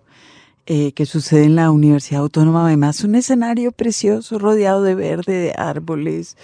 eh, 0.68 0.92
que 0.92 1.06
sucede 1.06 1.46
en 1.46 1.56
la 1.56 1.72
Universidad 1.72 2.22
Autónoma. 2.22 2.68
Además, 2.68 3.04
un 3.04 3.16
escenario 3.16 3.72
precioso, 3.72 4.38
rodeado 4.38 4.84
de 4.84 4.96
verde, 4.96 5.34
de 5.34 5.54
árboles, 5.58 6.38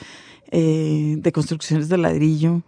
eh, 0.51 1.15
de 1.17 1.31
construcciones 1.31 1.89
de 1.89 1.97
ladrillo. 1.97 2.63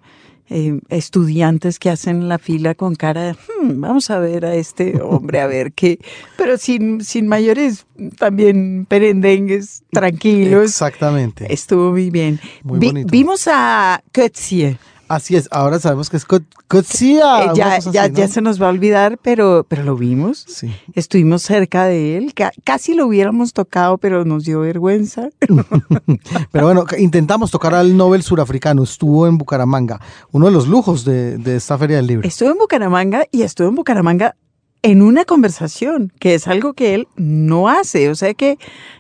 Eh, 0.52 0.80
estudiantes 0.89 1.78
que 1.78 1.92
hacen 1.92 2.28
la 2.28 2.39
fila 2.39 2.73
con 2.73 2.95
cara 2.95 3.22
de, 3.22 3.33
hmm, 3.33 3.81
vamos 3.81 4.09
a 4.09 4.17
ver 4.17 4.45
a 4.45 4.56
este 4.56 5.00
hombre, 5.00 5.41
a 5.41 5.45
ver 5.47 5.73
qué, 5.73 6.00
pero 6.38 6.58
sin, 6.58 7.03
sin 7.03 7.28
mayores 7.28 7.86
también 8.17 8.88
perendengues, 8.89 9.83
tranquilos. 9.91 10.64
Exactamente. 10.64 11.53
Estuvo 11.53 11.91
muy 11.91 12.09
bien. 12.09 12.39
vimos 12.64 13.47
a 13.47 14.02
Kötzie. 14.11 14.80
Así 15.10 15.36
es, 15.36 15.48
ahora 15.52 15.80
sabemos 15.80 16.08
que 16.10 16.18
es 16.18 16.26
Coetzee. 16.26 17.18
Eh, 17.18 17.52
ya, 17.56 17.80
ya, 17.80 18.06
ya 18.06 18.28
se 18.28 18.42
nos 18.42 18.62
va 18.62 18.68
a 18.68 18.70
olvidar, 18.70 19.18
pero, 19.24 19.66
pero 19.68 19.84
lo 19.84 19.96
vimos. 19.96 20.46
Sí. 20.48 20.72
Estuvimos 20.94 21.42
cerca 21.42 21.86
de 21.86 22.16
él. 22.16 22.34
Casi 22.64 22.94
lo 22.94 23.08
hubiéramos 23.08 23.54
tocado, 23.54 23.98
pero 23.98 24.24
nos 24.24 24.46
dio 24.46 24.60
vergüenza. 24.60 25.30
pero 26.52 26.66
bueno, 26.66 26.86
intentamos 27.00 27.50
tocar 27.50 27.74
al 27.74 27.98
Nobel 27.98 28.22
surafricano. 28.22 28.84
Estuvo 28.84 29.26
en 29.26 29.40
Bucaramanga. 29.40 30.00
Uno 30.31 30.46
de 30.46 30.52
los 30.52 30.68
lujos 30.68 31.03
de, 31.06 31.40
de 31.40 31.56
esta 31.56 31.75
Feria 31.80 31.98
del 31.98 32.06
Libro. 32.06 32.28
Estuvo 32.28 32.52
en 32.52 32.59
Bucaramanga 32.59 33.25
y 33.31 33.42
estuvo 33.42 33.68
en 33.68 33.75
Bucaramanga 33.75 34.36
en 34.81 35.02
una 35.02 35.25
conversación, 35.25 36.14
que 36.19 36.36
es 36.36 36.48
algo 36.48 36.74
que 36.74 36.94
él 36.94 37.08
no 37.16 37.68
hace. 37.68 38.09
O 38.09 38.16
sea 38.16 38.34
que 38.36 38.58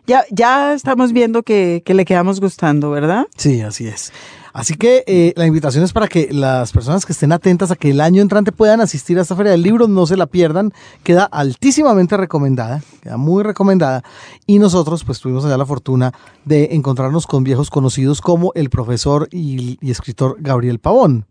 ya, 0.07 0.23
ya 0.31 0.73
estamos 0.73 1.13
viendo 1.13 1.43
que, 1.43 1.83
que 1.85 1.93
le 1.93 2.05
quedamos 2.05 2.39
gustando, 2.39 2.89
¿verdad? 2.89 3.27
Sí, 3.37 3.61
así 3.61 3.87
es. 3.87 4.11
Así 4.59 4.73
que 4.73 5.05
eh, 5.07 5.31
la 5.37 5.45
invitación 5.45 5.85
es 5.85 5.93
para 5.93 6.09
que 6.09 6.27
las 6.33 6.73
personas 6.73 7.05
que 7.05 7.13
estén 7.13 7.31
atentas 7.31 7.71
a 7.71 7.77
que 7.77 7.91
el 7.91 8.01
año 8.01 8.21
entrante 8.21 8.51
puedan 8.51 8.81
asistir 8.81 9.17
a 9.17 9.21
esta 9.21 9.33
feria 9.33 9.53
del 9.53 9.61
libro, 9.61 9.87
no 9.87 10.05
se 10.05 10.17
la 10.17 10.25
pierdan, 10.25 10.73
queda 11.01 11.23
altísimamente 11.23 12.17
recomendada, 12.17 12.83
queda 13.01 13.15
muy 13.15 13.41
recomendada. 13.41 14.03
Y 14.47 14.59
nosotros 14.59 15.05
pues 15.05 15.21
tuvimos 15.21 15.45
allá 15.45 15.55
la 15.55 15.65
fortuna 15.65 16.11
de 16.43 16.67
encontrarnos 16.73 17.25
con 17.25 17.45
viejos 17.45 17.69
conocidos 17.69 18.19
como 18.19 18.51
el 18.53 18.69
profesor 18.69 19.29
y, 19.31 19.77
y 19.79 19.91
escritor 19.91 20.35
Gabriel 20.41 20.79
Pavón. 20.79 21.25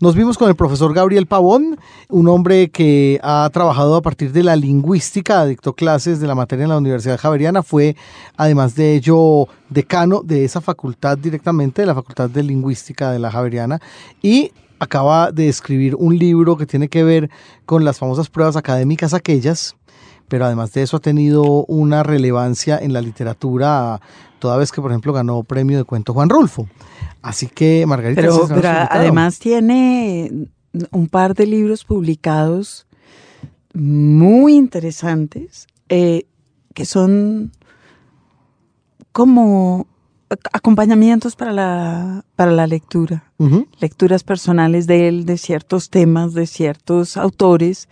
Nos 0.00 0.16
vimos 0.16 0.36
con 0.38 0.48
el 0.48 0.56
profesor 0.56 0.92
Gabriel 0.92 1.26
Pavón, 1.26 1.78
un 2.08 2.26
hombre 2.26 2.68
que 2.68 3.20
ha 3.22 3.48
trabajado 3.52 3.94
a 3.94 4.02
partir 4.02 4.32
de 4.32 4.42
la 4.42 4.56
lingüística, 4.56 5.46
dictó 5.46 5.72
clases 5.72 6.18
de 6.18 6.26
la 6.26 6.34
materia 6.34 6.64
en 6.64 6.70
la 6.70 6.78
Universidad 6.78 7.16
Javeriana, 7.16 7.62
fue 7.62 7.94
además 8.36 8.74
de 8.74 8.96
ello 8.96 9.46
decano 9.70 10.22
de 10.24 10.44
esa 10.44 10.60
facultad 10.60 11.16
directamente, 11.16 11.82
de 11.82 11.86
la 11.86 11.94
Facultad 11.94 12.28
de 12.28 12.42
Lingüística 12.42 13.12
de 13.12 13.20
la 13.20 13.30
Javeriana, 13.30 13.80
y 14.20 14.50
acaba 14.80 15.30
de 15.30 15.48
escribir 15.48 15.94
un 15.94 16.18
libro 16.18 16.56
que 16.56 16.66
tiene 16.66 16.88
que 16.88 17.04
ver 17.04 17.30
con 17.64 17.84
las 17.84 17.98
famosas 17.98 18.28
pruebas 18.28 18.56
académicas 18.56 19.14
aquellas, 19.14 19.76
pero 20.26 20.44
además 20.44 20.72
de 20.72 20.82
eso 20.82 20.96
ha 20.96 21.00
tenido 21.00 21.44
una 21.66 22.02
relevancia 22.02 22.78
en 22.78 22.92
la 22.92 23.00
literatura, 23.00 24.00
toda 24.44 24.58
vez 24.58 24.72
que, 24.72 24.82
por 24.82 24.90
ejemplo, 24.90 25.14
ganó 25.14 25.42
premio 25.42 25.78
de 25.78 25.84
cuento 25.84 26.12
Juan 26.12 26.28
Rulfo. 26.28 26.68
Así 27.22 27.46
que, 27.46 27.86
Margarita... 27.86 28.20
Pero, 28.20 28.46
además 28.90 29.38
tiene 29.38 30.48
un 30.90 31.08
par 31.08 31.32
de 31.32 31.46
libros 31.46 31.82
publicados 31.82 32.86
muy 33.72 34.54
interesantes, 34.54 35.66
eh, 35.88 36.26
que 36.74 36.84
son 36.84 37.52
como 39.12 39.86
acompañamientos 40.52 41.36
para 41.36 41.54
la, 41.54 42.26
para 42.36 42.52
la 42.52 42.66
lectura, 42.66 43.32
lecturas 43.80 44.24
personales 44.24 44.86
de 44.86 45.08
él, 45.08 45.24
de 45.24 45.38
ciertos 45.38 45.88
temas, 45.88 46.34
de 46.34 46.46
ciertos 46.46 47.16
autores, 47.16 47.88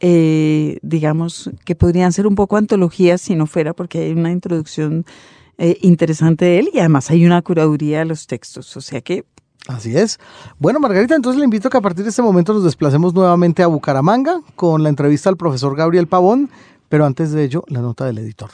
eh, 0.00 0.78
digamos, 0.80 1.50
que 1.66 1.74
podrían 1.74 2.14
ser 2.14 2.26
un 2.26 2.36
poco 2.36 2.56
antologías 2.56 3.20
si 3.20 3.34
no 3.34 3.46
fuera 3.46 3.74
porque 3.74 3.98
hay 3.98 4.12
una 4.12 4.32
introducción 4.32 5.04
eh, 5.62 5.76
interesante 5.82 6.46
de 6.46 6.58
él 6.58 6.70
y 6.72 6.78
además 6.78 7.10
hay 7.10 7.26
una 7.26 7.42
curaduría 7.42 7.98
de 7.98 8.06
los 8.06 8.26
textos, 8.26 8.74
o 8.78 8.80
sea 8.80 9.02
que... 9.02 9.26
Así 9.68 9.94
es. 9.94 10.18
Bueno, 10.58 10.80
Margarita, 10.80 11.14
entonces 11.14 11.38
le 11.38 11.44
invito 11.44 11.68
a 11.68 11.70
que 11.70 11.76
a 11.76 11.82
partir 11.82 12.02
de 12.02 12.08
este 12.08 12.22
momento 12.22 12.54
nos 12.54 12.64
desplacemos 12.64 13.12
nuevamente 13.12 13.62
a 13.62 13.66
Bucaramanga 13.66 14.40
con 14.56 14.82
la 14.82 14.88
entrevista 14.88 15.28
al 15.28 15.36
profesor 15.36 15.76
Gabriel 15.76 16.06
Pavón, 16.06 16.48
pero 16.88 17.04
antes 17.04 17.32
de 17.32 17.44
ello, 17.44 17.62
la 17.68 17.82
nota 17.82 18.06
del 18.06 18.16
editor. 18.16 18.48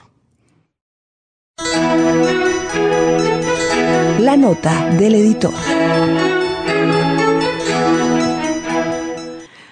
La 4.19 4.37
nota 4.37 4.91
del 4.97 5.15
editor. 5.15 5.55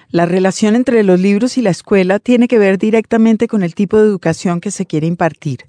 La 0.09 0.25
relación 0.25 0.77
entre 0.77 1.03
los 1.03 1.19
libros 1.19 1.57
y 1.57 1.61
la 1.61 1.71
escuela 1.71 2.19
tiene 2.19 2.47
que 2.47 2.59
ver 2.59 2.77
directamente 2.77 3.49
con 3.49 3.61
el 3.61 3.75
tipo 3.75 3.97
de 3.97 4.05
educación 4.05 4.61
que 4.61 4.71
se 4.71 4.85
quiere 4.85 5.07
impartir. 5.07 5.65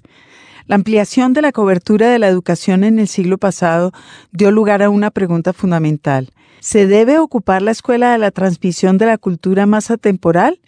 La 0.67 0.75
ampliación 0.75 1.31
de 1.31 1.41
la 1.41 1.53
cobertura 1.53 2.09
de 2.09 2.19
la 2.19 2.27
educación 2.27 2.83
en 2.83 2.99
el 2.99 3.07
siglo 3.07 3.37
pasado 3.37 3.93
dio 4.33 4.51
lugar 4.51 4.83
a 4.83 4.89
una 4.89 5.11
pregunta 5.11 5.53
fundamental. 5.53 6.33
¿Se 6.59 6.87
debe 6.87 7.19
ocupar 7.19 7.61
la 7.61 7.71
escuela 7.71 8.11
de 8.11 8.17
la 8.17 8.31
transmisión 8.31 8.97
de 8.97 9.05
la 9.05 9.17
cultura 9.17 9.65
más 9.65 9.91
atemporal 9.91 10.59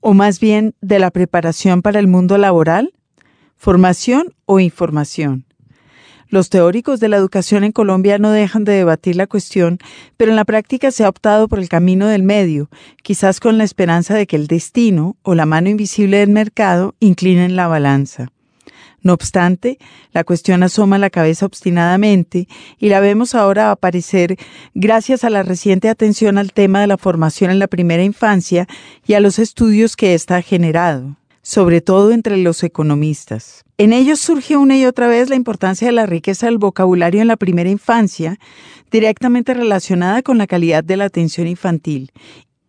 o 0.00 0.14
más 0.14 0.40
bien 0.40 0.74
de 0.80 0.98
la 0.98 1.10
preparación 1.10 1.82
para 1.82 1.98
el 1.98 2.06
mundo 2.06 2.38
laboral? 2.38 2.94
¿Formación 3.54 4.32
o 4.46 4.58
información? 4.58 5.44
Los 6.28 6.48
teóricos 6.48 6.98
de 6.98 7.10
la 7.10 7.18
educación 7.18 7.62
en 7.62 7.72
Colombia 7.72 8.16
no 8.16 8.30
dejan 8.30 8.64
de 8.64 8.72
debatir 8.72 9.16
la 9.16 9.26
cuestión, 9.26 9.76
pero 10.16 10.30
en 10.30 10.36
la 10.36 10.46
práctica 10.46 10.90
se 10.90 11.04
ha 11.04 11.10
optado 11.10 11.46
por 11.46 11.58
el 11.58 11.68
camino 11.68 12.06
del 12.06 12.22
medio, 12.22 12.70
quizás 13.02 13.38
con 13.38 13.58
la 13.58 13.64
esperanza 13.64 14.14
de 14.14 14.26
que 14.26 14.36
el 14.36 14.46
destino 14.46 15.18
o 15.20 15.34
la 15.34 15.44
mano 15.44 15.68
invisible 15.68 16.16
del 16.16 16.30
mercado 16.30 16.94
inclinen 17.00 17.54
la 17.54 17.68
balanza. 17.68 18.32
No 19.02 19.12
obstante, 19.12 19.78
la 20.12 20.24
cuestión 20.24 20.62
asoma 20.62 20.98
la 20.98 21.10
cabeza 21.10 21.46
obstinadamente 21.46 22.48
y 22.78 22.88
la 22.88 23.00
vemos 23.00 23.34
ahora 23.34 23.70
aparecer 23.70 24.36
gracias 24.74 25.24
a 25.24 25.30
la 25.30 25.42
reciente 25.42 25.88
atención 25.88 26.38
al 26.38 26.52
tema 26.52 26.80
de 26.80 26.86
la 26.86 26.98
formación 26.98 27.50
en 27.50 27.58
la 27.58 27.66
primera 27.66 28.04
infancia 28.04 28.66
y 29.06 29.14
a 29.14 29.20
los 29.20 29.38
estudios 29.38 29.96
que 29.96 30.14
ésta 30.14 30.36
ha 30.36 30.42
generado 30.42 31.16
sobre 31.42 31.80
todo 31.80 32.12
entre 32.12 32.36
los 32.36 32.62
economistas. 32.62 33.64
En 33.76 33.92
ellos 33.92 34.20
surge 34.20 34.56
una 34.56 34.76
y 34.76 34.86
otra 34.86 35.08
vez 35.08 35.28
la 35.28 35.34
importancia 35.34 35.88
de 35.88 35.92
la 35.92 36.06
riqueza 36.06 36.46
del 36.46 36.58
vocabulario 36.58 37.20
en 37.20 37.28
la 37.28 37.36
primera 37.36 37.68
infancia, 37.68 38.38
directamente 38.90 39.52
relacionada 39.52 40.22
con 40.22 40.38
la 40.38 40.46
calidad 40.46 40.84
de 40.84 40.96
la 40.96 41.06
atención 41.06 41.48
infantil 41.48 42.12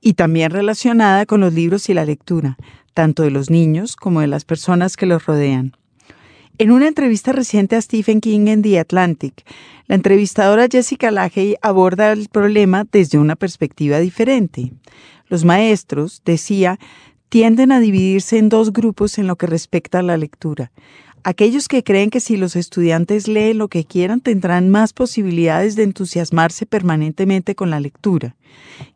y 0.01 0.13
también 0.13 0.49
relacionada 0.49 1.25
con 1.25 1.39
los 1.39 1.53
libros 1.53 1.87
y 1.89 1.93
la 1.93 2.05
lectura, 2.05 2.57
tanto 2.93 3.23
de 3.23 3.31
los 3.31 3.49
niños 3.49 3.95
como 3.95 4.21
de 4.21 4.27
las 4.27 4.43
personas 4.43 4.97
que 4.97 5.05
los 5.05 5.25
rodean. 5.25 5.73
En 6.59 6.69
una 6.69 6.87
entrevista 6.87 7.31
reciente 7.31 7.75
a 7.75 7.81
Stephen 7.81 8.21
King 8.21 8.47
en 8.47 8.61
The 8.61 8.79
Atlantic, 8.79 9.43
la 9.87 9.95
entrevistadora 9.95 10.67
Jessica 10.71 11.09
Lahey 11.09 11.55
aborda 11.63 12.11
el 12.11 12.29
problema 12.29 12.85
desde 12.91 13.17
una 13.17 13.35
perspectiva 13.35 13.99
diferente. 13.99 14.71
Los 15.29 15.45
maestros, 15.45 16.21
decía, 16.23 16.77
tienden 17.29 17.71
a 17.71 17.79
dividirse 17.79 18.37
en 18.37 18.49
dos 18.49 18.71
grupos 18.71 19.17
en 19.17 19.25
lo 19.25 19.35
que 19.35 19.47
respecta 19.47 19.99
a 19.99 20.03
la 20.03 20.15
lectura. 20.15 20.71
Aquellos 21.25 21.69
que 21.69 21.83
creen 21.83 22.09
que 22.09 22.19
si 22.19 22.35
los 22.35 22.57
estudiantes 22.57 23.29
leen 23.29 23.57
lo 23.57 23.69
que 23.69 23.85
quieran 23.85 24.19
tendrán 24.19 24.69
más 24.69 24.91
posibilidades 24.91 25.77
de 25.77 25.83
entusiasmarse 25.83 26.65
permanentemente 26.65 27.55
con 27.55 27.69
la 27.69 27.79
lectura. 27.79 28.35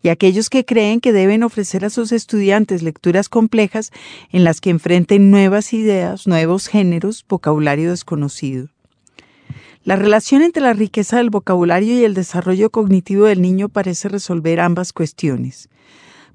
Y 0.03 0.09
aquellos 0.09 0.49
que 0.49 0.65
creen 0.65 0.99
que 0.99 1.13
deben 1.13 1.43
ofrecer 1.43 1.85
a 1.85 1.89
sus 1.89 2.11
estudiantes 2.11 2.83
lecturas 2.83 3.29
complejas 3.29 3.91
en 4.31 4.43
las 4.43 4.59
que 4.59 4.71
enfrenten 4.71 5.31
nuevas 5.31 5.71
ideas, 5.71 6.27
nuevos 6.27 6.67
géneros, 6.67 7.25
vocabulario 7.29 7.91
desconocido. 7.91 8.67
La 9.85 9.95
relación 9.95 10.41
entre 10.41 10.61
la 10.61 10.73
riqueza 10.73 11.15
del 11.17 11.29
vocabulario 11.29 11.97
y 11.97 12.03
el 12.03 12.13
desarrollo 12.13 12.71
cognitivo 12.71 13.23
del 13.23 13.41
niño 13.41 13.69
parece 13.69 14.09
resolver 14.09 14.59
ambas 14.59 14.91
cuestiones. 14.91 15.69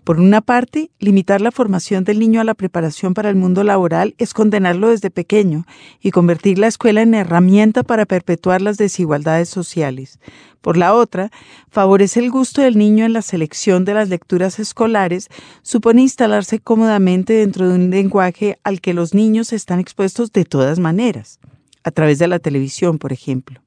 Por 0.04 0.18
una 0.18 0.40
parte, 0.40 0.90
limitar 0.98 1.40
la 1.40 1.52
formación 1.52 2.02
del 2.02 2.18
niño 2.18 2.40
a 2.40 2.44
la 2.44 2.54
preparación 2.54 3.14
para 3.14 3.30
el 3.30 3.36
mundo 3.36 3.62
laboral 3.62 4.16
es 4.18 4.34
condenarlo 4.34 4.88
desde 4.88 5.10
pequeño 5.10 5.64
y 6.00 6.10
convertir 6.10 6.58
la 6.58 6.66
escuela 6.66 7.02
en 7.02 7.14
herramienta 7.14 7.84
para 7.84 8.04
perpetuar 8.04 8.62
las 8.62 8.78
desigualdades 8.78 9.48
sociales. 9.48 10.18
Por 10.60 10.76
la 10.76 10.94
otra, 10.94 11.30
favorece 11.70 12.18
el 12.18 12.32
gusto 12.32 12.62
del 12.62 12.78
niño 12.78 13.04
en 13.04 13.12
la 13.12 13.22
selección 13.22 13.84
de 13.84 13.94
las 13.94 14.08
lecturas 14.08 14.58
escolares, 14.58 15.28
supone 15.62 16.02
instalarse 16.02 16.58
cómodamente 16.58 17.34
dentro 17.34 17.68
de 17.68 17.76
un 17.76 17.90
lenguaje 17.90 18.58
al 18.64 18.80
que 18.80 18.94
los 18.94 19.14
niños 19.14 19.52
están 19.52 19.78
expuestos 19.78 20.32
de 20.32 20.44
todas 20.44 20.80
maneras, 20.80 21.38
a 21.84 21.92
través 21.92 22.18
de 22.18 22.26
la 22.26 22.40
televisión, 22.40 22.98
por 22.98 23.12
ejemplo. 23.12 23.60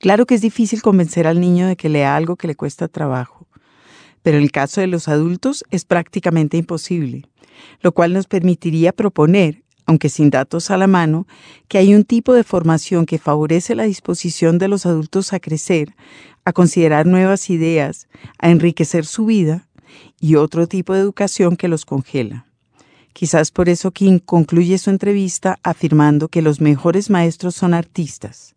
Claro 0.00 0.26
que 0.26 0.34
es 0.34 0.40
difícil 0.40 0.82
convencer 0.82 1.28
al 1.28 1.40
niño 1.40 1.68
de 1.68 1.76
que 1.76 1.88
lea 1.88 2.16
algo 2.16 2.34
que 2.34 2.48
le 2.48 2.56
cuesta 2.56 2.88
trabajo 2.88 3.41
pero 4.22 4.38
en 4.38 4.44
el 4.44 4.52
caso 4.52 4.80
de 4.80 4.86
los 4.86 5.08
adultos 5.08 5.64
es 5.70 5.84
prácticamente 5.84 6.56
imposible, 6.56 7.28
lo 7.80 7.92
cual 7.92 8.12
nos 8.12 8.26
permitiría 8.26 8.92
proponer, 8.92 9.62
aunque 9.86 10.08
sin 10.08 10.30
datos 10.30 10.70
a 10.70 10.76
la 10.76 10.86
mano, 10.86 11.26
que 11.68 11.78
hay 11.78 11.94
un 11.94 12.04
tipo 12.04 12.32
de 12.32 12.44
formación 12.44 13.04
que 13.04 13.18
favorece 13.18 13.74
la 13.74 13.84
disposición 13.84 14.58
de 14.58 14.68
los 14.68 14.86
adultos 14.86 15.32
a 15.32 15.40
crecer, 15.40 15.94
a 16.44 16.52
considerar 16.52 17.06
nuevas 17.06 17.50
ideas, 17.50 18.08
a 18.38 18.50
enriquecer 18.50 19.04
su 19.04 19.26
vida, 19.26 19.68
y 20.20 20.36
otro 20.36 20.66
tipo 20.66 20.94
de 20.94 21.00
educación 21.00 21.56
que 21.56 21.68
los 21.68 21.84
congela. 21.84 22.46
Quizás 23.12 23.50
por 23.50 23.68
eso 23.68 23.90
King 23.90 24.20
concluye 24.20 24.78
su 24.78 24.88
entrevista 24.88 25.58
afirmando 25.62 26.28
que 26.28 26.42
los 26.42 26.60
mejores 26.60 27.10
maestros 27.10 27.54
son 27.54 27.74
artistas. 27.74 28.54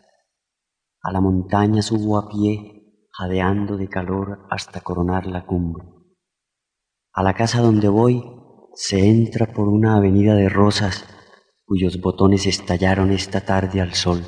A 1.01 1.13
la 1.13 1.21
montaña 1.21 1.81
subo 1.81 2.19
a 2.19 2.29
pie, 2.29 3.07
jadeando 3.13 3.77
de 3.77 3.89
calor 3.89 4.49
hasta 4.51 4.81
coronar 4.81 5.27
la 5.27 5.47
cumbre. 5.47 5.87
A 7.13 7.23
la 7.23 7.35
casa 7.35 7.61
donde 7.61 7.89
voy 7.89 8.34
se 8.75 8.99
entra 9.09 9.53
por 9.53 9.69
una 9.69 9.97
avenida 9.97 10.35
de 10.35 10.49
rosas 10.49 11.07
cuyos 11.65 12.01
botones 12.01 12.47
estallaron 12.47 13.13
esta 13.13 13.41
tarde 13.41 13.81
al 13.81 13.95
sol. 13.95 14.23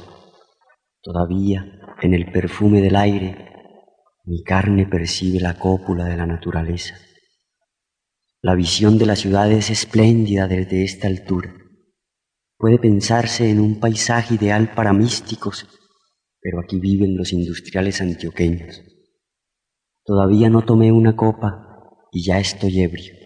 Todavía, 1.02 1.64
en 2.00 2.14
el 2.14 2.30
perfume 2.30 2.80
del 2.80 2.96
aire, 2.96 3.52
mi 4.24 4.42
carne 4.42 4.86
percibe 4.86 5.40
la 5.40 5.58
cópula 5.58 6.04
de 6.04 6.16
la 6.16 6.26
naturaleza. 6.26 6.94
La 8.40 8.54
visión 8.54 8.98
de 8.98 9.06
la 9.06 9.16
ciudad 9.16 9.50
es 9.50 9.70
espléndida 9.70 10.46
desde 10.46 10.84
esta 10.84 11.08
altura. 11.08 11.54
Puede 12.56 12.78
pensarse 12.78 13.50
en 13.50 13.60
un 13.60 13.80
paisaje 13.80 14.34
ideal 14.36 14.72
para 14.74 14.92
místicos, 14.92 15.66
pero 16.40 16.60
aquí 16.60 16.78
viven 16.78 17.16
los 17.16 17.32
industriales 17.32 18.00
antioqueños. 18.00 18.82
Todavía 20.04 20.48
no 20.48 20.64
tomé 20.64 20.92
una 20.92 21.16
copa 21.16 21.90
y 22.12 22.24
ya 22.24 22.38
estoy 22.38 22.80
ebrio. 22.80 23.25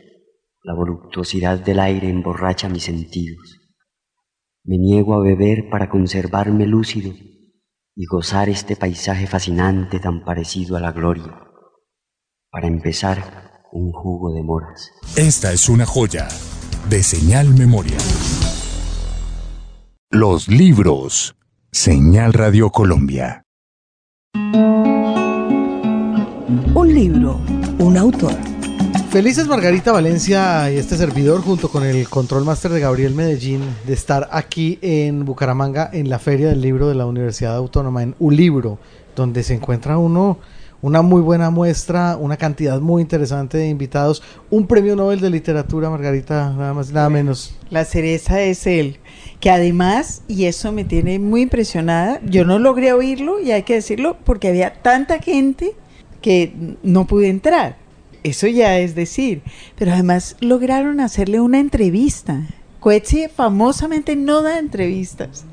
La 0.62 0.74
voluptuosidad 0.74 1.58
del 1.58 1.80
aire 1.80 2.10
emborracha 2.10 2.68
mis 2.68 2.84
sentidos. 2.84 3.58
Me 4.62 4.76
niego 4.76 5.14
a 5.14 5.22
beber 5.22 5.70
para 5.70 5.88
conservarme 5.88 6.66
lúcido 6.66 7.14
y 7.96 8.04
gozar 8.04 8.50
este 8.50 8.76
paisaje 8.76 9.26
fascinante 9.26 10.00
tan 10.00 10.22
parecido 10.22 10.76
a 10.76 10.80
la 10.80 10.92
gloria. 10.92 11.32
Para 12.50 12.66
empezar, 12.66 13.62
un 13.72 13.90
jugo 13.90 14.34
de 14.34 14.42
moras. 14.42 14.90
Esta 15.16 15.50
es 15.50 15.68
una 15.70 15.86
joya 15.86 16.28
de 16.90 17.02
señal 17.02 17.54
memoria. 17.54 17.96
Los 20.10 20.48
libros. 20.48 21.36
Señal 21.72 22.32
Radio 22.34 22.68
Colombia. 22.70 23.44
Un 26.74 26.94
libro, 26.94 27.40
un 27.78 27.96
autor. 27.96 28.59
Felices 29.10 29.48
Margarita 29.48 29.90
Valencia 29.90 30.70
y 30.70 30.76
este 30.76 30.96
servidor 30.96 31.42
junto 31.42 31.68
con 31.68 31.84
el 31.84 32.08
control 32.08 32.44
máster 32.44 32.70
de 32.70 32.78
Gabriel 32.78 33.12
Medellín 33.12 33.60
de 33.84 33.92
estar 33.92 34.28
aquí 34.30 34.78
en 34.82 35.24
Bucaramanga 35.24 35.90
en 35.92 36.08
la 36.08 36.20
Feria 36.20 36.50
del 36.50 36.60
Libro 36.60 36.88
de 36.88 36.94
la 36.94 37.06
Universidad 37.06 37.56
Autónoma 37.56 38.04
en 38.04 38.14
un 38.20 38.36
libro 38.36 38.78
donde 39.16 39.42
se 39.42 39.54
encuentra 39.54 39.98
uno 39.98 40.38
una 40.80 41.02
muy 41.02 41.20
buena 41.22 41.50
muestra, 41.50 42.16
una 42.16 42.36
cantidad 42.36 42.80
muy 42.80 43.02
interesante 43.02 43.58
de 43.58 43.68
invitados, 43.68 44.22
un 44.48 44.68
premio 44.68 44.94
Nobel 44.94 45.18
de 45.18 45.28
literatura, 45.28 45.90
Margarita, 45.90 46.54
nada 46.56 46.72
más 46.72 46.92
nada 46.92 47.10
menos. 47.10 47.54
La 47.68 47.84
cereza 47.84 48.40
es 48.40 48.64
él, 48.68 48.98
que 49.40 49.50
además, 49.50 50.22
y 50.28 50.44
eso 50.44 50.70
me 50.70 50.84
tiene 50.84 51.18
muy 51.18 51.42
impresionada, 51.42 52.20
yo 52.24 52.44
no 52.44 52.60
logré 52.60 52.92
oírlo 52.92 53.40
y 53.40 53.50
hay 53.50 53.64
que 53.64 53.74
decirlo 53.74 54.16
porque 54.24 54.48
había 54.48 54.72
tanta 54.72 55.18
gente 55.18 55.74
que 56.22 56.76
no 56.84 57.06
pude 57.08 57.28
entrar. 57.28 57.89
Eso 58.22 58.46
ya 58.46 58.78
es 58.78 58.94
decir. 58.94 59.42
Pero 59.76 59.92
además 59.92 60.36
lograron 60.40 61.00
hacerle 61.00 61.40
una 61.40 61.60
entrevista. 61.60 62.46
Coetzee 62.80 63.28
famosamente 63.28 64.16
no 64.16 64.42
da 64.42 64.58
entrevistas. 64.58 65.44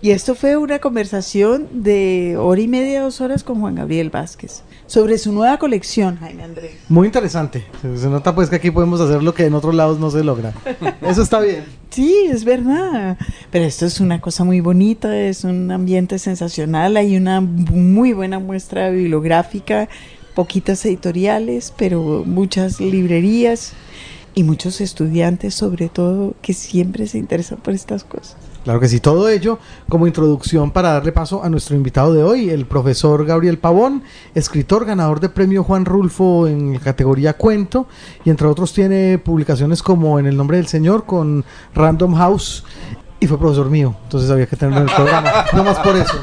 Y 0.00 0.10
esto 0.10 0.34
fue 0.34 0.56
una 0.56 0.80
conversación 0.80 1.68
de 1.84 2.36
hora 2.36 2.60
y 2.60 2.66
media, 2.66 3.02
dos 3.02 3.20
horas 3.20 3.44
con 3.44 3.60
Juan 3.60 3.76
Gabriel 3.76 4.10
Vázquez 4.10 4.64
sobre 4.92 5.16
su 5.16 5.32
nueva 5.32 5.56
colección, 5.58 6.18
Jaime 6.18 6.42
Andrés. 6.42 6.72
Muy 6.90 7.06
interesante. 7.06 7.64
Se, 7.80 8.08
nota 8.08 8.34
pues 8.34 8.50
que 8.50 8.56
aquí 8.56 8.70
podemos 8.70 9.00
hacer 9.00 9.22
lo 9.22 9.32
que 9.32 9.46
en 9.46 9.54
otros 9.54 9.74
lados 9.74 9.98
no 9.98 10.10
se 10.10 10.22
logra. 10.22 10.52
Eso 11.00 11.22
está 11.22 11.40
bien. 11.40 11.64
Sí, 11.88 12.26
es 12.28 12.44
verdad. 12.44 13.16
Pero 13.50 13.64
esto 13.64 13.86
es 13.86 14.00
una 14.00 14.20
cosa 14.20 14.44
muy 14.44 14.60
bonita, 14.60 15.16
es 15.16 15.44
un 15.44 15.70
ambiente 15.70 16.18
sensacional, 16.18 16.98
hay 16.98 17.16
una 17.16 17.40
muy 17.40 18.12
buena 18.12 18.38
muestra 18.38 18.90
bibliográfica 18.90 19.88
poquitas 20.34 20.84
editoriales, 20.84 21.72
pero 21.76 22.24
muchas 22.26 22.80
librerías 22.80 23.72
y 24.34 24.44
muchos 24.44 24.80
estudiantes 24.80 25.54
sobre 25.54 25.88
todo 25.88 26.34
que 26.40 26.54
siempre 26.54 27.06
se 27.06 27.18
interesan 27.18 27.58
por 27.58 27.74
estas 27.74 28.04
cosas. 28.04 28.36
Claro 28.64 28.78
que 28.78 28.88
sí, 28.88 29.00
todo 29.00 29.28
ello 29.28 29.58
como 29.88 30.06
introducción 30.06 30.70
para 30.70 30.92
darle 30.92 31.10
paso 31.10 31.42
a 31.42 31.48
nuestro 31.48 31.74
invitado 31.74 32.14
de 32.14 32.22
hoy, 32.22 32.48
el 32.48 32.64
profesor 32.64 33.24
Gabriel 33.26 33.58
Pavón, 33.58 34.04
escritor 34.34 34.84
ganador 34.84 35.18
de 35.18 35.28
premio 35.28 35.64
Juan 35.64 35.84
Rulfo 35.84 36.46
en 36.46 36.74
la 36.74 36.80
categoría 36.80 37.36
cuento 37.36 37.88
y 38.24 38.30
entre 38.30 38.46
otros 38.46 38.72
tiene 38.72 39.18
publicaciones 39.18 39.82
como 39.82 40.18
En 40.18 40.26
el 40.26 40.36
nombre 40.36 40.58
del 40.58 40.68
Señor 40.68 41.04
con 41.06 41.44
Random 41.74 42.14
House 42.14 42.64
y 43.18 43.26
fue 43.26 43.38
profesor 43.38 43.68
mío, 43.68 43.96
entonces 44.04 44.30
había 44.30 44.46
que 44.46 44.56
tenerlo 44.56 44.82
en 44.82 44.88
el 44.88 44.94
programa, 44.94 45.32
no 45.52 45.64
más 45.64 45.78
por 45.80 45.96
eso. 45.96 46.14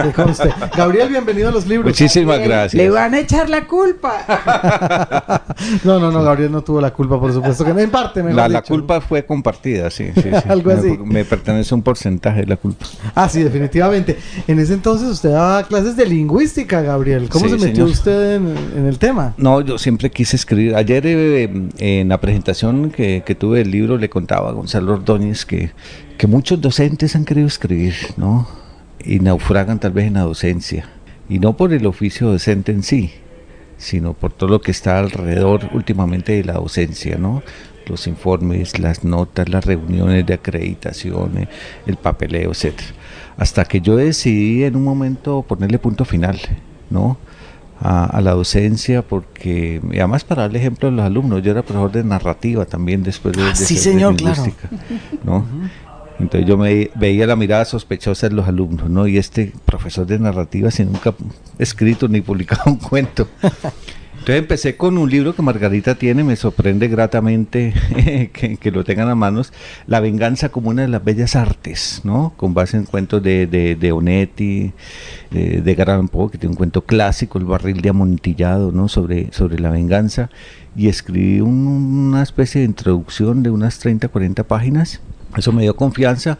Gabriel, 0.76 1.08
bienvenido 1.08 1.48
a 1.48 1.52
los 1.52 1.66
libros. 1.66 1.86
Muchísimas 1.86 2.38
gracias. 2.40 2.74
Le 2.74 2.90
van 2.90 3.14
a 3.14 3.20
echar 3.20 3.48
la 3.48 3.66
culpa. 3.66 5.44
no, 5.84 5.98
no, 5.98 6.10
no, 6.10 6.22
Gabriel 6.22 6.50
no 6.52 6.62
tuvo 6.62 6.80
la 6.80 6.92
culpa, 6.92 7.18
por 7.18 7.32
supuesto 7.32 7.64
que 7.64 7.72
no, 7.72 7.80
en 7.80 7.90
parte. 7.90 8.22
Me 8.22 8.32
la, 8.32 8.48
la 8.48 8.62
culpa 8.62 9.00
fue 9.00 9.24
compartida, 9.24 9.90
sí. 9.90 10.10
sí, 10.14 10.28
Algo 10.48 10.70
así. 10.70 10.98
Me, 11.04 11.24
pertenece 11.24 11.74
un 11.74 11.82
porcentaje 11.82 12.40
de 12.40 12.46
la 12.46 12.56
culpa. 12.56 12.86
Ah, 13.14 13.28
sí, 13.28 13.42
definitivamente. 13.42 14.18
En 14.46 14.58
ese 14.58 14.74
entonces 14.74 15.08
usted 15.08 15.30
daba 15.30 15.62
clases 15.64 15.96
de 15.96 16.06
lingüística, 16.06 16.80
Gabriel. 16.80 17.28
¿Cómo 17.28 17.48
se 17.48 17.58
metió 17.58 17.84
usted 17.84 18.36
en, 18.36 18.86
el 18.86 18.98
tema? 18.98 19.34
No, 19.36 19.60
yo 19.60 19.78
siempre 19.78 20.10
quise 20.10 20.36
escribir. 20.36 20.74
Ayer 20.74 21.06
eh, 21.06 21.68
en 21.78 22.08
la 22.08 22.20
presentación 22.20 22.90
que, 22.90 23.22
que 23.24 23.34
tuve 23.34 23.58
del 23.58 23.70
libro 23.70 23.98
le 23.98 24.08
contaba 24.08 24.50
a 24.50 24.52
Gonzalo 24.52 24.94
Ordóñez 24.94 25.44
que 25.44 25.70
que 26.20 26.26
muchos 26.26 26.60
docentes 26.60 27.16
han 27.16 27.24
querido 27.24 27.46
escribir, 27.46 27.94
¿no? 28.18 28.46
Y 29.04 29.20
naufragan 29.20 29.78
tal 29.78 29.92
vez 29.92 30.06
en 30.06 30.14
la 30.14 30.22
docencia. 30.22 30.88
Y 31.28 31.38
no 31.38 31.56
por 31.56 31.72
el 31.72 31.86
oficio 31.86 32.28
docente 32.28 32.72
en 32.72 32.82
sí, 32.82 33.12
sino 33.78 34.12
por 34.14 34.32
todo 34.32 34.50
lo 34.50 34.60
que 34.60 34.70
está 34.72 34.98
alrededor 34.98 35.70
últimamente 35.72 36.32
de 36.32 36.44
la 36.44 36.54
docencia, 36.54 37.16
¿no? 37.16 37.42
Los 37.86 38.06
informes, 38.06 38.78
las 38.78 39.04
notas, 39.04 39.48
las 39.48 39.64
reuniones 39.64 40.26
de 40.26 40.34
acreditación, 40.34 41.38
eh, 41.38 41.48
el 41.86 41.96
papeleo, 41.96 42.50
etcétera. 42.50 42.88
Hasta 43.36 43.64
que 43.64 43.80
yo 43.80 43.96
decidí 43.96 44.64
en 44.64 44.76
un 44.76 44.84
momento 44.84 45.42
ponerle 45.42 45.78
punto 45.78 46.04
final, 46.04 46.38
¿no? 46.90 47.16
A, 47.80 48.04
a 48.04 48.20
la 48.20 48.32
docencia, 48.32 49.00
porque, 49.00 49.80
además 49.92 50.22
para 50.24 50.42
darle 50.42 50.58
ejemplo 50.58 50.88
a 50.88 50.90
los 50.92 51.04
alumnos, 51.06 51.42
yo 51.42 51.52
era 51.52 51.62
profesor 51.62 51.90
de 51.90 52.04
narrativa 52.04 52.66
también 52.66 53.02
después 53.02 53.34
de, 53.34 53.42
Ah, 53.42 53.48
de 53.48 53.56
sí, 53.56 53.76
de 53.76 53.80
señor, 53.80 54.16
claro. 54.16 54.44
¿no? 55.24 55.46
Entonces 56.20 56.46
yo 56.48 56.56
me 56.58 56.90
veía 56.96 57.26
la 57.26 57.36
mirada 57.36 57.64
sospechosa 57.64 58.28
de 58.28 58.34
los 58.34 58.46
alumnos, 58.46 58.90
¿no? 58.90 59.06
Y 59.06 59.16
este 59.18 59.52
profesor 59.64 60.06
de 60.06 60.18
narrativa 60.18 60.70
sin 60.70 60.92
nunca 60.92 61.14
escrito 61.58 62.08
ni 62.08 62.20
publicado 62.20 62.62
un 62.66 62.76
cuento. 62.76 63.28
Entonces 63.42 64.36
empecé 64.42 64.76
con 64.76 64.98
un 64.98 65.08
libro 65.08 65.34
que 65.34 65.40
Margarita 65.40 65.94
tiene, 65.94 66.22
me 66.22 66.36
sorprende 66.36 66.88
gratamente 66.88 67.72
que, 68.34 68.58
que 68.58 68.70
lo 68.70 68.84
tengan 68.84 69.08
a 69.08 69.14
manos, 69.14 69.50
La 69.86 70.00
venganza 70.00 70.50
como 70.50 70.68
una 70.68 70.82
de 70.82 70.88
las 70.88 71.02
bellas 71.02 71.36
artes, 71.36 72.02
¿no? 72.04 72.34
Con 72.36 72.52
base 72.52 72.76
en 72.76 72.84
cuentos 72.84 73.22
de, 73.22 73.46
de, 73.46 73.76
de 73.76 73.92
Onetti, 73.92 74.72
de, 75.30 75.62
de 75.62 75.74
Garland 75.74 76.10
Poe, 76.10 76.30
que 76.30 76.36
tiene 76.36 76.50
un 76.52 76.56
cuento 76.58 76.82
clásico, 76.82 77.38
El 77.38 77.46
barril 77.46 77.80
de 77.80 77.88
amontillado, 77.88 78.72
¿no? 78.72 78.88
Sobre, 78.88 79.32
sobre 79.32 79.58
la 79.58 79.70
venganza. 79.70 80.28
Y 80.76 80.88
escribí 80.88 81.40
un- 81.40 82.10
una 82.10 82.22
especie 82.22 82.60
de 82.60 82.66
introducción 82.66 83.42
de 83.42 83.48
unas 83.48 83.78
30, 83.78 84.08
40 84.08 84.44
páginas. 84.44 85.00
Eso 85.36 85.52
me 85.52 85.62
dio 85.62 85.74
confianza. 85.76 86.38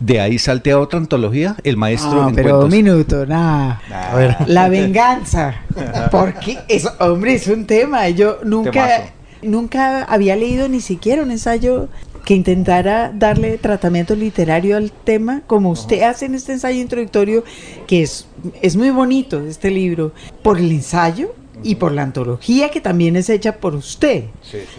De 0.00 0.20
ahí 0.20 0.38
salté 0.38 0.72
a 0.72 0.78
otra 0.78 0.98
antología, 0.98 1.56
El 1.64 1.78
maestro 1.78 2.22
No, 2.22 2.28
en 2.28 2.34
pero 2.34 2.60
un 2.60 2.70
minuto, 2.70 3.24
nada. 3.24 3.80
A 3.90 4.14
ver. 4.14 4.36
La 4.46 4.68
venganza. 4.68 5.62
Porque 6.10 6.58
es, 6.68 6.86
hombre, 6.98 7.34
es 7.34 7.46
un 7.48 7.66
tema. 7.66 8.08
Yo 8.10 8.38
nunca, 8.44 9.12
nunca 9.40 10.04
había 10.04 10.36
leído 10.36 10.68
ni 10.68 10.80
siquiera 10.80 11.22
un 11.22 11.30
ensayo 11.30 11.88
que 12.26 12.34
intentara 12.34 13.12
darle 13.14 13.56
tratamiento 13.56 14.16
literario 14.16 14.76
al 14.76 14.90
tema, 14.90 15.42
como 15.46 15.70
usted 15.70 16.02
hace 16.02 16.26
en 16.26 16.34
este 16.34 16.52
ensayo 16.52 16.80
introductorio, 16.80 17.44
que 17.86 18.02
es, 18.02 18.26
es 18.60 18.74
muy 18.74 18.90
bonito 18.90 19.46
este 19.46 19.70
libro, 19.70 20.10
por 20.42 20.58
el 20.58 20.72
ensayo 20.72 21.32
y 21.62 21.76
por 21.76 21.92
la 21.92 22.02
antología 22.02 22.68
que 22.70 22.80
también 22.80 23.14
es 23.14 23.30
hecha 23.30 23.58
por 23.58 23.76
usted, 23.76 24.24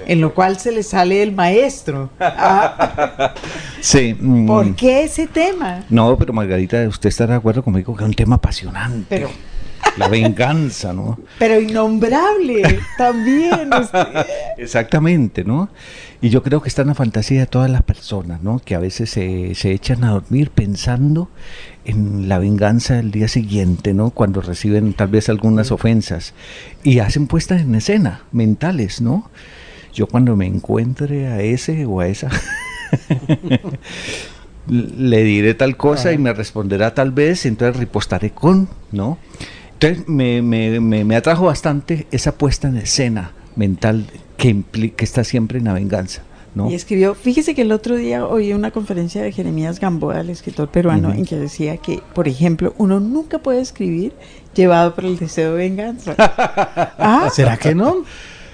en 0.06 0.20
lo 0.20 0.34
cual 0.34 0.60
se 0.60 0.74
le 0.74 0.84
sale 0.84 1.24
el 1.24 1.32
maestro. 1.32 2.10
Ah, 2.20 3.34
Sí. 3.80 4.14
mm, 4.20 4.46
¿Por 4.46 4.76
qué 4.76 5.04
ese 5.06 5.26
tema? 5.26 5.86
No, 5.90 6.18
pero 6.18 6.34
Margarita, 6.34 6.86
usted 6.86 7.08
estará 7.08 7.32
de 7.36 7.38
acuerdo 7.38 7.64
conmigo 7.64 7.96
que 7.96 8.04
es 8.04 8.10
un 8.10 8.14
tema 8.14 8.36
apasionante. 8.36 9.06
Pero 9.08 9.30
La 9.98 10.08
venganza, 10.08 10.94
¿no? 10.94 11.20
Pero 11.40 11.60
innombrable 11.60 12.80
también. 12.98 13.70
Exactamente, 14.58 15.44
¿no? 15.44 15.70
Y 16.22 16.30
yo 16.30 16.42
creo 16.44 16.62
que 16.62 16.70
está 16.70 16.82
en 16.82 16.90
la 16.90 16.96
fantasía 16.96 17.42
de 17.42 17.46
todas 17.48 17.70
las 17.70 17.84
personas, 17.84 18.42
¿no? 18.42 18.60
Que 18.64 18.76
a 18.76 18.80
veces 18.80 19.10
se, 19.10 19.54
se 19.56 19.72
echan 19.72 20.04
a 20.04 20.12
dormir 20.12 20.50
pensando 20.50 21.30
en 21.86 22.28
la 22.28 22.40
venganza 22.40 22.96
del 22.96 23.12
día 23.12 23.28
siguiente, 23.28 23.94
¿no? 23.94 24.10
Cuando 24.10 24.42
reciben 24.42 24.94
tal 24.94 25.08
vez 25.08 25.30
algunas 25.30 25.72
ofensas 25.72 26.34
y 26.84 27.00
hacen 27.00 27.28
puestas 27.28 27.62
en 27.62 27.76
escena 27.76 28.22
mentales, 28.32 29.02
¿no? 29.02 29.30
Yo 29.94 30.08
cuando 30.08 30.36
me 30.36 30.46
encuentre 30.46 31.28
a 31.28 31.42
ese 31.42 31.86
o 31.86 32.02
a 32.02 32.08
esa, 32.08 32.30
le 34.68 35.24
diré 35.24 35.54
tal 35.54 35.78
cosa 35.78 36.12
y 36.14 36.18
me 36.18 36.34
responderá 36.34 36.94
tal 36.94 37.12
vez, 37.12 37.46
entonces 37.46 37.78
ripostaré 37.78 38.32
con, 38.32 38.68
¿no? 38.92 39.18
Entonces 39.80 40.08
me, 40.08 40.42
me, 40.42 40.80
me, 40.80 41.04
me 41.04 41.16
atrajo 41.16 41.46
bastante 41.46 42.08
esa 42.12 42.32
puesta 42.32 42.68
en 42.68 42.78
escena 42.78 43.34
mental 43.56 44.08
que, 44.38 44.64
que 44.96 45.06
está 45.06 45.24
siempre 45.24 45.60
en 45.60 45.66
la 45.66 45.74
venganza, 45.74 46.24
¿no? 46.56 46.70
Y 46.72 46.74
escribió, 46.74 47.14
fíjese 47.14 47.54
que 47.54 47.62
el 47.62 47.72
otro 47.72 47.96
día 47.96 48.26
oí 48.26 48.54
una 48.54 48.72
conferencia 48.72 49.22
de 49.22 49.32
Jeremías 49.32 49.80
Gamboa, 49.80 50.22
el 50.22 50.32
escritor 50.32 50.70
peruano, 50.70 51.14
en 51.14 51.26
que 51.26 51.36
decía 51.36 51.78
que, 51.78 52.02
por 52.16 52.28
ejemplo, 52.28 52.74
uno 52.80 53.00
nunca 53.00 53.38
puede 53.38 53.62
escribir 53.62 54.14
llevado 54.56 54.96
por 54.96 55.06
el 55.06 55.18
deseo 55.18 55.52
de 55.52 55.58
venganza. 55.58 56.16
ah, 56.18 57.30
¿Será 57.32 57.58
que 57.58 57.76
no? 57.76 58.04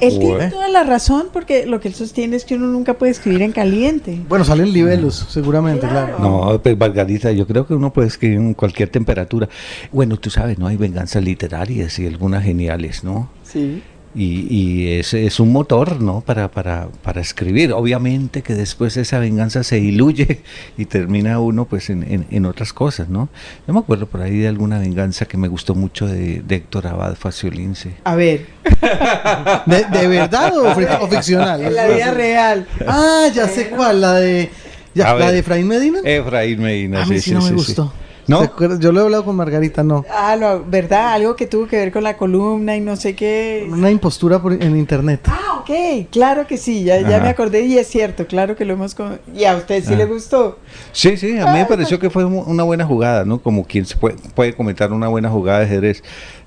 Él 0.08 0.20
tiene 0.20 0.50
toda 0.50 0.70
la 0.70 0.84
razón 0.84 1.28
porque 1.32 1.66
lo 1.66 1.80
que 1.80 1.88
él 1.88 1.94
sostiene 1.94 2.36
es 2.36 2.46
que 2.46 2.56
uno 2.56 2.68
nunca 2.68 2.96
puede 2.96 3.12
escribir 3.12 3.42
en 3.42 3.52
caliente. 3.52 4.22
Bueno, 4.28 4.46
salen 4.46 4.72
libelos, 4.72 5.28
seguramente, 5.30 5.88
claro. 5.88 6.20
No, 6.20 6.60
pues 6.62 6.78
Margarita, 6.78 7.32
yo 7.32 7.48
creo 7.48 7.66
que 7.66 7.74
uno 7.74 7.92
puede 7.92 8.08
escribir 8.08 8.38
en 8.38 8.54
cualquier 8.54 8.90
temperatura. 8.90 9.50
Bueno, 9.92 10.18
tú 10.18 10.30
sabes, 10.30 10.60
¿no? 10.60 10.68
Hay 10.68 10.78
venganzas 10.78 11.24
literarias 11.24 11.98
y 12.00 12.08
algunas 12.08 12.44
geniales, 12.44 13.04
¿no? 13.04 13.30
Sí. 13.44 13.82
Y, 14.16 14.48
y 14.50 15.00
es, 15.00 15.14
es 15.14 15.40
un 15.40 15.52
motor, 15.52 16.00
¿no? 16.02 16.22
Para, 16.22 16.52
para, 16.52 16.88
para 17.02 17.22
escribir. 17.22 17.74
Obviamente 17.74 18.42
que 18.42 18.54
después 18.54 18.96
esa 18.98 19.20
venganza 19.20 19.64
se 19.64 19.78
diluye 19.78 20.42
y 20.78 20.86
termina 20.86 21.40
uno 21.40 21.66
pues 21.66 21.90
en, 21.90 22.04
en, 22.04 22.26
en 22.30 22.46
otras 22.46 22.74
cosas, 22.74 23.10
¿no? 23.10 23.30
Yo 23.68 23.74
me 23.74 23.80
acuerdo 23.80 24.06
por 24.06 24.22
ahí 24.22 24.38
de 24.38 24.48
alguna 24.48 24.80
venganza 24.80 25.26
que 25.26 25.38
me 25.38 25.48
gustó 25.48 25.74
mucho 25.76 26.08
de, 26.08 26.42
de 26.42 26.56
Héctor 26.56 26.88
Abad 26.88 27.16
Faciolince. 27.16 27.96
A 28.04 28.16
ver, 28.16 28.46
¿De, 29.66 29.86
de 29.86 30.08
verdad 30.08 30.54
o, 30.58 30.74
ficcional? 31.08 31.62
en 31.62 31.76
la 31.76 31.88
vida 31.88 32.12
real. 32.12 32.68
Ah, 32.88 33.28
ya 33.34 33.48
sé 33.48 33.70
cuál, 33.70 34.02
la 34.02 34.14
de... 34.14 34.50
ya, 34.94 35.14
¿La 35.16 35.32
de 35.32 35.40
Efraín 35.40 35.68
Medina? 35.68 36.00
Efraín 36.04 36.62
Medina, 36.62 37.04
a 37.04 37.06
mí 37.06 37.20
sí, 37.20 37.32
no 37.32 37.42
me 37.42 37.52
gustó. 37.52 37.94
¿No? 38.28 38.50
Yo 38.80 38.92
lo 38.92 39.02
he 39.02 39.04
hablado 39.04 39.26
con 39.26 39.36
Margarita, 39.36 39.84
no. 39.84 40.06
Ah, 40.10 40.36
lo- 40.36 40.64
¿verdad? 40.64 41.14
Algo 41.14 41.36
que 41.36 41.46
tuvo 41.48 41.68
que 41.68 41.76
ver 41.78 41.92
con 41.92 42.04
la 42.04 42.16
columna 42.18 42.76
y 42.78 42.82
no 42.82 42.96
sé 42.96 43.16
qué. 43.16 43.68
Una 43.70 43.92
impostura 43.92 44.42
por, 44.42 44.54
en 44.54 44.78
internet. 44.78 45.22
Ah, 45.26 45.60
ok, 45.60 46.08
claro 46.10 46.48
que 46.48 46.58
sí, 46.58 46.84
ya, 46.84 47.02
ya 47.02 47.20
me 47.20 47.30
acordé 47.30 47.62
y 47.62 47.78
es 47.78 47.88
cierto, 47.88 48.26
claro 48.28 48.56
que 48.56 48.66
lo 48.66 48.74
hemos... 48.74 48.96
con- 48.96 49.20
¿Y 49.36 49.44
a 49.46 49.56
usted 49.58 49.84
sí 49.84 49.94
Ah. 49.94 49.98
le 49.98 50.06
gustó? 50.06 50.60
Sí, 50.92 51.18
sí, 51.18 51.38
a 51.38 51.48
mí 51.48 51.60
me 51.60 51.66
pareció 51.66 52.00
que 52.00 52.10
fue 52.10 52.24
una 52.26 52.64
buena 52.64 52.86
jugada, 52.86 53.26
¿no? 53.26 53.42
Como 53.42 53.66
quien 53.66 53.86
se 53.86 53.96
puede, 53.98 54.16
puede 54.36 54.54
comentar 54.54 54.92
una 54.94 55.08
buena 55.08 55.30
jugada 55.30 55.60
de 55.60 55.66
ajedrez, 55.66 56.04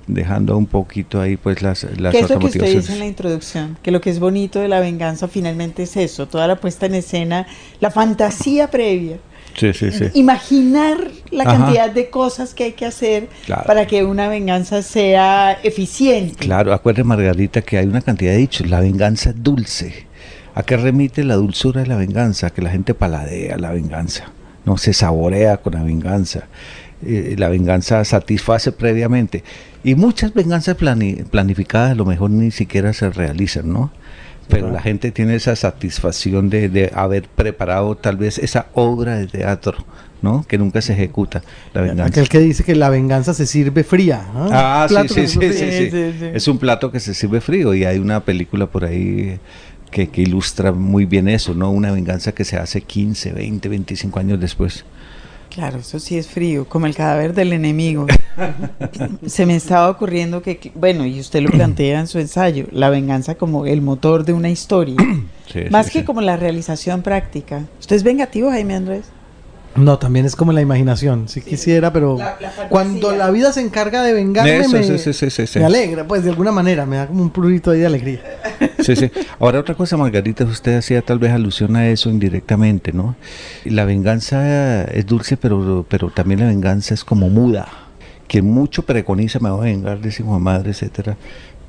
dejando 0.07 0.57
un 0.57 0.67
poquito 0.67 1.21
ahí 1.21 1.37
pues 1.37 1.63
las, 1.63 1.85
las 1.99 2.13
¿Qué 2.13 2.21
es 2.21 2.31
lo 2.31 2.39
que 2.39 2.47
usted 2.47 2.65
dice 2.77 2.93
en 2.93 3.01
la 3.01 3.07
introducción? 3.07 3.77
Que 3.83 3.91
lo 3.91 4.01
que 4.01 4.11
es 4.11 4.21
bonito 4.21 4.61
de 4.61 4.69
la 4.69 4.79
venganza 4.81 5.27
finalmente 5.29 5.83
es 5.83 5.97
eso, 5.97 6.27
toda 6.29 6.47
la 6.47 6.57
puesta 6.57 6.87
en 6.87 6.95
escena, 6.95 7.47
la 7.81 7.91
fantasía 7.91 8.71
previa. 8.71 9.19
Sí, 9.57 9.73
sí, 9.73 9.91
sí. 9.91 10.05
Imaginar 10.15 10.99
la 11.31 11.45
Ajá. 11.45 11.57
cantidad 11.59 11.91
de 11.91 12.11
cosas 12.11 12.53
que 12.55 12.65
hay 12.65 12.73
que 12.73 12.85
hacer 12.87 13.29
Claro. 13.47 13.65
para 13.67 13.87
que 13.87 14.05
una 14.05 14.29
venganza 14.29 14.83
sea 14.83 15.53
eficiente. 15.63 16.37
Claro, 16.39 16.73
acuérdate 16.75 17.05
Margarita 17.05 17.63
que 17.63 17.79
hay 17.79 17.87
una 17.87 18.03
cantidad 18.03 18.33
de 18.33 18.39
dichos, 18.39 18.69
la 18.69 18.81
venganza 18.81 19.31
es 19.31 19.43
dulce. 19.43 20.07
¿A 20.55 20.63
qué 20.63 20.77
remite 20.77 21.25
la 21.25 21.35
dulzura 21.37 21.83
de 21.83 21.87
la 21.87 21.97
venganza? 21.97 22.51
Que 22.51 22.63
la 22.63 22.71
gente 22.71 22.95
paladea 22.95 23.57
la 23.59 23.71
venganza, 23.73 24.25
no 24.65 24.77
se 24.79 24.93
saborea 24.93 25.59
con 25.59 25.75
la 25.75 25.83
venganza. 25.83 26.45
Eh, 27.07 27.35
la 27.39 27.49
venganza 27.51 28.03
satisface 28.05 28.73
previamente. 28.73 29.45
Y 29.85 29.95
muchas 29.95 30.33
venganzas 30.33 30.77
plani- 30.79 31.25
planificadas 31.25 31.93
a 31.93 31.95
lo 31.95 32.07
mejor 32.07 32.31
ni 32.31 32.51
siquiera 32.51 32.93
se 32.95 33.11
realizan, 33.11 33.71
¿no? 33.71 33.91
Pero 34.49 34.71
la 34.71 34.81
gente 34.81 35.11
tiene 35.11 35.35
esa 35.35 35.57
satisfacción 35.57 36.51
de, 36.51 36.69
de 36.69 36.93
haber 36.95 37.29
preparado 37.29 37.97
tal 37.97 38.17
vez 38.17 38.39
esa 38.39 38.67
obra 38.75 39.17
de 39.17 39.27
teatro, 39.27 39.85
¿no? 40.23 40.45
Que 40.47 40.57
nunca 40.57 40.81
se 40.81 40.93
ejecuta, 40.93 41.43
la 41.75 41.83
venganza. 41.83 42.05
Aquel 42.07 42.29
que 42.29 42.39
dice 42.39 42.63
que 42.63 42.75
la 42.75 42.89
venganza 42.89 43.35
se 43.35 43.47
sirve 43.47 43.83
fría. 43.83 44.25
Ah, 44.35 44.87
sí, 44.89 45.09
sí, 45.09 45.27
sí. 45.27 45.53
sí, 45.53 45.91
sí. 45.91 46.31
Es 46.33 46.47
un 46.49 46.59
plato 46.59 46.93
que 46.93 47.01
se 47.01 47.13
sirve 47.15 47.41
frío 47.41 47.75
y 47.75 47.85
hay 47.85 47.99
una 47.99 48.21
película 48.21 48.67
por 48.67 48.85
ahí 48.85 49.39
que, 49.91 50.09
que 50.09 50.23
ilustra 50.23 50.73
muy 50.73 51.07
bien 51.07 51.29
eso, 51.29 51.55
¿no? 51.55 51.71
Una 51.71 51.91
venganza 51.91 52.33
que 52.33 52.45
se 52.45 52.57
hace 52.57 52.83
15, 52.83 53.33
20, 53.33 53.69
25 53.69 54.19
años 54.21 54.41
después. 54.41 54.85
Claro, 55.57 55.79
eso 55.79 55.99
sí 55.99 56.19
es 56.19 56.29
frío, 56.29 56.69
como 56.69 56.85
el 56.85 56.95
cadáver 56.95 57.33
del 57.33 57.55
enemigo. 57.55 58.07
Se 59.27 59.47
me 59.47 59.57
estaba 59.57 59.89
ocurriendo 59.89 60.43
que, 60.43 60.71
bueno, 60.75 61.07
y 61.07 61.19
usted 61.19 61.41
lo 61.41 61.49
plantea 61.51 61.99
en 61.99 62.07
su 62.09 62.19
ensayo, 62.19 62.67
la 62.73 62.91
venganza 62.91 63.37
como 63.37 63.65
el 63.65 63.81
motor 63.81 64.27
de 64.27 64.35
una 64.35 64.51
historia, 64.51 64.97
Sí, 65.51 65.61
más 65.71 65.87
sí, 65.87 65.93
que 65.93 65.99
sí. 66.01 66.05
como 66.05 66.21
la 66.21 66.37
realización 66.37 67.01
práctica. 67.01 67.63
¿Usted 67.81 67.97
es 67.97 68.03
vengativo, 68.03 68.51
Jaime 68.51 68.75
Andrés? 68.75 69.07
No, 69.77 69.99
también 69.99 70.27
es 70.27 70.35
como 70.37 70.53
la 70.53 70.61
imaginación. 70.61 71.29
Si 71.29 71.41
quisiera, 71.41 71.93
pero 71.93 72.17
La- 72.19 72.25
la 72.41 72.49
fantasía. 72.51 72.69
cuando 72.69 73.13
la 73.15 73.31
vida 73.31 73.53
se 73.53 73.61
encarga 73.61 74.03
de 74.03 74.13
vengarme, 74.13 74.59
Eso, 74.59 74.71
me, 74.71 74.83
sí, 74.85 74.99
sí, 74.99 75.13
sí, 75.13 75.31
sí, 75.31 75.47
sí. 75.47 75.59
me 75.59 75.65
alegra, 75.67 76.07
pues 76.07 76.25
de 76.25 76.31
alguna 76.31 76.53
manera, 76.53 76.87
me 76.87 76.97
da 76.97 77.07
como 77.07 77.23
un 77.23 77.31
prurito 77.31 77.71
ahí 77.71 77.81
de 77.81 77.87
alegría. 77.87 78.21
Sí, 78.81 78.95
sí. 78.95 79.11
Ahora 79.41 79.59
otra 79.61 79.75
cosa, 79.75 79.97
Margarita, 79.97 80.45
usted 80.45 80.77
hacía 80.77 81.03
tal 81.03 81.19
vez 81.19 81.33
alusión 81.33 81.75
a 81.77 81.89
eso 81.89 82.09
indirectamente, 82.09 82.93
¿no? 82.93 83.17
La 83.65 83.85
venganza 83.85 84.85
es 84.85 85.05
dulce, 85.07 85.37
pero, 85.37 85.85
pero 85.89 86.11
también 86.11 86.41
la 86.41 86.47
venganza 86.47 86.95
es 86.95 87.05
como 87.05 87.29
muda. 87.29 87.67
Quien 88.29 88.47
mucho 88.47 88.83
preconiza 88.83 89.41
me 89.41 89.51
voy 89.51 89.61
a 89.61 89.73
vengar 89.73 90.01
de 90.01 90.13
su 90.13 90.25
madre, 90.25 90.71
etcétera, 90.71 91.17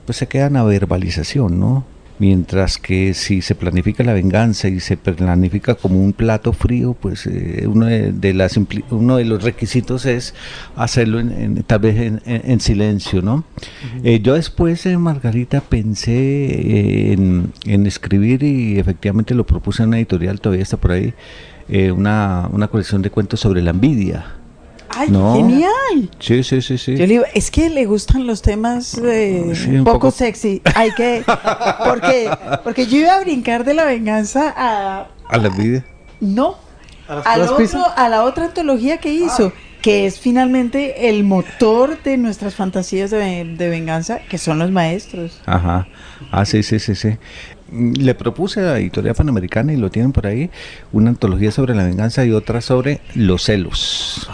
pues 0.06 0.18
se 0.18 0.28
queda 0.28 0.48
en 0.48 0.54
la 0.54 0.64
verbalización, 0.64 1.60
¿no? 1.60 1.86
Mientras 2.20 2.80
que 2.80 3.14
si 3.14 3.42
se 3.44 3.54
planifica 3.54 4.04
la 4.04 4.14
venganza 4.14 4.68
y 4.70 4.80
se 4.80 4.98
planifica 4.98 5.76
como 5.76 6.04
un 6.04 6.14
plato 6.14 6.52
frío, 6.52 6.96
pues 7.00 7.28
eh, 7.28 7.66
uno, 7.68 7.86
de, 7.86 8.12
de 8.12 8.34
las 8.34 8.58
uno 8.90 9.18
de 9.18 9.26
los 9.26 9.44
requisitos 9.44 10.06
es 10.08 10.34
hacerlo 10.76 11.20
en, 11.20 11.32
en- 11.32 11.64
tal 11.64 11.80
vez 11.80 11.96
en, 11.98 12.22
en- 12.26 12.42
en 12.52 12.60
silencio, 12.60 13.22
¿no? 13.22 13.44
Eh, 14.04 14.20
yo 14.20 14.34
después, 14.34 14.84
eh, 14.88 14.98
Margarita, 14.98 15.62
pensé 15.62 16.12
eh, 16.16 17.12
en, 17.14 17.52
en 17.66 17.86
escribir 17.86 18.42
y 18.42 18.80
efectivamente 18.80 19.36
lo 19.36 19.46
propuse 19.46 19.84
en 19.84 19.90
una 19.90 19.98
editorial, 19.98 20.42
todavía 20.42 20.64
está 20.64 20.78
por 20.78 20.94
ahí, 20.94 21.14
eh, 21.70 21.92
una, 21.92 22.50
una 22.52 22.68
colección 22.68 23.04
de 23.04 23.12
cuentos 23.12 23.40
sobre 23.42 23.62
la 23.62 23.70
envidia. 23.72 24.26
¡Ay, 24.98 25.10
No. 25.12 25.36
genial! 25.36 26.10
Sí, 26.20 26.44
sí, 26.44 26.62
sí, 26.62 26.78
sí. 26.78 26.94
Yo 26.94 27.00
le 27.06 27.08
digo, 27.08 27.24
es 27.34 27.52
que 27.52 27.70
le 27.70 27.86
gustan 27.86 28.26
los 28.28 28.42
temas 28.42 28.98
eh, 28.98 29.52
Sí, 29.54 29.70
un 29.78 29.84
poco, 29.84 30.00
poco. 30.00 30.12
sexy. 30.12 30.62
Hay 30.76 30.92
que. 30.92 31.24
Porque, 31.86 32.30
porque 32.64 32.88
yo 32.88 32.98
iba 32.98 33.14
a 33.16 33.20
brincar 33.20 33.64
de 33.64 33.74
la 33.74 33.86
venganza 33.86 34.54
a. 34.56 35.08
A 35.30 35.38
la 35.38 35.48
envidia. 35.48 35.86
No. 36.20 36.56
¿A 37.08 37.16
las 37.16 37.26
Al 37.28 37.42
otro, 37.42 37.86
a 37.96 38.10
la 38.10 38.24
otra 38.24 38.46
antología 38.46 38.98
que 38.98 39.14
hizo, 39.14 39.54
que 39.82 40.06
es 40.08 40.20
finalmente 40.20 41.08
el 41.10 41.24
motor 41.24 42.02
de 42.04 42.18
nuestras 42.18 42.56
fantasías 42.56 43.12
de 43.12 43.70
venganza, 43.70 44.20
que 44.30 44.38
son 44.38 44.60
los 44.60 44.72
maestros. 44.72 45.40
Ajá. 45.46 45.88
Ah, 46.32 46.44
sí, 46.44 46.64
sí, 46.64 46.80
sí, 46.80 46.96
sí. 46.96 47.18
Le 47.72 48.16
propuse 48.16 48.62
a 48.62 48.64
la 48.64 48.80
editorial 48.80 49.16
panamericana 49.16 49.74
y 49.74 49.78
lo 49.78 49.90
tienen 49.92 50.14
por 50.14 50.28
ahí, 50.28 50.50
una 50.94 51.10
antología 51.10 51.52
sobre 51.52 51.76
la 51.76 51.84
venganza 51.84 52.26
y 52.26 52.32
otra 52.32 52.62
sobre 52.62 53.02
los 53.14 53.44
celos. 53.44 54.30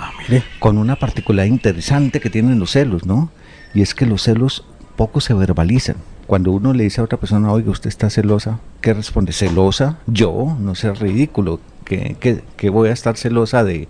Con 0.60 0.78
una 0.78 0.96
particularidad 0.98 1.54
interesante 1.54 2.20
que 2.20 2.30
tienen 2.30 2.60
los 2.60 2.72
celos, 2.72 3.06
¿no? 3.06 3.32
Y 3.74 3.82
es 3.82 3.96
que 3.96 4.06
los 4.06 4.24
celos 4.24 4.66
poco 4.96 5.20
se 5.22 5.34
verbalizan. 5.34 5.96
Cuando 6.28 6.52
uno 6.52 6.74
le 6.74 6.84
dice 6.84 7.02
a 7.02 7.04
otra 7.04 7.20
persona, 7.20 7.52
oiga, 7.52 7.72
usted 7.72 7.90
está 7.90 8.10
celosa, 8.10 8.60
¿qué 8.82 8.94
responde? 8.94 9.34
¿Celosa? 9.34 9.98
Yo, 10.08 10.56
no 10.60 10.76
sé, 10.76 10.94
ridículo. 10.94 11.60
que, 11.86 12.16
que, 12.20 12.44
que 12.56 12.70
voy 12.70 12.90
a 12.90 12.94
estar 12.94 13.18
celosa 13.18 13.64
de 13.64 13.88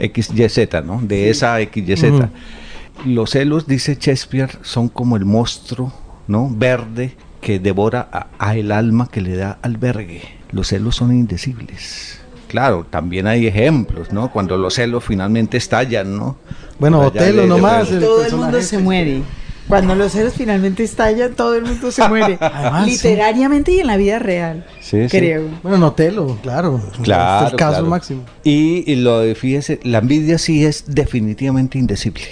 XYZ, 0.00 0.84
¿no? 0.84 1.00
De 1.02 1.30
esa 1.30 1.58
XYZ. 1.60 2.04
Ujú. 2.04 2.28
Los 3.04 3.30
celos, 3.30 3.66
dice 3.66 3.96
Shakespeare, 4.00 4.50
son 4.62 4.88
como 4.88 5.16
el 5.16 5.24
monstruo, 5.24 5.92
¿no? 6.26 6.50
Verde 6.50 7.14
que 7.42 7.58
devora 7.58 8.08
a, 8.10 8.28
a 8.38 8.56
el 8.56 8.72
alma 8.72 9.08
que 9.10 9.20
le 9.20 9.36
da 9.36 9.58
albergue. 9.60 10.22
Los 10.52 10.68
celos 10.68 10.96
son 10.96 11.12
indecibles. 11.12 12.18
Claro, 12.48 12.86
también 12.88 13.26
hay 13.26 13.46
ejemplos, 13.46 14.12
¿no? 14.12 14.30
Cuando 14.30 14.56
los 14.56 14.74
celos 14.74 15.04
finalmente 15.04 15.56
estallan, 15.56 16.16
¿no? 16.16 16.36
Bueno, 16.78 17.00
Otelo 17.00 17.46
nomás. 17.46 17.90
el 17.90 18.00
todo 18.00 18.24
el 18.24 18.36
mundo 18.36 18.58
se 18.58 18.64
este. 18.76 18.78
muere. 18.78 19.22
Cuando 19.68 19.94
los 19.94 20.12
seres 20.12 20.34
finalmente 20.34 20.82
estallan, 20.82 21.34
todo 21.34 21.54
el 21.54 21.64
mundo 21.64 21.90
se 21.90 22.06
muere. 22.08 22.36
Además, 22.40 22.84
sí. 22.84 22.90
Literariamente 22.90 23.72
y 23.72 23.80
en 23.80 23.86
la 23.86 23.96
vida 23.96 24.18
real. 24.18 24.66
Sí, 24.80 25.08
sí. 25.08 25.18
creo. 25.18 25.48
Bueno, 25.62 25.78
en 25.78 25.82
Otelo, 25.84 26.38
claro. 26.42 26.80
Claro, 27.02 27.34
Este 27.34 27.46
es 27.46 27.52
el 27.52 27.58
caso 27.58 27.72
claro. 27.72 27.86
máximo. 27.86 28.22
Y, 28.44 28.84
y 28.90 28.96
lo 28.96 29.20
de, 29.20 29.34
fíjese, 29.34 29.80
la 29.82 29.98
envidia 29.98 30.36
sí 30.38 30.64
es 30.64 30.84
definitivamente 30.88 31.78
indecible. 31.78 32.22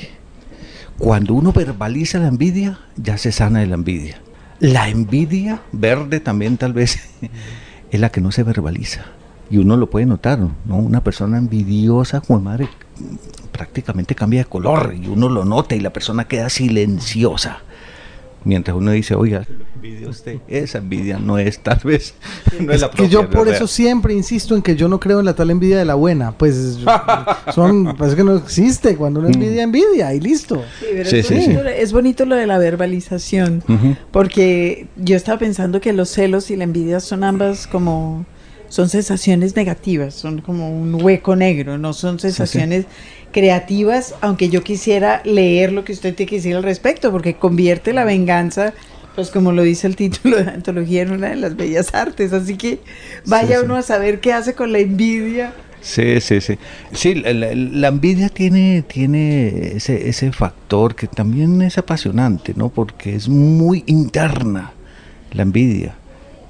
Cuando 0.98 1.32
uno 1.32 1.52
verbaliza 1.52 2.18
la 2.18 2.28
envidia, 2.28 2.78
ya 2.96 3.16
se 3.16 3.32
sana 3.32 3.60
de 3.60 3.66
la 3.68 3.74
envidia. 3.76 4.20
La 4.60 4.90
envidia 4.90 5.62
verde 5.72 6.20
también 6.20 6.58
tal 6.58 6.74
vez 6.74 7.00
es 7.90 8.00
la 8.00 8.10
que 8.10 8.20
no 8.20 8.30
se 8.30 8.42
verbaliza. 8.42 9.06
Y 9.50 9.56
uno 9.56 9.76
lo 9.76 9.90
puede 9.90 10.06
notar, 10.06 10.38
¿no? 10.38 10.76
Una 10.76 11.02
persona 11.02 11.38
envidiosa, 11.38 12.20
Juan 12.20 12.44
madre, 12.44 12.68
prácticamente 13.50 14.14
cambia 14.14 14.40
de 14.40 14.44
color 14.44 14.94
y 14.94 15.08
uno 15.08 15.28
lo 15.28 15.44
nota 15.44 15.74
y 15.74 15.80
la 15.80 15.92
persona 15.92 16.28
queda 16.28 16.50
silenciosa. 16.50 17.62
Mientras 18.44 18.74
uno 18.76 18.90
dice, 18.92 19.14
oiga, 19.14 19.46
envidia 19.74 20.08
usted, 20.08 20.38
esa 20.48 20.78
envidia 20.78 21.18
no 21.18 21.36
es 21.38 21.58
tal 21.58 21.78
vez, 21.84 22.14
no 22.58 22.72
es 22.72 22.80
la 22.80 22.90
que 22.90 23.08
yo 23.08 23.28
por 23.28 23.48
eso 23.48 23.66
siempre 23.66 24.14
insisto 24.14 24.54
en 24.56 24.62
que 24.62 24.76
yo 24.76 24.88
no 24.88 24.98
creo 24.98 25.20
en 25.20 25.26
la 25.26 25.34
tal 25.34 25.50
envidia 25.50 25.78
de 25.78 25.84
la 25.84 25.94
buena. 25.94 26.32
Pues 26.32 26.78
son, 27.54 27.94
pues 27.96 28.14
que 28.14 28.24
no 28.24 28.36
existe. 28.36 28.96
Cuando 28.96 29.20
uno 29.20 29.28
envidia, 29.28 29.62
envidia 29.62 30.14
y 30.14 30.20
listo. 30.20 30.62
Sí, 30.80 30.86
pero 30.92 31.10
Sí, 31.10 31.18
es, 31.18 31.26
sí, 31.26 31.34
bonito, 31.34 31.62
sí. 31.62 31.68
es 31.76 31.92
bonito 31.92 32.24
lo 32.24 32.36
de 32.36 32.46
la 32.46 32.58
verbalización, 32.58 33.62
porque 34.10 34.86
yo 34.96 35.16
estaba 35.16 35.38
pensando 35.38 35.80
que 35.80 35.92
los 35.92 36.08
celos 36.08 36.50
y 36.50 36.56
la 36.56 36.64
envidia 36.64 37.00
son 37.00 37.24
ambas 37.24 37.66
como, 37.66 38.24
son 38.70 38.88
sensaciones 38.88 39.56
negativas, 39.56 40.14
son 40.14 40.40
como 40.40 40.70
un 40.70 40.94
hueco 40.94 41.36
negro, 41.36 41.76
no 41.76 41.92
son 41.92 42.18
sensaciones 42.18 42.86
creativas, 43.32 44.14
aunque 44.22 44.48
yo 44.48 44.62
quisiera 44.64 45.20
leer 45.24 45.72
lo 45.72 45.84
que 45.84 45.92
usted 45.92 46.14
tiene 46.14 46.30
que 46.30 46.36
decir 46.36 46.56
al 46.56 46.62
respecto, 46.62 47.12
porque 47.12 47.34
convierte 47.36 47.92
la 47.92 48.04
venganza, 48.04 48.74
pues 49.14 49.30
como 49.30 49.52
lo 49.52 49.62
dice 49.62 49.86
el 49.86 49.96
título 49.96 50.38
de 50.38 50.44
la 50.44 50.52
antología, 50.52 51.02
en 51.02 51.12
una 51.12 51.28
de 51.30 51.36
las 51.36 51.56
bellas 51.56 51.94
artes, 51.94 52.32
así 52.32 52.56
que 52.56 52.80
vaya 53.26 53.58
sí. 53.58 53.64
uno 53.64 53.76
a 53.76 53.82
saber 53.82 54.20
qué 54.20 54.32
hace 54.32 54.54
con 54.54 54.72
la 54.72 54.78
envidia. 54.78 55.62
Sí, 55.80 56.20
sí, 56.20 56.40
sí. 56.42 56.58
Sí, 56.92 57.14
la, 57.14 57.32
la- 57.32 57.54
la 57.54 57.88
envidia 57.88 58.28
tiene, 58.28 58.82
tiene 58.82 59.76
ese, 59.76 60.08
ese 60.10 60.30
factor 60.32 60.94
que 60.94 61.08
también 61.08 61.62
es 61.62 61.78
apasionante, 61.78 62.52
¿no? 62.54 62.68
Porque 62.68 63.14
es 63.14 63.28
muy 63.28 63.84
interna 63.86 64.76
la 65.32 65.42
envidia, 65.42 65.99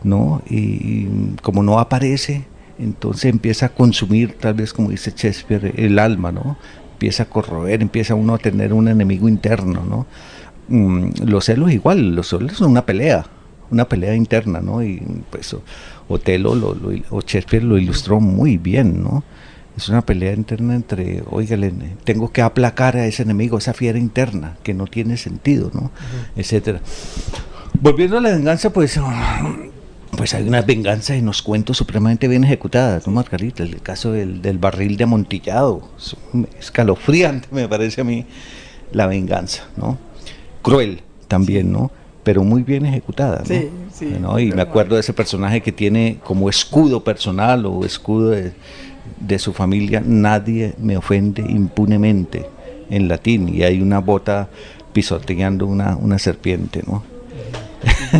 ¿no? 0.03 0.43
Y, 0.49 0.57
y 0.57 1.09
como 1.43 1.63
no 1.63 1.79
aparece, 1.79 2.45
entonces 2.79 3.27
empieza 3.27 3.67
a 3.67 3.69
consumir, 3.71 4.35
tal 4.39 4.55
vez 4.55 4.73
como 4.73 4.91
dice 4.91 5.13
Shakespeare, 5.17 5.75
el 5.77 5.99
alma, 5.99 6.33
¿no? 6.33 6.57
Empieza 6.93 7.25
a 7.25 7.27
corroer, 7.27 7.83
empieza 7.83 8.15
uno 8.15 8.35
a 8.35 8.39
tener 8.39 8.73
un 8.73 8.89
enemigo 8.89 9.29
interno, 9.29 9.83
¿no? 9.85 10.07
Mm, 10.69 11.11
los 11.27 11.45
celos 11.47 11.73
igual, 11.73 12.15
los 12.15 12.29
celos 12.29 12.53
son 12.59 12.71
una 12.73 12.87
pelea, 12.87 13.27
una 13.71 13.87
pelea 13.89 14.15
interna, 14.15 14.61
¿no? 14.61 14.83
Y 14.83 15.03
pues 15.31 15.55
Otelo 16.09 16.55
lo, 16.55 16.75
lo- 16.75 16.91
o 17.11 17.21
Shakespeare 17.21 17.63
lo 17.65 17.79
ilustró 17.79 18.21
muy 18.21 18.57
bien, 18.59 19.03
¿no? 19.03 19.23
Es 19.77 19.89
una 19.89 20.03
pelea 20.03 20.35
interna 20.35 20.75
entre, 20.75 21.23
oígale, 21.31 21.73
tengo 22.05 22.31
que 22.33 22.43
aplacar 22.43 22.97
a 22.97 23.07
ese 23.07 23.23
enemigo, 23.23 23.57
esa 23.59 23.73
fiera 23.73 23.99
interna, 23.99 24.57
que 24.63 24.75
no 24.75 24.87
tiene 24.87 25.17
sentido, 25.17 25.71
¿no? 25.73 25.91
Etcétera. 26.37 26.81
Volviendo 27.81 28.19
a 28.19 28.21
la 28.21 28.31
venganza, 28.31 28.71
pues, 28.71 28.99
pues 30.17 30.35
hay 30.35 30.47
unas 30.47 30.67
venganzas 30.67 31.17
en 31.17 31.27
los 31.27 31.43
cuentos 31.43 31.77
supremamente 31.77 32.29
bien 32.29 32.45
ejecutadas, 32.45 33.07
¿no, 33.07 33.13
Margarita? 33.13 33.63
El 33.63 33.81
caso 33.81 34.13
del, 34.13 34.43
del 34.43 34.59
barril 34.59 34.97
de 34.97 35.05
amontillado, 35.05 35.83
es 35.99 36.17
escalofriante 36.59 37.49
me 37.51 37.69
parece 37.69 38.01
a 38.01 38.05
mí 38.05 38.27
la 38.93 39.07
venganza, 39.07 39.65
¿no? 39.77 39.99
Cruel 40.63 41.03
también, 41.29 41.73
¿no? 41.73 41.91
Pero 42.23 42.45
muy 42.45 42.63
bien 42.63 42.85
ejecutada, 42.85 43.39
¿no? 43.39 43.45
Sí, 43.47 43.71
sí. 43.93 44.17
¿no? 44.21 44.39
Y 44.39 44.53
me 44.53 44.63
acuerdo 44.63 44.97
de 44.97 45.01
ese 45.01 45.15
personaje 45.15 45.63
que 45.63 45.73
tiene 45.73 46.19
como 46.25 46.51
escudo 46.51 47.03
personal 47.03 47.65
o 47.67 47.85
escudo 47.85 48.31
de, 48.31 48.53
de 49.21 49.39
su 49.39 49.53
familia, 49.53 50.03
nadie 50.05 50.75
me 50.79 50.97
ofende 50.97 51.43
impunemente, 51.43 52.47
en 52.91 53.09
latín, 53.09 53.49
y 53.49 53.63
hay 53.63 53.81
una 53.81 54.01
bota 54.01 54.49
pisoteando 54.93 55.67
una, 55.67 55.97
una 55.97 56.19
serpiente, 56.19 56.83
¿no? 56.87 57.05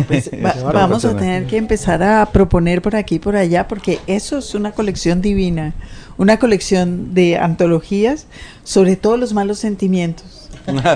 Pues, 0.07 0.29
va- 0.45 0.71
vamos 0.71 1.05
a 1.05 1.15
tener 1.15 1.45
que 1.47 1.57
empezar 1.57 2.01
a 2.03 2.25
proponer 2.27 2.81
por 2.81 2.95
aquí 2.95 3.15
y 3.15 3.19
por 3.19 3.35
allá, 3.35 3.67
porque 3.67 3.99
eso 4.07 4.37
es 4.39 4.55
una 4.55 4.71
colección 4.71 5.21
divina, 5.21 5.73
una 6.17 6.37
colección 6.39 7.13
de 7.13 7.37
antologías 7.37 8.27
sobre 8.63 8.95
todos 8.95 9.19
los 9.19 9.33
malos 9.33 9.59
sentimientos. 9.59 10.49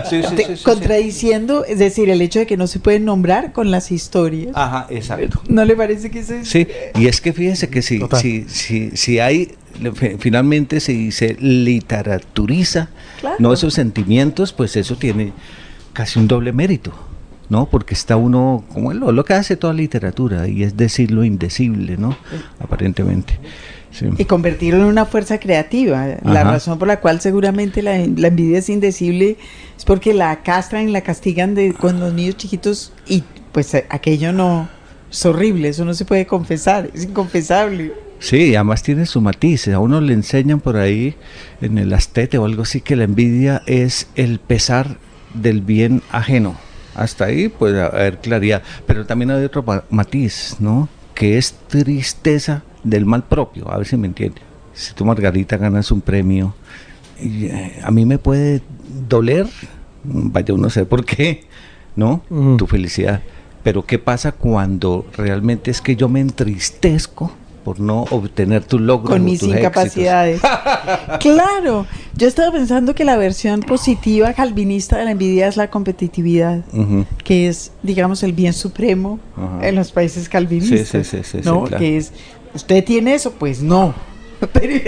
Sí, 0.09 0.21
sí, 0.21 0.35
Te- 0.35 0.43
sí, 0.43 0.49
sí, 0.49 0.57
sí. 0.57 0.63
contradiciendo, 0.63 1.65
es 1.65 1.79
decir, 1.79 2.09
el 2.11 2.21
hecho 2.21 2.37
de 2.39 2.45
que 2.45 2.55
no 2.55 2.67
se 2.67 2.79
pueden 2.79 3.03
nombrar 3.05 3.51
con 3.51 3.71
las 3.71 3.91
historias. 3.91 4.51
Ajá, 4.55 4.85
exacto. 4.91 5.41
¿No 5.47 5.65
le 5.65 5.75
parece 5.75 6.11
que 6.11 6.19
eso 6.19 6.35
es? 6.35 6.47
Sí, 6.47 6.67
y 6.93 7.07
es 7.07 7.19
que 7.19 7.33
fíjese 7.33 7.67
que 7.69 7.81
si, 7.81 7.99
si, 8.19 8.45
si, 8.47 8.91
si 8.95 9.19
hay, 9.19 9.53
finalmente 10.19 10.79
si 10.79 11.11
se 11.11 11.35
literaturiza 11.39 12.89
Claro. 13.19 13.37
¿no? 13.39 13.53
esos 13.53 13.73
sentimientos, 13.73 14.53
pues 14.53 14.75
eso 14.75 14.97
tiene 14.97 15.31
casi 15.93 16.19
un 16.19 16.27
doble 16.27 16.51
mérito, 16.51 16.91
¿no? 17.49 17.67
Porque 17.67 17.93
está 17.93 18.17
uno, 18.17 18.63
como 18.73 18.93
lo, 18.93 19.11
lo 19.11 19.25
que 19.25 19.33
hace 19.33 19.57
toda 19.57 19.73
literatura, 19.73 20.47
y 20.47 20.63
es 20.63 20.77
decir 20.77 21.11
lo 21.11 21.23
indecible, 21.23 21.97
¿no? 21.97 22.17
Aparentemente. 22.59 23.39
Sí. 23.91 24.07
Y 24.17 24.25
convertirlo 24.25 24.81
en 24.81 24.87
una 24.87 25.05
fuerza 25.05 25.39
creativa. 25.39 26.05
La 26.23 26.43
razón 26.43 26.77
por 26.77 26.87
la 26.87 26.99
cual 26.99 27.21
seguramente 27.21 27.81
la, 27.81 27.97
la 27.97 28.27
envidia 28.27 28.59
es 28.59 28.67
indecible 28.67 29.37
es 29.77 29.85
porque 29.85 30.13
la 30.13 30.43
castran 30.43 30.89
y 30.89 30.91
la 30.91 31.01
castigan 31.01 31.55
de, 31.55 31.73
con 31.73 32.01
los 32.01 32.13
niños 32.13 32.35
chiquitos 32.35 32.91
y 33.07 33.23
pues 33.53 33.73
aquello 33.89 34.33
no 34.33 34.67
es 35.09 35.25
horrible, 35.25 35.69
eso 35.69 35.85
no 35.85 35.93
se 35.93 36.03
puede 36.03 36.25
confesar, 36.27 36.89
es 36.93 37.05
inconfesable. 37.05 37.93
Sí, 38.19 38.55
además 38.55 38.83
tiene 38.83 39.05
su 39.05 39.21
matiz. 39.21 39.67
A 39.67 39.79
uno 39.79 40.01
le 40.01 40.13
enseñan 40.13 40.59
por 40.59 40.77
ahí 40.77 41.15
en 41.61 41.77
el 41.77 41.93
astete 41.93 42.37
o 42.37 42.45
algo 42.45 42.63
así 42.63 42.81
que 42.81 42.95
la 42.95 43.03
envidia 43.03 43.61
es 43.65 44.07
el 44.15 44.39
pesar 44.39 44.97
del 45.33 45.61
bien 45.61 46.01
ajeno. 46.11 46.57
Hasta 46.95 47.25
ahí 47.25 47.49
puede 47.49 47.81
haber 47.81 48.19
claridad. 48.19 48.63
Pero 48.87 49.05
también 49.05 49.31
hay 49.31 49.43
otro 49.43 49.63
ma- 49.63 49.83
matiz, 49.89 50.55
¿no? 50.59 50.87
Que 51.13 51.37
es 51.37 51.53
tristeza 51.67 52.63
del 52.83 53.05
mal 53.05 53.23
propio. 53.23 53.69
A 53.71 53.77
ver 53.77 53.87
si 53.87 53.97
me 53.97 54.07
entiende. 54.07 54.41
Si 54.73 54.93
tú, 54.93 55.05
Margarita, 55.05 55.57
ganas 55.57 55.91
un 55.91 56.01
premio, 56.01 56.53
y, 57.21 57.45
eh, 57.45 57.79
a 57.83 57.91
mí 57.91 58.05
me 58.05 58.17
puede 58.17 58.61
doler, 59.07 59.47
vaya 60.03 60.53
uno 60.53 60.67
a 60.67 60.69
saber 60.69 60.89
por 60.89 61.05
qué, 61.05 61.45
¿no? 61.95 62.23
Ujú. 62.29 62.57
Tu 62.57 62.67
felicidad. 62.67 63.21
Pero 63.63 63.85
¿qué 63.85 63.97
pasa 63.99 64.31
cuando 64.33 65.05
realmente 65.17 65.71
es 65.71 65.81
que 65.81 65.95
yo 65.95 66.07
me 66.09 66.19
entristezco 66.19 67.31
por 67.65 67.79
no 67.79 68.03
obtener 68.11 68.63
tu 68.63 68.77
logro? 68.77 69.09
Con 69.09 69.25
mis 69.25 69.39
tus 69.39 69.49
incapacidades. 69.49 70.39
claro, 71.19 71.87
yo 72.15 72.27
estaba 72.27 72.51
pensando 72.51 72.93
que 72.93 73.03
la 73.03 73.17
versión 73.17 73.61
positiva 73.61 74.33
calvinista 74.33 74.99
de 74.99 75.05
la 75.05 75.11
envidia 75.11 75.47
es 75.47 75.57
la 75.57 75.71
competitividad, 75.71 76.63
que 77.23 77.47
es, 77.47 77.71
digamos, 77.81 78.21
el 78.21 78.33
bien 78.33 78.53
supremo 78.53 79.19
en 79.63 79.73
los 79.73 79.91
países 79.91 80.29
calvinistas. 80.29 80.87
Sí, 80.87 81.03
sí, 81.03 81.23
sí, 81.23 81.39
¿no? 81.43 81.63
claro. 81.63 81.79
Que 81.79 81.97
es, 81.97 82.13
¿usted 82.53 82.85
tiene 82.85 83.15
eso? 83.15 83.31
Pues 83.31 83.63
no. 83.63 83.95
Pero 84.53 84.83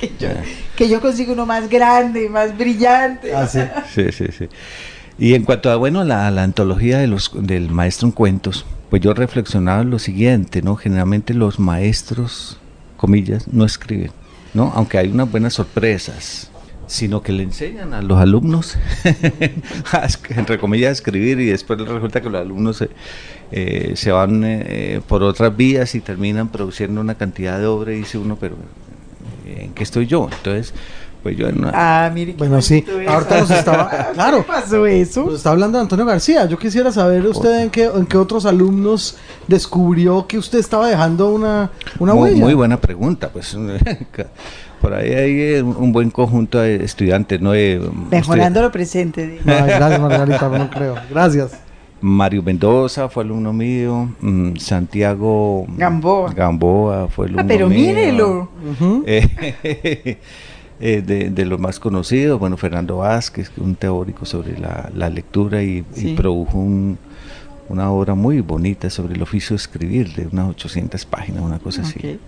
que, 0.00 0.10
yo, 0.18 0.28
que 0.74 0.88
yo 0.88 1.00
consigo 1.00 1.32
uno 1.34 1.46
más 1.46 1.68
grande, 1.68 2.28
más 2.28 2.58
brillante. 2.58 3.32
Ah, 3.32 3.46
sí. 3.46 3.60
Sí, 3.94 4.10
sí, 4.10 4.24
sí. 4.36 4.48
Y 5.16 5.34
en 5.34 5.44
cuanto 5.44 5.70
a 5.70 5.76
bueno, 5.76 6.02
la, 6.02 6.28
la 6.32 6.42
antología 6.42 6.98
de 6.98 7.06
los, 7.06 7.30
del 7.34 7.70
maestro 7.70 8.08
en 8.08 8.12
cuentos, 8.12 8.66
pues 8.90 9.00
yo 9.00 9.14
reflexionaba 9.14 9.84
lo 9.84 9.98
siguiente, 10.00 10.62
¿no? 10.62 10.74
Generalmente 10.74 11.32
los 11.32 11.60
maestros, 11.60 12.58
comillas, 12.96 13.46
no 13.48 13.64
escriben, 13.64 14.10
¿no? 14.52 14.72
Aunque 14.74 14.98
hay 14.98 15.08
unas 15.08 15.30
buenas 15.30 15.54
sorpresas, 15.54 16.50
sino 16.88 17.22
que 17.22 17.30
le 17.30 17.44
enseñan 17.44 17.94
a 17.94 18.02
los 18.02 18.18
alumnos, 18.18 18.76
entre 20.30 20.58
comillas, 20.58 20.88
a 20.88 20.92
escribir 20.92 21.38
y 21.38 21.46
después 21.46 21.78
resulta 21.78 22.20
que 22.20 22.28
los 22.28 22.40
alumnos 22.40 22.78
se, 22.78 22.90
eh, 23.52 23.92
se 23.94 24.10
van 24.10 24.42
eh, 24.44 25.00
por 25.06 25.22
otras 25.22 25.56
vías 25.56 25.94
y 25.94 26.00
terminan 26.00 26.48
produciendo 26.48 27.00
una 27.00 27.14
cantidad 27.14 27.60
de 27.60 27.66
obra 27.66 27.92
y 27.92 27.98
dice 27.98 28.18
uno, 28.18 28.36
pero 28.40 28.56
eh, 29.46 29.66
¿en 29.66 29.72
qué 29.72 29.84
estoy 29.84 30.06
yo? 30.06 30.28
Entonces, 30.32 30.74
pues 31.22 31.36
yo 31.36 31.48
en 31.48 31.58
una... 31.58 31.70
Ah, 31.74 32.10
mire. 32.12 32.32
qué 32.32 32.38
Bueno, 32.38 32.60
sí. 32.62 32.84
eso. 32.86 33.10
Ahorita 33.10 33.40
nos 33.40 33.50
estaba. 33.50 33.90
¿Qué 34.08 34.14
Claro. 34.14 34.44
pasó 34.46 34.86
eso? 34.86 35.24
Nos 35.26 35.34
está 35.34 35.50
hablando 35.50 35.78
de 35.78 35.82
Antonio 35.82 36.04
García. 36.06 36.46
Yo 36.46 36.58
quisiera 36.58 36.90
saber 36.92 37.26
usted 37.26 37.60
en 37.62 37.70
qué, 37.70 37.84
en 37.84 38.06
qué 38.06 38.16
otros 38.16 38.46
alumnos 38.46 39.16
descubrió 39.46 40.26
que 40.26 40.38
usted 40.38 40.58
estaba 40.58 40.88
dejando 40.88 41.30
una, 41.32 41.70
una 41.98 42.14
muy, 42.14 42.30
huella. 42.30 42.44
muy 42.44 42.54
buena 42.54 42.80
pregunta, 42.80 43.28
pues 43.32 43.56
por 44.80 44.94
ahí 44.94 45.12
hay 45.12 45.60
un 45.60 45.92
buen 45.92 46.10
conjunto 46.10 46.58
de 46.58 46.84
estudiantes, 46.84 47.40
¿no? 47.40 47.54
Eh, 47.54 47.80
Mejorando 48.10 48.62
lo 48.62 48.72
presente. 48.72 49.26
digo. 49.26 49.42
Ay, 49.46 49.62
gracias, 49.68 50.00
Margarita, 50.00 50.48
no 50.48 50.70
creo. 50.70 50.94
Gracias. 51.10 51.52
Mario 52.02 52.42
Mendoza 52.42 53.10
fue 53.10 53.24
alumno 53.24 53.52
mío, 53.52 54.08
mm, 54.22 54.56
Santiago 54.56 55.66
Gamboa. 55.76 56.32
Gamboa 56.32 57.08
fue 57.08 57.26
alumno 57.26 57.42
Ah, 57.42 57.44
pero 57.46 57.68
mío. 57.68 57.78
mírelo. 57.78 58.48
Ujú. 58.72 59.04
Eh, 59.06 60.16
eh, 60.80 61.02
de, 61.02 61.30
de 61.30 61.44
los 61.44 61.60
más 61.60 61.78
conocidos, 61.78 62.38
bueno, 62.40 62.56
Fernando 62.56 62.98
Vázquez, 62.98 63.50
un 63.58 63.74
teórico 63.74 64.24
sobre 64.24 64.58
la, 64.58 64.90
la 64.94 65.10
lectura 65.10 65.62
y, 65.62 65.84
y 65.94 66.00
Sí. 66.00 66.14
produjo 66.16 66.58
un- 66.58 66.98
una 67.68 67.90
obra 67.92 68.14
muy 68.14 68.40
bonita 68.40 68.90
sobre 68.90 69.14
el 69.14 69.22
oficio 69.22 69.50
de 69.54 69.58
escribir, 69.58 70.12
de 70.14 70.26
unas 70.26 70.48
800 70.48 71.04
páginas, 71.06 71.42
una 71.42 71.58
cosa 71.60 71.82
así. 71.82 71.98
Ok. 72.00 72.18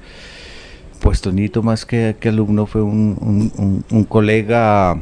Pues 1.01 1.21
Toñito 1.21 1.63
más 1.65 1.85
que, 1.85 2.15
que 2.21 2.29
alumno 2.29 2.67
fue 2.67 2.83
un, 2.83 3.17
un- 3.21 3.53
un- 3.57 3.85
un 3.91 4.05
colega 4.05 4.97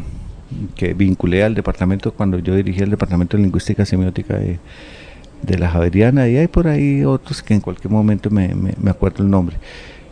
que 0.75 0.95
vinculé 0.95 1.45
al 1.45 1.55
departamento 1.55 2.13
cuando 2.13 2.39
yo 2.39 2.55
dirigía 2.57 2.85
el 2.85 2.91
departamento 2.91 3.37
de 3.37 3.43
lingüística 3.43 3.85
semiótica 3.85 4.37
de, 4.39 4.59
de 5.43 5.59
la 5.59 5.69
Javeriana 5.69 6.27
y 6.29 6.37
hay 6.39 6.49
por 6.49 6.67
ahí 6.69 7.05
otros 7.05 7.43
que 7.43 7.53
en 7.55 7.61
cualquier 7.61 7.91
momento 7.93 8.31
me, 8.31 8.55
me- 8.55 8.75
me 8.81 8.91
acuerdo 8.91 9.23
el 9.23 9.31
nombre. 9.31 9.57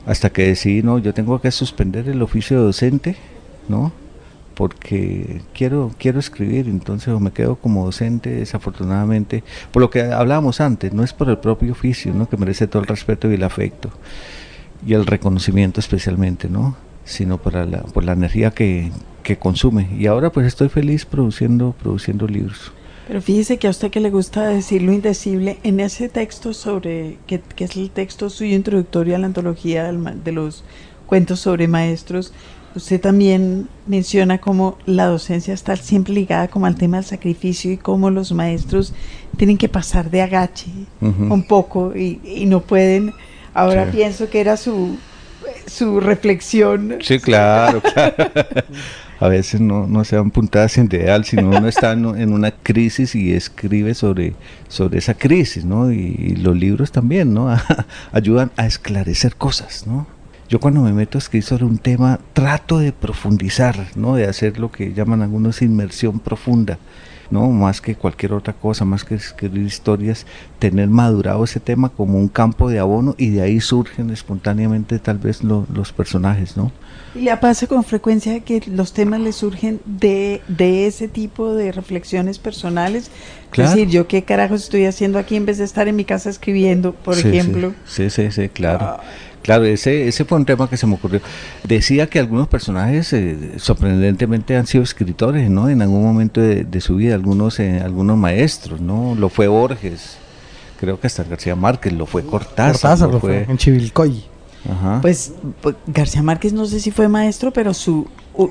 Hasta 0.08 0.30
que 0.30 0.46
decidí, 0.46 0.82
no, 0.82 0.98
yo 0.98 1.12
tengo 1.12 1.38
que 1.38 1.50
suspender 1.50 2.08
el 2.08 2.22
oficio 2.22 2.56
de 2.56 2.64
docente, 2.64 3.16
¿no? 3.68 3.92
Porque 4.54 5.42
quiero, 5.52 5.92
quiero 5.98 6.18
escribir, 6.18 6.66
entonces 6.66 7.20
me 7.20 7.30
quedo 7.30 7.56
como 7.56 7.84
docente, 7.84 8.30
desafortunadamente, 8.30 9.44
por 9.70 9.82
lo 9.82 9.90
que 9.90 10.00
hablábamos 10.00 10.62
antes, 10.62 10.94
no 10.94 11.04
es 11.04 11.12
por 11.12 11.28
el 11.28 11.36
propio 11.36 11.72
oficio, 11.72 12.14
¿no? 12.14 12.26
Que 12.26 12.38
merece 12.38 12.66
todo 12.66 12.80
el 12.80 12.88
respeto 12.88 13.30
y 13.30 13.34
el 13.34 13.44
afecto 13.44 13.90
y 14.86 14.94
el 14.94 15.04
reconocimiento 15.04 15.78
especialmente, 15.78 16.48
¿no? 16.48 16.74
Sino 17.04 17.36
por 17.36 17.52
la, 17.52 17.82
por 17.82 18.02
la 18.02 18.12
energía 18.12 18.50
que, 18.50 18.90
que 19.22 19.36
consume. 19.36 19.90
Y 19.98 20.06
ahora 20.06 20.32
pues 20.32 20.46
estoy 20.46 20.70
feliz 20.70 21.04
produciendo, 21.04 21.74
produciendo 21.78 22.26
libros. 22.26 22.72
Pero 23.08 23.22
fíjese 23.22 23.56
que 23.58 23.66
a 23.66 23.70
usted 23.70 23.90
que 23.90 24.00
le 24.00 24.10
gusta 24.10 24.46
decir 24.46 24.82
lo 24.82 24.92
indecible, 24.92 25.58
en 25.62 25.80
ese 25.80 26.08
texto 26.10 26.52
sobre, 26.52 27.16
que, 27.26 27.40
que 27.40 27.64
es 27.64 27.74
el 27.76 27.90
texto 27.90 28.28
suyo 28.30 28.54
introductorio 28.54 29.16
a 29.16 29.18
la 29.18 29.26
antología 29.26 29.84
del 29.84 30.22
de 30.22 30.32
los 30.32 30.62
cuentos 31.06 31.40
sobre 31.40 31.66
maestros, 31.68 32.34
usted 32.74 33.00
también 33.00 33.66
menciona 33.86 34.38
cómo 34.38 34.76
la 34.84 35.06
docencia 35.06 35.54
está 35.54 35.74
siempre 35.76 36.12
ligada 36.12 36.48
como 36.48 36.66
al 36.66 36.76
tema 36.76 36.98
del 36.98 37.06
sacrificio 37.06 37.72
y 37.72 37.78
cómo 37.78 38.10
los 38.10 38.30
maestros 38.32 38.92
tienen 39.38 39.56
que 39.56 39.70
pasar 39.70 40.10
de 40.10 40.20
agache 40.20 40.70
un 41.00 41.46
poco 41.48 41.96
y, 41.96 42.20
y 42.24 42.44
no 42.44 42.60
pueden. 42.60 43.14
Ahora 43.54 43.86
Sí. 43.86 43.96
pienso 43.96 44.28
que 44.28 44.40
era 44.40 44.58
su, 44.58 44.98
su 45.66 45.98
reflexión. 45.98 46.98
Sí, 47.00 47.18
claro, 47.18 47.80
claro. 47.94 48.14
A 49.20 49.28
veces 49.28 49.60
no, 49.60 49.86
no 49.86 50.04
se 50.04 50.16
dan 50.16 50.30
puntadas 50.30 50.72
sin 50.72 50.86
ideal, 50.86 51.24
sino 51.24 51.48
uno 51.48 51.66
está 51.68 51.92
en, 51.92 52.04
en 52.18 52.32
una 52.32 52.50
crisis 52.50 53.14
y 53.14 53.32
escribe 53.32 53.94
sobre, 53.94 54.34
sobre 54.68 54.98
esa 54.98 55.14
crisis, 55.14 55.64
¿no? 55.64 55.90
Y, 55.92 56.14
y 56.18 56.36
los 56.36 56.56
libros 56.56 56.92
también, 56.92 57.34
¿no? 57.34 57.48
Ayudan 58.12 58.52
a 58.56 58.66
esclarecer 58.66 59.36
cosas, 59.36 59.86
¿no? 59.86 60.06
Yo 60.48 60.60
cuando 60.60 60.80
me 60.80 60.94
meto 60.94 61.18
a 61.18 61.20
escribir 61.20 61.44
sobre 61.44 61.66
un 61.66 61.76
tema 61.76 62.20
trato 62.32 62.78
de 62.78 62.92
profundizar, 62.92 63.88
¿no? 63.96 64.14
De 64.14 64.26
hacer 64.26 64.58
lo 64.58 64.72
que 64.72 64.94
llaman 64.94 65.20
algunos 65.20 65.60
inmersión 65.60 66.20
profunda, 66.20 66.78
¿no? 67.30 67.48
Más 67.50 67.80
que 67.80 67.94
cualquier 67.94 68.32
otra 68.32 68.52
cosa, 68.54 68.84
más 68.84 69.04
que 69.04 69.14
escribir 69.16 69.62
historias, 69.64 70.26
tener 70.58 70.88
madurado 70.88 71.44
ese 71.44 71.60
tema 71.60 71.88
como 71.90 72.18
un 72.18 72.28
campo 72.28 72.68
de 72.70 72.78
abono 72.78 73.14
y 73.18 73.30
de 73.30 73.42
ahí 73.42 73.60
surgen 73.60 74.10
espontáneamente 74.10 74.98
tal 74.98 75.18
vez 75.18 75.42
lo- 75.42 75.66
los 75.72 75.92
personajes, 75.92 76.56
¿no? 76.56 76.72
Y 77.14 77.20
le 77.22 77.36
pasa 77.38 77.66
con 77.66 77.84
frecuencia 77.84 78.40
que 78.40 78.62
los 78.66 78.92
temas 78.92 79.20
le 79.20 79.32
surgen 79.32 79.80
de, 79.86 80.42
de 80.48 80.86
ese 80.86 81.08
tipo 81.08 81.54
de 81.54 81.72
reflexiones 81.72 82.38
personales. 82.38 83.10
Claro. 83.50 83.70
Es 83.70 83.76
decir, 83.76 83.88
yo 83.90 84.06
qué 84.06 84.22
carajos 84.24 84.64
estoy 84.64 84.84
haciendo 84.84 85.18
aquí 85.18 85.36
en 85.36 85.46
vez 85.46 85.58
de 85.58 85.64
estar 85.64 85.88
en 85.88 85.96
mi 85.96 86.04
casa 86.04 86.28
escribiendo, 86.30 86.92
por 86.92 87.14
Sí, 87.16 87.28
ejemplo. 87.28 87.74
Sí, 87.86 88.10
sí, 88.10 88.30
sí, 88.30 88.48
claro. 88.50 88.98
Claro, 89.42 89.64
ese, 89.64 90.08
ese 90.08 90.24
fue 90.24 90.36
un 90.38 90.44
tema 90.44 90.68
que 90.68 90.76
se 90.76 90.86
me 90.86 90.94
ocurrió. 90.94 91.20
Decía 91.64 92.06
que 92.08 92.18
algunos 92.18 92.48
personajes 92.48 93.12
eh, 93.12 93.52
sorprendentemente 93.56 94.56
han 94.56 94.66
sido 94.66 94.84
escritores, 94.84 95.48
¿no? 95.50 95.68
En 95.68 95.80
algún 95.82 96.02
momento 96.02 96.40
de, 96.40 96.64
de 96.64 96.80
su 96.80 96.96
vida, 96.96 97.14
algunos, 97.14 97.58
eh, 97.60 97.80
algunos 97.82 98.16
maestros, 98.18 98.80
¿no? 98.80 99.14
Lo 99.14 99.28
fue 99.28 99.48
Borges, 99.48 100.18
creo 100.80 101.00
que 101.00 101.06
hasta 101.06 101.24
García 101.24 101.56
Márquez, 101.56 101.92
lo 101.92 102.06
fue 102.06 102.24
Cortázar, 102.24 102.72
Cortázar 102.72 103.08
lo 103.08 103.14
lo 103.14 103.20
fue 103.20 103.44
fue- 103.44 103.52
en 103.52 103.58
Chivilcoy. 103.58 104.24
Ajá. 104.70 104.98
Pues, 105.00 105.32
pues, 105.62 105.76
García 105.86 106.22
Márquez 106.22 106.52
no 106.52 106.66
sé 106.66 106.80
si 106.80 106.90
fue 106.90 107.08
maestro, 107.08 107.52
pero 107.52 107.72
su, 107.72 108.06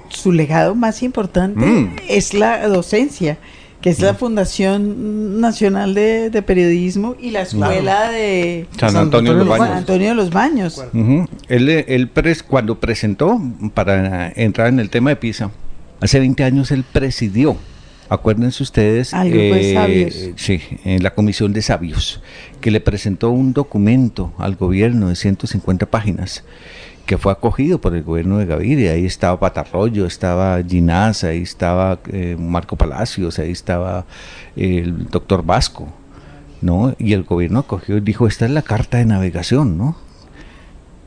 su 0.09 0.31
legado 0.31 0.73
más 0.73 1.03
importante 1.03 1.59
Mm. 1.63 1.95
es 2.09 2.33
la 2.33 2.67
docencia, 2.67 3.37
que 3.81 3.89
es 3.91 3.99
la 3.99 4.13
Fundación 4.15 5.39
Nacional 5.39 5.93
de, 5.93 6.29
de 6.29 6.41
Periodismo 6.41 7.15
y 7.19 7.29
la 7.31 7.41
Escuela 7.41 8.09
de 8.11 8.65
San 8.79 8.91
San 8.91 9.03
Antonio 9.03 9.33
de 9.37 9.45
los 9.45 9.45
Antonio 9.45 9.45
de 9.45 9.45
los 9.45 9.47
Juan 9.47 9.59
Baños. 9.69 9.77
Antonio 9.77 10.09
de 10.09 10.15
los 10.15 10.29
Baños. 10.31 10.83
Él, 11.47 11.69
eh, 11.69 11.85
él 11.89 12.11
pres- 12.13 12.43
cuando 12.43 12.79
presentó, 12.79 13.39
para 13.73 14.31
entrar 14.35 14.67
en 14.69 14.79
el 14.79 14.89
tema 14.89 15.11
de 15.11 15.15
Pisa, 15.15 15.51
hace 16.01 16.19
20 16.19 16.43
años 16.43 16.71
él 16.71 16.83
presidió, 16.91 17.55
acuérdense 18.09 18.63
ustedes, 18.63 19.13
Al 19.13 19.29
grupo 19.29 19.55
de 19.55 19.73
sabios. 19.73 20.15
sí, 20.37 20.59
en 20.83 21.03
la 21.03 21.13
comisión 21.13 21.53
de 21.53 21.61
sabios, 21.61 22.21
que 22.61 22.71
le 22.71 22.79
presentó 22.81 23.29
un 23.29 23.53
documento 23.53 24.33
al 24.39 24.55
gobierno 24.55 25.09
de 25.09 25.15
150 25.15 25.85
páginas 25.85 26.43
que 27.07 27.17
fue 27.17 27.31
acogido 27.31 27.81
por 27.81 27.95
el 27.95 28.03
gobierno 28.03 28.37
de 28.37 28.45
Gaviria. 28.45 28.91
Ahí 28.91 29.05
estaba 29.05 29.39
Patarroyo, 29.39 30.05
estaba 30.05 30.61
Ginás, 30.61 31.23
ahí 31.23 31.41
estaba 31.41 31.97
eh, 32.11 32.35
Marco 32.39 32.75
Palacios, 32.75 33.39
ahí 33.39 33.51
estaba 33.51 34.05
eh, 34.55 34.81
el 34.83 35.07
doctor 35.09 35.43
Vasco, 35.43 35.87
¿no? 36.61 36.93
Y 36.99 37.13
el 37.13 37.23
gobierno 37.23 37.59
acogió 37.59 37.97
y 37.97 38.01
dijo, 38.01 38.27
esta 38.27 38.45
es 38.45 38.51
la 38.51 38.61
carta 38.61 38.97
de 38.99 39.05
navegación, 39.05 39.77
¿no? 39.77 39.95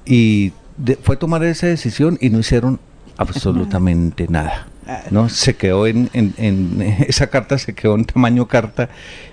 Y 0.04 0.52
de- 0.76 0.96
fue 0.96 1.16
tomar 1.16 1.44
esa 1.44 1.66
decisión 1.66 2.18
y 2.20 2.30
no 2.30 2.38
hicieron 2.40 2.80
absolutamente 3.16 4.26
nada. 4.30 4.66
¿no? 5.12 5.28
Se 5.28 5.54
quedó 5.54 5.86
en, 5.86 6.10
en- 6.14 6.34
en- 6.36 6.82
esa 7.06 7.28
carta 7.28 7.58
se 7.58 7.74
quedó 7.74 7.94
en 7.94 8.04
tamaño 8.06 8.48
carta 8.48 8.88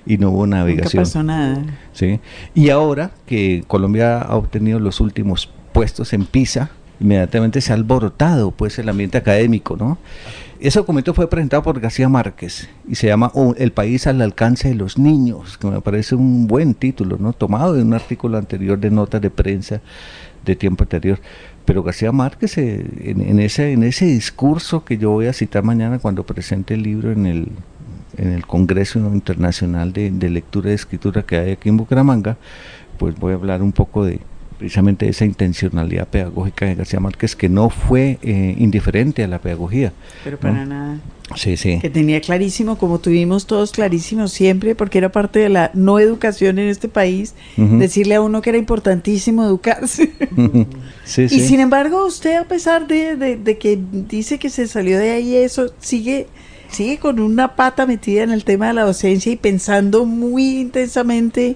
y 0.06 0.18
no 0.20 0.30
hubo 0.30 0.46
Nunca 0.46 0.58
navegación. 0.58 1.02
pasó 1.04 1.24
nada. 1.24 1.64
¿sí? 1.94 2.20
Y 2.54 2.70
ahora 2.70 3.10
que 3.26 3.64
Colombia 3.68 4.20
ha 4.20 4.36
obtenido 4.36 4.80
los 4.80 5.00
últimos 5.00 5.50
puestos 5.78 6.12
en 6.13 6.26
PISA, 6.26 6.72
inmediatamente 7.00 7.62
se 7.62 7.72
ha 7.72 7.76
alborotado 7.76 8.50
pues 8.50 8.80
el 8.80 8.90
ambiente 8.90 9.20
académico, 9.20 9.78
¿no? 9.78 10.00
Ese 10.60 10.80
documento 10.80 11.13
fue 11.13 11.30
presentado 11.30 11.62
por 11.62 11.80
García 11.80 12.10
Márquez 12.10 12.68
y 12.88 12.96
se 12.96 13.06
llama 13.06 13.30
Oh, 13.36 13.54
El 13.60 13.72
país 13.72 14.08
al 14.08 14.20
alcance 14.24 14.70
de 14.70 14.74
los 14.74 14.98
niños, 14.98 15.56
que 15.60 15.68
me 15.68 15.80
parece 15.82 16.16
un 16.16 16.48
buen 16.48 16.74
título, 16.74 17.18
¿no? 17.20 17.32
Tomado 17.32 17.74
de 17.74 17.84
un 17.84 17.94
artículo 17.94 18.40
anterior 18.40 18.80
de 18.80 18.90
notas 18.90 19.22
de 19.22 19.30
prensa 19.30 19.80
de 20.44 20.56
tiempo 20.56 20.84
anterior. 20.84 21.20
Pero 21.66 21.84
García 21.84 22.12
Márquez, 22.12 22.58
eh, 22.58 22.84
en, 23.04 23.22
en 23.22 23.40
ese, 23.40 23.72
en 23.72 23.84
ese 23.84 24.06
discurso 24.06 24.84
que 24.84 24.98
yo 24.98 25.12
voy 25.12 25.28
a 25.28 25.34
citar 25.34 25.63
mañana 25.63 26.00
cuando 26.00 26.26
presente 26.26 26.74
el 26.74 26.82
libro 26.82 27.12
en 27.12 27.28
el, 27.28 27.50
en 28.18 28.34
el 28.34 28.48
Congreso 28.48 28.98
Internacional 28.98 29.94
de, 29.94 30.10
de 30.10 30.30
Lectura 30.32 30.72
y 30.72 30.74
Escritura 30.74 31.22
que 31.22 31.38
hay 31.38 31.52
aquí 31.52 31.70
en 31.70 31.78
Bucaramanga, 31.78 32.36
pues 32.98 33.16
voy 33.20 33.34
a 33.34 33.36
hablar 33.36 33.62
un 33.62 33.74
poco 33.74 34.06
de, 34.06 34.22
precisamente 34.58 35.08
esa 35.08 35.26
intencionalidad 35.26 36.08
pedagógica 36.08 36.65
de 36.65 36.76
García 36.76 37.00
Márquez 37.00 37.36
que 37.36 37.50
no 37.50 37.70
fue 37.70 38.20
eh, 38.22 38.56
indiferente 38.58 39.24
a 39.24 39.28
la 39.28 39.39
pedagogía. 39.39 39.93
Pero 40.24 40.38
para 40.38 40.65
nada. 40.65 41.00
Sí, 41.36 41.58
sí. 41.58 41.80
Que 41.82 41.89
tenía 41.89 42.22
clarísimo, 42.22 42.78
como 42.78 43.00
tuvimos 43.00 43.48
todos 43.48 43.74
clarísimo 43.74 44.28
siempre, 44.30 44.76
porque 44.76 44.98
era 44.98 45.12
parte 45.12 45.39
de 45.39 45.50
la 45.50 45.72
no 45.74 46.00
educación 46.00 46.58
en 46.58 46.70
este 46.70 46.88
país, 46.88 47.36
decirle 47.58 48.15
a 48.15 48.22
uno 48.22 48.41
que 48.41 48.52
era 48.52 48.58
importantísimo 48.58 49.43
educarse. 49.43 50.13
sí, 51.04 51.24
y 51.24 51.39
sin 51.41 51.60
embargo, 51.60 52.06
usted 52.06 52.38
a 52.38 52.46
pesar 52.46 52.88
de, 52.88 53.17
de, 53.17 53.58
que 53.58 53.78
dice 53.91 54.39
que 54.39 54.50
se 54.50 54.67
salió 54.67 54.98
de 54.98 55.12
ahí, 55.12 55.36
eso 55.36 55.74
sigue 55.80 56.28
sigue 56.70 56.98
con 56.98 57.20
una 57.20 57.56
pata 57.56 57.86
metida 57.86 58.24
en 58.24 58.32
el 58.32 58.43
tema 58.43 58.67
de 58.67 58.74
la 58.74 58.84
docencia 58.84 59.32
y 59.32 59.38
pensando 59.38 60.06
muy 60.06 60.60
intensamente 60.60 61.56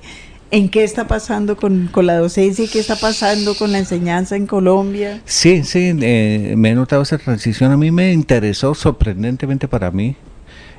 en 0.52 0.70
qué 0.70 0.84
está 0.84 1.08
pasando 1.08 1.56
con, 1.56 1.90
la 1.96 2.18
docencia 2.18 2.66
y 2.66 2.68
qué 2.68 2.80
está 2.80 2.98
pasando 2.98 3.56
con 3.56 3.72
la 3.72 3.80
enseñanza 3.80 4.36
en 4.36 4.46
Colombia. 4.46 5.22
Sí, 5.26 5.64
sí, 5.64 5.96
eh, 6.02 6.54
me 6.58 6.72
he 6.72 6.76
notado 6.76 7.02
esa 7.02 7.18
transición. 7.18 7.72
A 7.72 7.78
mí 7.78 7.90
me 7.90 8.12
interesó 8.12 8.76
sorprendentemente 8.76 9.68
para 9.68 9.92
mí 9.92 10.16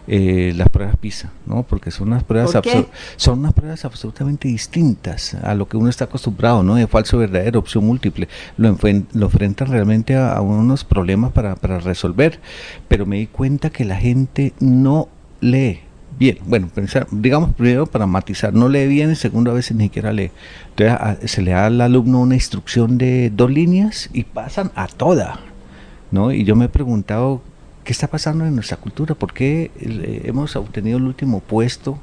eh, 0.06 0.52
las 0.56 0.68
pruebas 0.68 0.96
PISA, 0.96 1.32
¿no? 1.46 1.62
Porque 1.62 1.90
son 1.90 2.08
unas 2.08 2.24
pruebas 2.24 2.50
son 3.16 3.38
unas 3.38 3.52
pruebas 3.54 3.85
absolutamente 3.85 4.48
distintas 4.48 5.35
a 5.35 5.54
lo 5.54 5.68
que 5.68 5.76
uno 5.76 5.88
está 5.88 6.04
acostumbrado, 6.04 6.62
¿no? 6.62 6.74
De 6.74 6.87
falso 6.87 7.18
verdadero, 7.18 7.61
opción 7.61 7.87
múltiple, 7.87 8.28
lo, 8.56 8.68
enfrentan 8.68 9.68
realmente 9.68 10.16
a, 10.16 10.40
unos 10.40 10.85
problemas 10.85 11.32
para, 11.32 11.54
para 11.54 11.78
resolver, 11.78 12.40
pero 12.88 13.06
me 13.06 13.18
di 13.18 13.26
cuenta 13.26 13.70
que 13.70 13.85
la 13.85 13.96
gente 13.96 14.52
no 14.58 15.08
lee 15.40 15.80
bien. 16.22 16.38
Bueno, 16.46 16.68
digamos 17.11 17.54
primero 17.54 17.87
para 17.87 18.06
matizar, 18.06 18.54
no 18.54 18.68
lee 18.68 18.87
bien 18.87 19.11
y 19.11 19.16
segundo 19.16 19.50
a 19.50 19.54
veces 19.54 19.76
ni 19.76 19.85
siquiera 19.85 20.12
lee. 20.12 20.30
Entonces 20.76 21.30
se 21.30 21.42
le 21.42 21.50
da 21.50 21.66
al 21.66 21.80
alumno 21.80 22.20
una 22.20 22.35
instrucción 22.35 22.98
de 22.98 23.30
dos 23.30 23.50
líneas 23.50 24.08
y 24.12 24.24
pasan 24.24 24.70
a 24.74 24.87
toda. 24.87 25.40
¿no? 26.11 26.30
Y 26.32 26.44
yo 26.44 26.54
me 26.54 26.66
he 26.66 26.68
preguntado 26.68 27.42
qué 27.85 27.92
está 27.92 28.06
pasando 28.06 28.46
en 28.46 28.54
nuestra 28.54 28.76
cultura, 28.76 29.14
por 29.14 29.32
qué 29.32 29.70
eh, 29.80 30.22
hemos 30.24 30.54
obtenido 30.54 30.98
el 30.98 31.04
último 31.04 31.40
puesto 31.40 31.98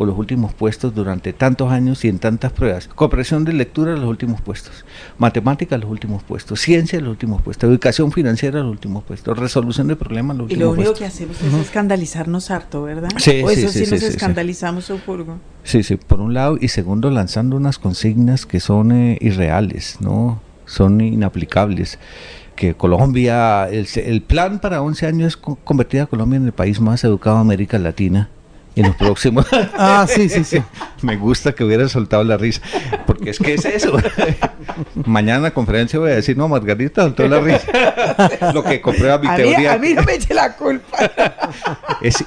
o 0.00 0.06
los 0.06 0.16
últimos 0.16 0.54
puestos 0.54 0.94
durante 0.94 1.34
tantos 1.34 1.70
años 1.70 2.06
y 2.06 2.08
en 2.08 2.18
tantas 2.18 2.52
pruebas. 2.52 2.88
Comprensión 2.88 3.44
de 3.44 3.52
lectura, 3.52 3.92
los 3.92 4.08
últimos 4.08 4.40
puestos. 4.40 4.86
Matemática, 5.18 5.76
los 5.76 5.90
últimos 5.90 6.22
puestos. 6.22 6.58
Ciencia, 6.58 6.98
los 7.00 7.10
últimos 7.10 7.42
puestos. 7.42 7.68
Educación 7.68 8.10
financiera, 8.10 8.60
los 8.60 8.70
últimos 8.70 9.04
puestos. 9.04 9.36
Resolución 9.36 9.88
de 9.88 9.96
problemas, 9.96 10.38
los 10.38 10.44
últimos 10.44 10.74
puestos. 10.74 10.78
Y 10.78 10.84
lo 10.84 10.90
único 10.90 10.98
que 10.98 11.04
hacemos 11.04 11.42
es 11.42 11.52
escandalizarnos 11.52 12.50
harto, 12.50 12.84
¿verdad? 12.84 13.10
Sí, 13.18 13.42
o 13.44 13.50
eso 13.50 13.68
sí, 13.68 13.80
nos 13.80 14.02
escandalizamos 14.02 14.88
un 14.88 15.00
furgo. 15.00 15.36
Sí, 15.64 15.82
sí, 15.82 15.96
por 15.96 16.22
un 16.22 16.32
lado. 16.32 16.56
Y 16.58 16.68
segundo, 16.68 17.10
lanzando 17.10 17.56
unas 17.56 17.78
consignas 17.78 18.46
que 18.46 18.58
son 18.58 18.92
eh, 18.92 19.18
irreales, 19.20 19.98
¿no? 20.00 20.40
Son 20.64 21.02
inaplicables 21.02 21.98
que 22.56 22.72
Colombia, 22.74 23.68
el, 23.68 23.86
el, 23.96 24.22
plan 24.22 24.60
para 24.60 24.80
11 24.80 25.06
años 25.06 25.28
es 25.28 25.36
convertir 25.36 26.00
a 26.00 26.06
Colombia 26.06 26.38
en 26.38 26.46
el 26.46 26.52
país 26.52 26.80
más 26.80 27.04
educado 27.04 27.36
de 27.36 27.42
América 27.42 27.78
Latina 27.78 28.30
en 28.80 28.86
los 28.88 28.96
próximos. 28.96 29.46
ah, 29.74 30.06
sí, 30.08 30.28
sí, 30.28 30.44
sí. 30.44 30.62
Me 31.02 31.16
gusta 31.16 31.52
que 31.52 31.64
hubiera 31.64 31.88
soltado 31.88 32.24
la 32.24 32.36
risa, 32.36 32.60
porque 33.06 33.30
es 33.30 33.38
que 33.38 33.54
es 33.54 33.64
eso. 33.64 33.96
Mañana 35.06 35.36
en 35.38 35.42
la 35.44 35.50
conferencia 35.52 35.98
voy 35.98 36.10
a 36.10 36.16
decir, 36.16 36.36
no, 36.36 36.48
Margarita 36.48 37.02
soltó 37.02 37.28
la 37.28 37.40
risa. 37.40 38.52
Lo 38.54 38.64
que 38.64 38.80
comprueba 38.80 39.18
mi 39.18 39.28
teoría. 39.34 39.74
a 39.74 39.78
mí 39.78 39.94
no 39.94 40.02
me 40.02 40.14
eche 40.14 40.34
la 40.34 40.56
culpa. 40.56 41.10
es 42.02 42.24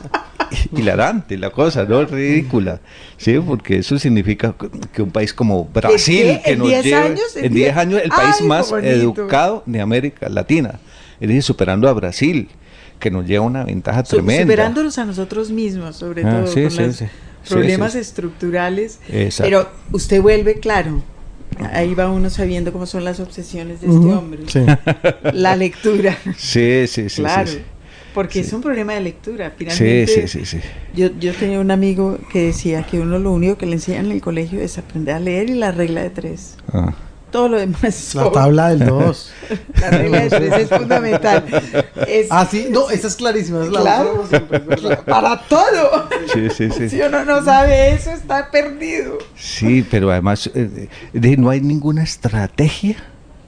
hilarante 0.71 1.37
la 1.37 1.49
cosa, 1.49 1.83
¿no? 1.85 2.05
Ridícula. 2.05 2.79
Sí, 3.17 3.39
porque 3.39 3.77
eso 3.77 3.97
significa 3.97 4.55
que 4.91 5.01
un 5.01 5.11
país 5.11 5.33
como 5.33 5.65
Brasil, 5.65 6.39
que 6.43 6.55
nos 6.55 6.69
lleva 6.69 7.07
en 7.35 7.53
10 7.53 7.77
años, 7.77 8.01
el 8.03 8.09
país 8.09 8.41
más 8.41 8.71
educado 8.71 9.63
de 9.65 9.81
América 9.81 10.29
Latina, 10.29 10.79
es 11.19 11.27
decir, 11.27 11.43
superando 11.43 11.87
a 11.87 11.93
Brasil 11.93 12.49
que 12.99 13.11
nos 13.11 13.25
lleva 13.25 13.45
una 13.45 13.63
ventaja 13.63 14.03
tremenda. 14.03 14.43
Superándonos 14.43 14.97
a 14.97 15.05
nosotros 15.05 15.51
mismos, 15.51 15.95
sobre 15.95 16.23
ah, 16.23 16.43
todo, 16.45 16.53
con 16.53 16.87
los 16.87 17.03
problemas 17.47 17.95
estructurales. 17.95 18.99
Pero 19.37 19.69
usted 19.91 20.21
vuelve, 20.21 20.59
claro, 20.59 21.03
ahí 21.71 21.93
va 21.93 22.09
uno 22.09 22.29
sabiendo 22.29 22.71
cómo 22.71 22.85
son 22.85 23.03
las 23.03 23.19
obsesiones 23.19 23.81
de 23.81 23.87
este 23.87 24.07
hombre. 24.07 24.43
La 25.33 25.55
lectura. 25.55 26.17
Sí, 26.37 26.85
sí, 26.87 27.09
sí. 27.09 27.21
Claro. 27.21 27.51
Porque 28.13 28.41
es 28.41 28.53
un 28.53 28.61
problema 28.61 28.93
de 28.93 29.01
lectura. 29.01 29.51
Finalmente, 29.57 30.27
sí, 30.27 30.27
sí, 30.27 30.45
sí, 30.45 30.59
Yo, 30.95 31.09
yo 31.19 31.33
tenía 31.33 31.59
un 31.59 31.71
amigo 31.71 32.19
que 32.31 32.43
decía 32.45 32.83
que 32.83 32.99
uno 32.99 33.17
lo 33.17 33.31
único 33.31 33.57
que 33.57 33.65
le 33.65 33.73
enseñan 33.73 34.05
en 34.05 34.11
el 34.11 34.21
colegio 34.21 34.61
es 34.61 34.77
aprender 34.77 35.15
a 35.15 35.19
leer 35.19 35.49
y 35.49 35.55
la 35.55 35.71
regla 35.71 36.03
de 36.03 36.11
tres. 36.11 36.57
Ah 36.71 36.93
todo 37.33 37.49
lo 37.49 37.57
demás. 37.57 38.13
La 38.15 38.31
tabla 38.31 38.69
del 38.69 38.87
2. 38.87 39.33
la 39.81 39.89
regla 39.89 40.19
de 40.21 40.29
tres 40.29 40.53
es 40.53 40.69
fundamental. 40.69 41.43
ah, 42.29 42.47
sí, 42.49 42.67
no, 42.69 42.89
esa 42.91 43.07
es 43.07 43.15
clarísima. 43.15 43.63
Es 43.63 43.71
la 43.71 43.81
claro, 43.81 44.25
para 45.05 45.41
todo. 45.47 46.07
Sí, 46.31 46.49
sí, 46.51 46.69
sí. 46.69 46.89
Si 46.89 47.01
uno 47.01 47.25
no 47.25 47.43
sabe 47.43 47.93
eso, 47.93 48.11
está 48.11 48.51
perdido. 48.51 49.17
Sí, 49.35 49.85
pero 49.89 50.11
además 50.11 50.49
eh, 50.53 50.87
no 51.37 51.49
hay 51.49 51.59
ninguna 51.59 52.03
estrategia 52.03 52.97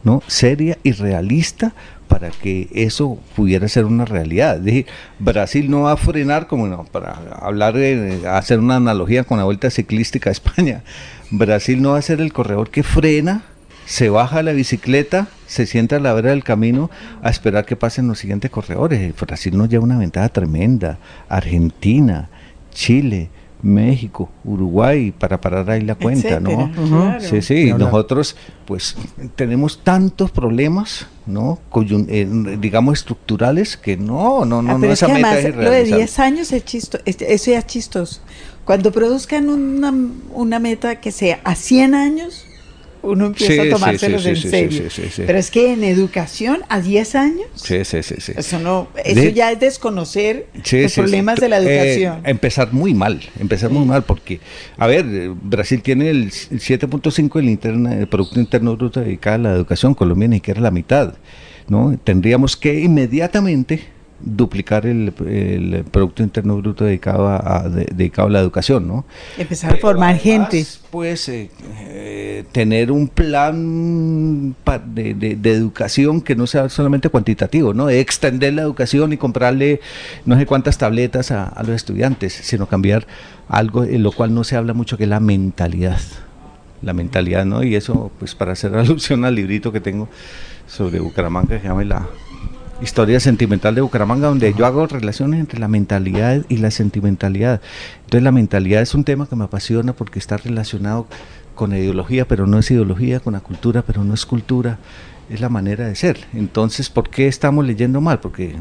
¿no? 0.03 0.23
seria 0.27 0.77
y 0.83 0.91
realista 0.91 1.73
para 2.07 2.31
que 2.31 2.67
eso 2.73 3.19
pudiera 3.35 3.67
ser 3.67 3.85
una 3.85 4.05
realidad. 4.05 4.67
Es 4.67 4.85
Brasil 5.19 5.69
no 5.69 5.81
va 5.81 5.91
a 5.91 5.97
frenar, 5.97 6.47
como 6.47 6.67
no, 6.67 6.85
para 6.85 7.19
hablar 7.39 7.75
de 7.75 8.27
hacer 8.27 8.59
una 8.59 8.77
analogía 8.77 9.25
con 9.25 9.37
la 9.37 9.43
vuelta 9.43 9.69
ciclística 9.69 10.31
a 10.31 10.33
España. 10.33 10.81
Brasil 11.29 11.81
no 11.83 11.91
va 11.91 11.99
a 11.99 12.01
ser 12.01 12.19
el 12.19 12.33
corredor 12.33 12.71
que 12.71 12.81
frena 12.81 13.43
se 13.85 14.09
baja 14.09 14.43
la 14.43 14.51
bicicleta, 14.51 15.27
se 15.47 15.65
sienta 15.65 15.97
a 15.97 15.99
la 15.99 16.13
vera 16.13 16.31
del 16.31 16.43
camino 16.43 16.89
a 17.21 17.29
esperar 17.29 17.65
que 17.65 17.75
pasen 17.75 18.07
los 18.07 18.19
siguientes 18.19 18.51
corredores. 18.51 19.15
Brasil 19.15 19.57
nos 19.57 19.69
lleva 19.69 19.83
una 19.83 19.97
ventaja 19.97 20.29
tremenda. 20.29 20.97
Argentina, 21.29 22.29
Chile, 22.73 23.29
México, 23.61 24.29
Uruguay, 24.43 25.11
para 25.11 25.41
parar 25.41 25.69
ahí 25.69 25.81
la 25.81 25.95
cuenta, 25.95 26.39
¿no? 26.39 26.71
Sí, 27.19 27.41
sí, 27.41 27.73
nosotros 27.73 28.35
pues 28.65 28.95
tenemos 29.35 29.83
tantos 29.83 30.29
problemas, 30.31 31.07
¿no? 31.25 31.59
Eh, 32.07 32.27
digamos 32.59 32.99
estructurales 32.99 33.77
que 33.77 33.97
no, 33.97 34.45
no, 34.45 34.61
no, 34.61 34.73
ah, 34.73 34.77
no 34.77 34.85
esa 34.85 35.07
meta 35.07 35.39
es 35.39 35.55
Lo 35.55 35.71
de 35.71 35.83
10 35.83 36.19
años 36.19 36.51
es 36.51 36.63
chistoso, 36.65 37.03
eso 37.05 37.51
ya 37.51 37.59
es 37.59 37.65
chistoso. 37.67 38.21
Cuando 38.65 38.91
produzcan 38.91 39.49
una, 39.49 39.93
una 40.33 40.59
meta 40.59 40.99
que 40.99 41.11
sea 41.11 41.39
a 41.43 41.55
100 41.55 41.95
años, 41.95 42.45
uno 43.05 43.27
empieza 43.27 43.63
a 43.63 43.69
tomárselos 43.69 44.25
en 44.25 44.35
serio. 44.35 44.83
Pero 45.17 45.37
es 45.37 45.51
que 45.51 45.73
en 45.73 45.83
educación 45.83 46.61
a 46.69 46.81
10 46.81 47.15
años, 47.15 47.47
eso 47.69 48.59
no, 48.59 48.87
eso 49.03 49.29
ya 49.29 49.51
es 49.51 49.59
desconocer 49.59 50.47
los 50.53 50.93
problemas 50.93 51.39
de 51.39 51.49
la 51.49 51.59
eh, 51.59 51.63
educación. 51.63 52.21
empezar 52.25 52.73
muy 52.73 52.93
mal, 52.93 53.21
empezar 53.39 53.69
muy 53.69 53.85
mal, 53.85 54.03
porque, 54.03 54.39
a 54.77 54.87
ver, 54.87 55.05
Brasil 55.41 55.81
tiene 55.81 56.09
el 56.09 56.31
7.5 56.31 57.35
del 57.35 57.49
interna, 57.49 58.05
Producto 58.07 58.39
Interno 58.39 58.75
Bruto 58.75 58.99
dedicado 59.01 59.35
a 59.35 59.39
la 59.39 59.53
educación, 59.53 59.93
Colombia 59.93 60.27
ni 60.27 60.39
que 60.39 60.51
era 60.51 60.61
la 60.61 60.71
mitad. 60.71 61.15
¿no? 61.67 61.97
Tendríamos 62.03 62.55
que 62.57 62.79
inmediatamente 62.79 63.94
duplicar 64.25 64.87
el, 64.87 65.13
Producto 65.91 66.23
Interno 66.23 66.57
Bruto 66.57 66.83
dedicado 66.83 67.27
a, 67.27 67.69
dedicado 67.69 68.27
a 68.27 68.31
la 68.31 68.39
educación, 68.39 68.87
¿no? 68.87 69.05
Empezar 69.37 69.75
a 69.75 69.77
formar 69.77 70.17
gente. 70.17 70.65
Pues 70.89 71.29
eh, 71.29 71.49
eh, 71.79 72.43
tener 72.51 72.91
un 72.91 73.07
plan 73.07 74.55
de, 74.87 75.37
educación 75.43 76.21
que 76.21 76.35
no 76.35 76.47
sea 76.47 76.69
solamente 76.69 77.09
cuantitativo, 77.09 77.73
¿no? 77.73 77.85
De 77.85 77.99
extender 77.99 78.53
la 78.53 78.63
educación 78.63 79.13
y 79.13 79.17
comprarle 79.17 79.79
no 80.25 80.37
sé 80.37 80.45
cuántas 80.45 80.77
tabletas 80.77 81.31
a, 81.31 81.45
a 81.45 81.63
los 81.63 81.75
estudiantes, 81.75 82.33
sino 82.33 82.67
cambiar 82.67 83.05
algo 83.47 83.83
en 83.83 84.01
lo 84.01 84.11
cual 84.11 84.33
no 84.33 84.43
se 84.43 84.55
habla 84.55 84.73
mucho, 84.73 84.97
que 84.97 85.03
es 85.03 85.09
la 85.09 85.19
mentalidad. 85.19 85.99
La 86.81 86.93
mentalidad, 86.93 87.45
¿no? 87.45 87.63
Y 87.63 87.75
eso, 87.75 88.11
pues 88.19 88.35
para 88.35 88.53
hacer 88.53 88.75
alusión 88.75 89.23
al 89.25 89.35
librito 89.35 89.71
que 89.71 89.79
tengo 89.79 90.09
sobre 90.67 90.99
Bucaramanga, 90.99 91.55
que 91.55 91.59
se 91.59 91.67
llama 91.67 91.83
La 91.83 92.07
Historia 92.81 93.21
Sentimental 93.21 93.73
de 93.73 93.81
Bucaramanga, 93.81 94.27
donde 94.27 94.53
yo 94.53 94.65
hago 94.65 94.85
relaciones 94.85 95.39
entre 95.39 95.59
la 95.59 95.69
mentalidad 95.69 96.45
y 96.49 96.57
la 96.57 96.71
sentimentalidad. 96.71 97.61
Entonces 98.03 98.23
la 98.23 98.33
mentalidad 98.33 98.81
es 98.81 98.93
un 98.93 99.05
tema 99.05 99.27
que 99.27 99.35
me 99.37 99.45
apasiona 99.45 99.93
porque 99.93 100.19
está 100.19 100.35
relacionado 100.37 101.07
con 101.55 101.69
la 101.69 101.79
ideología, 101.79 102.27
pero 102.27 102.47
no 102.47 102.59
es 102.59 102.69
ideología, 102.69 103.21
con 103.21 103.33
la 103.33 103.39
cultura, 103.39 103.81
pero 103.81 104.03
no 104.03 104.13
es 104.13 104.25
cultura, 104.25 104.77
es 105.29 105.39
la 105.39 105.47
manera 105.47 105.87
de 105.87 105.95
ser. 105.95 106.25
Entonces, 106.33 106.89
¿por 106.89 107.09
qué 107.09 107.27
estamos 107.27 107.65
leyendo 107.65 108.01
mal? 108.01 108.19
Porque 108.19 108.55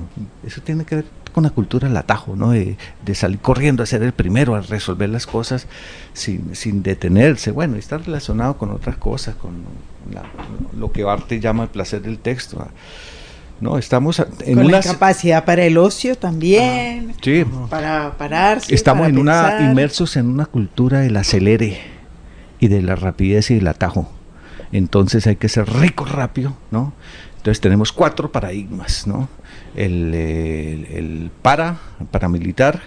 eso 0.47 0.61
tiene 0.63 0.85
que 0.85 0.97
ver 0.97 1.05
con 1.33 1.43
la 1.43 1.51
cultura 1.51 1.89
el 1.89 1.97
atajo, 1.97 2.37
¿no? 2.37 2.53
De, 2.53 2.77
salir 3.15 3.41
corriendo 3.41 3.83
a 3.83 3.87
ser 3.87 4.05
el 4.05 4.13
primero, 4.13 4.55
a 4.55 4.61
resolver 4.61 5.11
las 5.11 5.27
cosas 5.27 5.67
sin, 6.13 6.55
sin 6.55 6.85
detenerse. 6.85 7.51
Bueno, 7.51 7.77
está 7.77 7.99
relacionado 7.99 8.57
con 8.57 8.71
otras 8.71 8.97
cosas, 8.97 9.35
con 9.35 9.65
lo 10.79 10.93
que 10.93 11.03
Arte 11.03 11.41
llama 11.41 11.65
el 11.65 11.71
placer 11.71 12.03
del 12.03 12.19
texto 12.19 12.59
No, 12.59 12.69
estamos 13.79 14.21
a- 14.21 14.27
en 14.45 14.57
Con 14.57 14.67
una 14.67 14.79
la 14.79 14.83
capacidad 14.83 15.45
para 15.45 15.65
el 15.65 15.79
ocio 15.79 16.17
también, 16.17 17.15
sí, 17.23 17.45
para 17.71 18.13
pararse. 18.19 18.75
estamos 18.75 19.03
para 19.03 19.11
en 19.11 19.19
una 19.19 19.57
inmersos 19.61 20.17
en 20.17 20.27
una 20.27 20.47
cultura 20.47 21.01
del 21.01 21.17
acelere 21.17 21.79
y 22.61 22.69
de 22.69 22.83
la 22.83 22.95
rapidez 22.97 23.51
y 23.51 23.55
del 23.57 23.69
atajo. 23.69 24.11
Entonces 24.73 25.27
hay 25.27 25.37
que 25.37 25.49
ser 25.49 25.69
rico 25.73 26.05
rápido, 26.05 26.55
¿no? 26.71 26.93
Entonces 27.37 27.61
tenemos 27.61 27.93
cuatro 27.93 28.33
paradigmas, 28.33 29.07
¿no? 29.07 29.29
El, 29.77 30.15
el- 30.15 30.87
el 30.91 31.31
para, 31.43 31.77
paramilitar, 32.11 32.81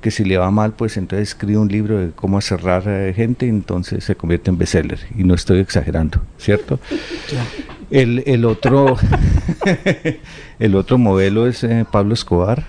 que 0.00 0.10
si 0.10 0.22
le 0.24 0.36
va 0.36 0.50
mal, 0.50 0.72
pues 0.74 0.98
entonces 0.98 1.28
escribe 1.30 1.56
un 1.58 1.68
libro 1.68 1.98
de 1.98 2.10
cómo 2.10 2.40
cerrar 2.42 2.82
gente, 3.14 3.48
entonces 3.48 4.04
se 4.04 4.14
convierte 4.16 4.50
en 4.50 4.58
bestseller. 4.58 4.98
Y 5.16 5.24
no 5.24 5.34
estoy 5.34 5.60
exagerando, 5.60 6.20
¿cierto? 6.38 6.78
El, 7.90 8.22
el 8.26 8.44
otro 8.44 8.96
el 10.58 10.74
otro 10.74 10.98
modelo 10.98 11.46
es 11.46 11.64
eh, 11.64 11.84
Pablo 11.90 12.14
Escobar, 12.14 12.64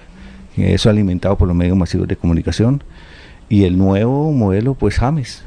que 0.56 0.74
eso 0.74 0.90
alimentado 0.90 1.38
por 1.38 1.48
los 1.48 1.56
medios 1.58 1.78
masivos 1.78 2.08
de 2.08 2.16
comunicación. 2.16 2.84
Y 3.50 3.64
el 3.66 3.78
nuevo 3.78 4.32
modelo, 4.32 4.74
pues 4.74 4.96
James, 4.96 5.44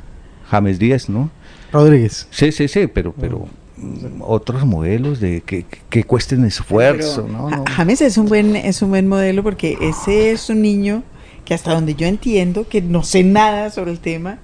James 0.50 0.78
Díaz, 0.78 1.09
¿no? 1.09 1.31
Rodríguez. 1.72 2.28
Sí, 2.31 2.52
sí, 2.52 2.68
sí, 2.68 2.87
pero, 2.87 3.12
pero 3.18 3.46
mm, 3.76 4.22
otros 4.22 4.64
modelos 4.64 5.18
de 5.20 5.40
que, 5.40 5.66
que- 5.90 6.04
cuesten 6.04 6.44
esfuerzo, 6.44 7.24
Pero 7.26 7.37
¿no? 7.38 7.48
Ja- 7.50 7.57
no. 7.57 7.64
James 7.68 8.00
es 8.02 8.16
un 8.18 8.26
buen 8.26 8.54
es 8.57 8.83
un 8.83 8.90
buen 8.90 9.09
modelo 9.09 9.42
porque 9.42 9.76
ese 9.81 10.31
es 10.31 10.48
un 10.48 10.62
niño 10.62 11.02
que 11.44 11.54
hasta 11.54 11.74
donde 11.74 11.94
yo 11.94 12.07
entiendo 12.07 12.68
que 12.68 12.83
no 12.83 13.02
sé 13.02 13.24
nada 13.24 13.70
sobre 13.70 13.90
el 13.90 13.98
tema 14.00 14.38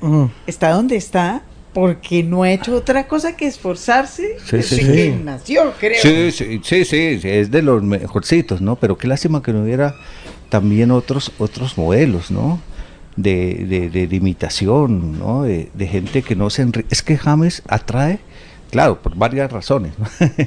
está 0.47 0.71
donde 0.71 0.97
está 0.97 1.43
porque 1.75 2.23
no 2.23 2.45
ha 2.45 2.51
hecho 2.53 2.75
otra 2.77 3.07
cosa 3.07 3.37
que 3.37 3.47
esforzarse 3.47 4.37
Sí, 4.47 4.57
desde 4.57 4.77
sí, 4.77 4.83
sí. 4.85 4.93
que 4.93 5.17
nació, 5.23 5.73
creo. 5.79 6.01
Sí, 6.01 6.31
sí, 6.31 6.61
sí, 6.63 6.85
sí, 6.85 7.21
sí, 7.21 7.29
es 7.29 7.51
de 7.51 7.61
los 7.63 7.83
mejorcitos, 7.83 8.61
¿no? 8.61 8.77
Pero 8.77 8.97
qué 8.97 9.09
lástima 9.09 9.43
que 9.43 9.53
no 9.53 9.63
hubiera 9.65 9.95
también 10.49 10.91
otros 10.93 11.33
otros 11.39 11.77
modelos, 11.77 12.31
¿no? 12.31 12.61
De, 13.17 13.67
de, 13.69 13.91
de- 13.91 14.07
de 14.07 14.17
imitación, 14.17 15.19
¿no? 15.19 15.43
De, 15.43 15.69
de 15.75 15.87
gente 15.87 16.23
que 16.23 16.35
no 16.37 16.49
se 16.51 16.67
enri- 16.67 16.85
Es 16.91 17.03
que 17.03 17.17
James 17.17 17.63
atrae, 17.69 18.19
claro, 18.71 19.03
por 19.03 19.17
varias 19.17 19.51
razones, 19.53 19.93
¿no? 19.99 20.07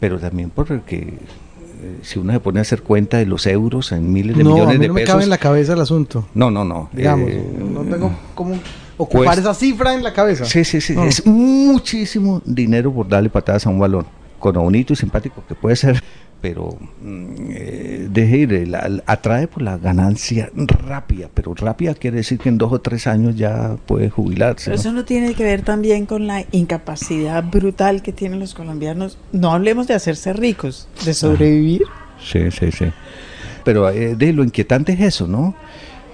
pero 0.00 0.18
también 0.18 0.50
porque 0.50 0.96
eh, 0.96 1.98
si 2.02 2.18
uno 2.18 2.32
se 2.32 2.40
pone 2.40 2.58
a 2.58 2.62
hacer 2.62 2.82
cuenta 2.82 3.18
de 3.18 3.26
los 3.26 3.46
euros 3.46 3.92
en 3.92 4.12
miles 4.12 4.36
de 4.36 4.44
No, 4.44 4.50
a 4.50 4.54
millones 4.54 4.78
mí 4.78 4.82
de 4.82 4.88
no 4.88 4.94
me 4.94 5.00
pesos. 5.02 5.12
cabe 5.14 5.24
en 5.24 5.30
la 5.30 5.38
cabeza 5.38 5.72
el 5.74 5.80
asunto. 5.80 6.26
No, 6.34 6.50
no, 6.50 6.64
no. 6.64 6.88
Digamos, 6.92 7.30
eh, 7.30 7.42
no 7.58 7.80
tengo 7.82 8.12
cómo 8.34 8.54
ocupar 9.02 9.26
pues- 9.28 9.38
esa 9.38 9.54
cifra 9.54 9.94
en 9.94 10.02
la 10.02 10.12
cabeza. 10.12 10.44
Sí, 10.44 10.64
sí, 10.64 10.80
sí. 10.80 10.94
No. 10.94 11.04
Es 11.04 11.24
muchísimo 11.26 12.42
dinero 12.44 12.92
por 12.92 13.08
darle 13.08 13.30
patadas 13.30 13.66
a 13.66 13.70
un 13.70 13.78
balón. 13.78 14.06
Con 14.38 14.54
lo 14.54 14.62
bonito 14.62 14.92
y 14.94 14.96
simpático 14.96 15.44
que 15.46 15.54
puede 15.54 15.76
ser, 15.76 16.02
pero 16.40 16.70
mm, 17.02 17.34
eh, 17.50 18.08
deje 18.10 18.36
ir, 18.38 18.68
la- 18.68 18.88
la- 18.88 19.02
atrae 19.04 19.46
por 19.48 19.62
la 19.62 19.76
ganancia 19.76 20.50
rápida. 20.54 21.28
Pero 21.34 21.52
rápida 21.54 21.92
quiere 21.94 22.18
decir 22.18 22.38
que 22.38 22.48
en 22.48 22.56
dos 22.56 22.72
o 22.72 22.80
tres 22.80 23.06
años 23.06 23.36
ya 23.36 23.76
puede 23.86 24.08
jubilarse. 24.08 24.64
Pero 24.70 24.76
¿no? 24.76 24.80
eso 24.80 24.92
no 24.92 25.04
tiene 25.04 25.34
que 25.34 25.44
ver 25.44 25.60
también 25.62 26.06
con 26.06 26.26
la 26.26 26.44
incapacidad 26.52 27.44
brutal 27.44 28.00
que 28.02 28.12
tienen 28.12 28.38
los 28.40 28.54
colombianos. 28.54 29.18
No 29.32 29.52
hablemos 29.52 29.86
de 29.86 29.94
hacerse 29.94 30.32
ricos, 30.32 30.88
de 31.04 31.12
sobrevivir. 31.12 31.82
Sí, 32.22 32.50
sí, 32.50 32.72
sí. 32.72 32.86
Pero 33.62 33.90
eh, 33.90 34.14
de 34.16 34.32
lo 34.32 34.42
inquietante 34.42 34.92
es 34.94 35.00
eso, 35.00 35.26
¿no? 35.26 35.54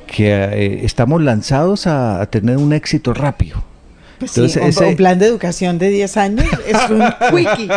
Que 0.06 0.32
eh, 0.32 0.80
estamos 0.84 1.22
lanzados 1.22 1.86
a, 1.86 2.20
a 2.22 2.26
tener 2.26 2.56
un 2.56 2.72
éxito 2.72 3.12
rápido. 3.14 3.62
Pues 4.18 4.36
Entonces, 4.36 4.62
un, 4.62 4.68
ese- 4.70 4.84
un 4.86 4.96
plan 4.96 5.18
de 5.18 5.26
educación 5.26 5.78
de 5.78 5.88
10 5.90 6.16
años 6.16 6.46
es 6.66 6.90
un 6.90 7.02
quickie. 7.36 7.68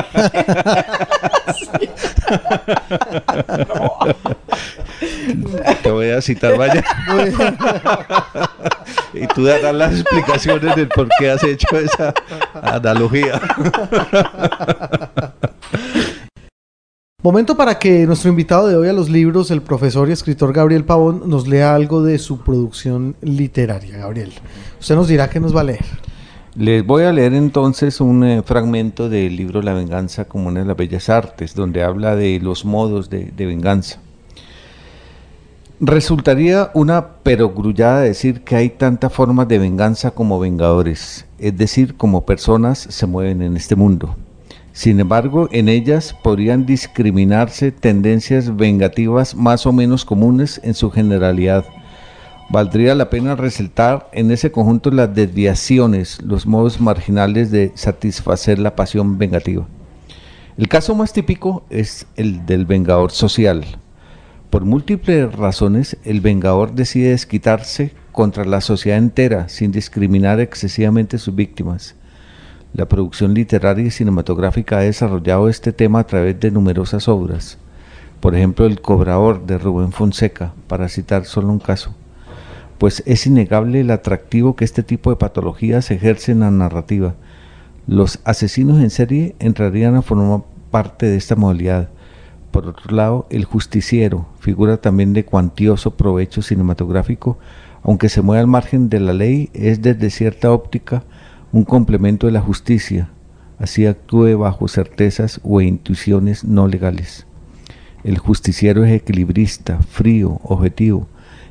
Te 5.83 5.91
voy 5.91 6.09
a 6.11 6.21
citar, 6.21 6.57
vaya. 6.57 6.83
y 9.13 9.27
tú 9.27 9.43
darás 9.45 9.73
las 9.73 9.93
explicaciones 9.99 10.75
del 10.75 10.87
por 10.87 11.07
qué 11.19 11.31
has 11.31 11.43
hecho 11.43 11.67
esa 11.77 12.13
analogía. 12.61 13.39
Momento 17.21 17.57
para 17.57 17.77
que 17.77 18.05
nuestro 18.05 18.29
invitado 18.29 18.69
de 18.69 18.77
hoy 18.77 18.87
a 18.87 18.93
los 18.93 19.09
libros, 19.09 19.51
el 19.51 19.61
profesor 19.61 20.07
y 20.07 20.13
escritor 20.13 20.53
Gabriel 20.53 20.85
Pavón, 20.85 21.23
nos 21.25 21.49
lea 21.49 21.75
algo 21.75 22.01
de 22.01 22.17
su 22.17 22.39
producción 22.39 23.13
literaria. 23.21 23.97
Gabriel, 23.97 24.31
usted 24.79 24.95
nos 24.95 25.09
dirá 25.09 25.29
qué 25.29 25.41
nos 25.41 25.53
va 25.53 25.59
a 25.59 25.65
leer. 25.65 25.83
Les 26.55 26.85
voy 26.85 27.03
a 27.03 27.11
leer 27.11 27.33
entonces 27.33 27.99
un 27.99 28.23
eh, 28.23 28.41
fragmento 28.41 29.09
del 29.09 29.35
libro 29.35 29.61
La 29.61 29.73
venganza 29.73 30.23
como 30.23 30.47
una 30.47 30.61
de 30.61 30.65
las 30.65 30.77
bellas 30.77 31.09
artes, 31.09 31.55
donde 31.55 31.83
habla 31.83 32.15
de 32.15 32.39
los 32.39 32.63
modos 32.63 33.09
de, 33.09 33.33
de 33.35 33.45
venganza. 33.45 33.99
Resultaría 35.81 36.71
una 36.73 37.05
perogrullada 37.05 37.99
decir 37.99 38.45
que 38.45 38.55
hay 38.55 38.69
tantas 38.69 39.11
formas 39.11 39.49
de 39.49 39.59
venganza 39.59 40.11
como 40.11 40.39
vengadores, 40.39 41.25
es 41.37 41.57
decir, 41.57 41.97
como 41.97 42.25
personas 42.25 42.79
se 42.79 43.05
mueven 43.07 43.41
en 43.41 43.57
este 43.57 43.75
mundo. 43.75 44.15
Sin 44.71 44.99
embargo, 44.99 45.49
en 45.51 45.67
ellas 45.67 46.15
podrían 46.23 46.65
discriminarse 46.65 47.71
tendencias 47.71 48.55
vengativas 48.55 49.35
más 49.35 49.65
o 49.65 49.73
menos 49.73 50.05
comunes 50.05 50.61
en 50.63 50.73
su 50.73 50.91
generalidad. 50.91 51.65
Valdría 52.51 52.95
la 52.95 53.09
pena 53.09 53.35
resaltar 53.35 54.09
en 54.11 54.31
ese 54.31 54.51
conjunto 54.51 54.89
las 54.89 55.13
desviaciones, 55.13 56.21
los 56.23 56.47
modos 56.47 56.81
marginales 56.81 57.51
de 57.51 57.71
satisfacer 57.75 58.57
la 58.57 58.75
pasión 58.75 59.17
vengativa. 59.17 59.67
El 60.57 60.67
caso 60.67 60.95
más 60.95 61.13
típico 61.13 61.63
es 61.69 62.07
el 62.15 62.45
del 62.45 62.65
vengador 62.65 63.11
social. 63.11 63.65
Por 64.49 64.65
múltiples 64.65 65.31
razones, 65.31 65.97
el 66.03 66.21
vengador 66.21 66.73
decide 66.73 67.11
desquitarse 67.11 67.93
contra 68.11 68.45
la 68.45 68.61
sociedad 68.61 68.97
entera 68.97 69.47
sin 69.47 69.71
discriminar 69.71 70.39
excesivamente 70.39 71.19
sus 71.19 71.35
víctimas. 71.35 71.95
La 72.73 72.87
producción 72.87 73.33
literaria 73.33 73.85
y 73.85 73.91
cinematográfica 73.91 74.77
ha 74.77 74.81
desarrollado 74.81 75.49
este 75.49 75.73
tema 75.73 75.99
a 75.99 76.07
través 76.07 76.39
de 76.39 76.51
numerosas 76.51 77.07
obras. 77.07 77.57
Por 78.19 78.35
ejemplo, 78.35 78.65
El 78.65 78.79
Cobrador 78.79 79.45
de 79.45 79.57
Rubén 79.57 79.91
Fonseca, 79.91 80.53
para 80.67 80.87
citar 80.87 81.25
solo 81.25 81.49
un 81.49 81.59
caso. 81.59 81.95
Pues 82.77 83.01
es 83.05 83.25
innegable 83.25 83.81
el 83.81 83.91
atractivo 83.91 84.55
que 84.55 84.65
este 84.65 84.83
tipo 84.83 85.09
de 85.09 85.15
patologías 85.15 85.89
ejerce 85.89 86.31
en 86.31 86.41
la 86.41 86.51
narrativa. 86.51 87.15
Los 87.87 88.19
asesinos 88.23 88.79
en 88.81 88.91
serie 88.91 89.35
entrarían 89.39 89.95
a 89.95 90.03
formar 90.03 90.41
parte 90.69 91.07
de 91.07 91.17
esta 91.17 91.35
modalidad. 91.35 91.89
Por 92.51 92.67
otro 92.67 92.95
lado, 92.95 93.25
el 93.31 93.45
justiciero, 93.45 94.27
figura 94.39 94.77
también 94.77 95.13
de 95.13 95.25
cuantioso 95.25 95.95
provecho 95.97 96.41
cinematográfico, 96.41 97.39
aunque 97.81 98.09
se 98.09 98.21
mueve 98.21 98.41
al 98.41 98.47
margen 98.47 98.89
de 98.89 98.99
la 98.99 99.13
ley, 99.13 99.49
es 99.53 99.81
desde 99.81 100.09
cierta 100.11 100.51
óptica 100.51 101.03
un 101.51 101.63
complemento 101.63 102.27
de 102.27 102.33
la 102.33 102.41
justicia, 102.41 103.09
así 103.57 103.85
actúe 103.85 104.37
bajo 104.37 104.67
certezas 104.67 105.39
o 105.43 105.61
intuiciones 105.61 106.43
no 106.43 106.67
legales. 106.67 107.25
El 108.03 108.17
justiciero 108.17 108.85
es 108.85 108.93
equilibrista, 108.93 109.79
frío, 109.79 110.39
objetivo, 110.43 111.07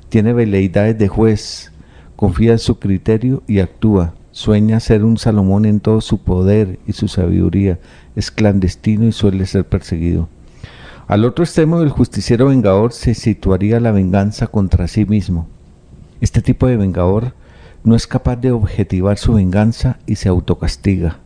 tiene 0.08 0.32
veleidades 0.32 0.96
de 0.96 1.08
juez, 1.08 1.72
confía 2.16 2.52
en 2.52 2.58
su 2.58 2.78
criterio 2.78 3.42
y 3.46 3.58
actúa, 3.58 4.14
sueña 4.30 4.80
ser 4.80 5.04
un 5.04 5.18
Salomón 5.18 5.66
en 5.66 5.80
todo 5.80 6.00
su 6.00 6.18
poder 6.18 6.78
y 6.86 6.92
su 6.92 7.08
sabiduría, 7.08 7.78
es 8.16 8.30
clandestino 8.30 9.06
y 9.06 9.12
suele 9.12 9.46
ser 9.46 9.66
perseguido. 9.66 10.28
Al 11.08 11.24
otro 11.24 11.44
extremo 11.44 11.80
del 11.80 11.90
justiciero 11.90 12.48
vengador 12.48 12.92
se 12.92 13.14
situaría 13.14 13.80
la 13.80 13.92
venganza 13.92 14.46
contra 14.46 14.88
sí 14.88 15.04
mismo. 15.06 15.48
Este 16.20 16.42
tipo 16.42 16.66
de 16.66 16.76
vengador 16.76 17.32
no 17.88 17.96
es 17.96 18.06
capaz 18.06 18.36
de 18.36 18.52
objetivar 18.52 19.16
su 19.16 19.32
venganza 19.32 19.98
y 20.04 20.16
se 20.16 20.28
autocastiga. 20.28 21.20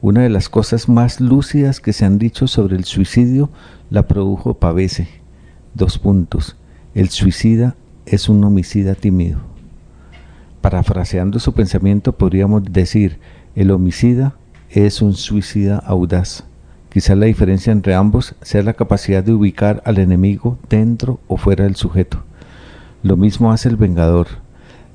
Una 0.00 0.22
de 0.22 0.28
las 0.28 0.48
cosas 0.48 0.88
más 0.88 1.20
lúcidas 1.20 1.80
que 1.80 1.92
se 1.92 2.04
han 2.04 2.18
dicho 2.18 2.46
sobre 2.46 2.76
el 2.76 2.84
suicidio 2.84 3.50
la 3.90 4.06
produjo 4.06 4.54
Pavese. 4.54 5.08
Dos 5.74 5.98
puntos. 5.98 6.56
El 6.94 7.08
suicida 7.08 7.74
es 8.06 8.28
un 8.28 8.44
homicida 8.44 8.94
tímido. 8.94 9.40
Parafraseando 10.60 11.40
su 11.40 11.54
pensamiento 11.54 12.12
podríamos 12.12 12.62
decir, 12.62 13.18
el 13.56 13.72
homicida 13.72 14.36
es 14.70 15.02
un 15.02 15.14
suicida 15.14 15.78
audaz. 15.78 16.44
Quizá 16.88 17.16
la 17.16 17.26
diferencia 17.26 17.72
entre 17.72 17.96
ambos 17.96 18.36
sea 18.42 18.62
la 18.62 18.74
capacidad 18.74 19.24
de 19.24 19.32
ubicar 19.32 19.82
al 19.84 19.98
enemigo 19.98 20.56
dentro 20.68 21.18
o 21.26 21.36
fuera 21.36 21.64
del 21.64 21.74
sujeto. 21.74 22.22
Lo 23.02 23.16
mismo 23.16 23.50
hace 23.50 23.68
el 23.68 23.76
vengador. 23.76 24.45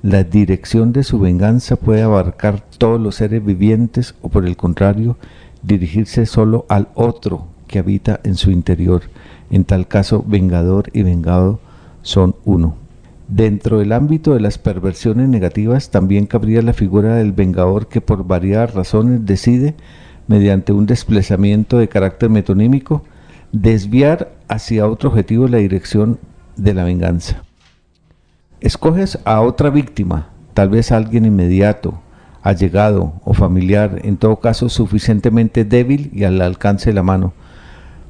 La 0.04 0.24
dirección 0.24 0.94
de 0.94 1.04
su 1.04 1.20
venganza 1.20 1.76
puede 1.76 2.02
abarcar 2.02 2.60
todos 2.80 3.00
los 3.00 3.16
seres 3.16 3.46
vivientes 3.46 4.16
o 4.24 4.30
por 4.30 4.48
el 4.48 4.58
contrario, 4.58 5.18
dirigirse 5.62 6.26
solo 6.26 6.66
al 6.70 6.88
otro 6.96 7.46
que 7.68 7.78
habita 7.78 8.20
en 8.24 8.34
su 8.34 8.50
interior. 8.50 9.04
En 9.52 9.64
tal 9.64 9.88
caso, 9.88 10.24
vengador 10.26 10.90
y 10.94 11.04
vengado 11.04 11.60
son 12.02 12.36
uno. 12.46 12.78
Dentro 13.28 13.78
del 13.78 13.92
ámbito 13.92 14.34
de 14.34 14.40
las 14.40 14.58
perversiones 14.58 15.30
negativas 15.30 15.92
también 15.92 16.26
cabría 16.26 16.64
la 16.64 16.74
figura 16.74 17.16
del 17.16 17.32
vengador 17.32 17.88
que 17.88 18.02
por 18.02 18.26
variadas 18.26 18.74
razones 18.74 19.24
decide, 19.28 19.76
mediante 20.28 20.74
un 20.74 20.88
desplazamiento 20.88 21.78
de 21.78 21.90
carácter 21.90 22.32
metonímico, 22.32 23.04
desviar 23.52 24.32
hacia 24.48 24.88
otro 24.88 25.10
objetivo 25.10 25.48
la 25.48 25.60
dirección 25.60 26.18
de 26.58 26.74
la 26.74 26.86
venganza. 26.86 27.44
Escoges 28.62 29.18
a 29.26 29.42
otra 29.42 29.72
víctima, 29.72 30.28
tal 30.54 30.70
vez 30.70 30.92
a 30.92 30.98
alguien 30.98 31.26
inmediato, 31.26 32.00
allegado 32.44 33.14
o 33.24 33.34
familiar, 33.34 34.02
en 34.04 34.18
todo 34.18 34.36
caso 34.36 34.70
suficientemente 34.70 35.66
débil 35.66 36.12
y 36.14 36.26
al 36.26 36.40
alcance 36.40 36.92
de 36.92 36.94
la 36.94 37.02
mano, 37.02 37.34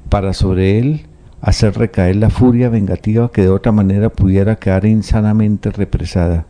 para 0.10 0.34
sobre 0.34 0.78
él 0.78 1.08
hacer 1.40 1.78
recaer 1.78 2.18
la 2.18 2.30
furia 2.30 2.68
vengativa 2.68 3.32
que 3.32 3.44
de 3.44 3.50
otra 3.50 3.72
manera 3.72 4.10
pudiera 4.10 4.58
quedar 4.58 4.86
insanamente 4.86 5.72
represada. 5.72 6.46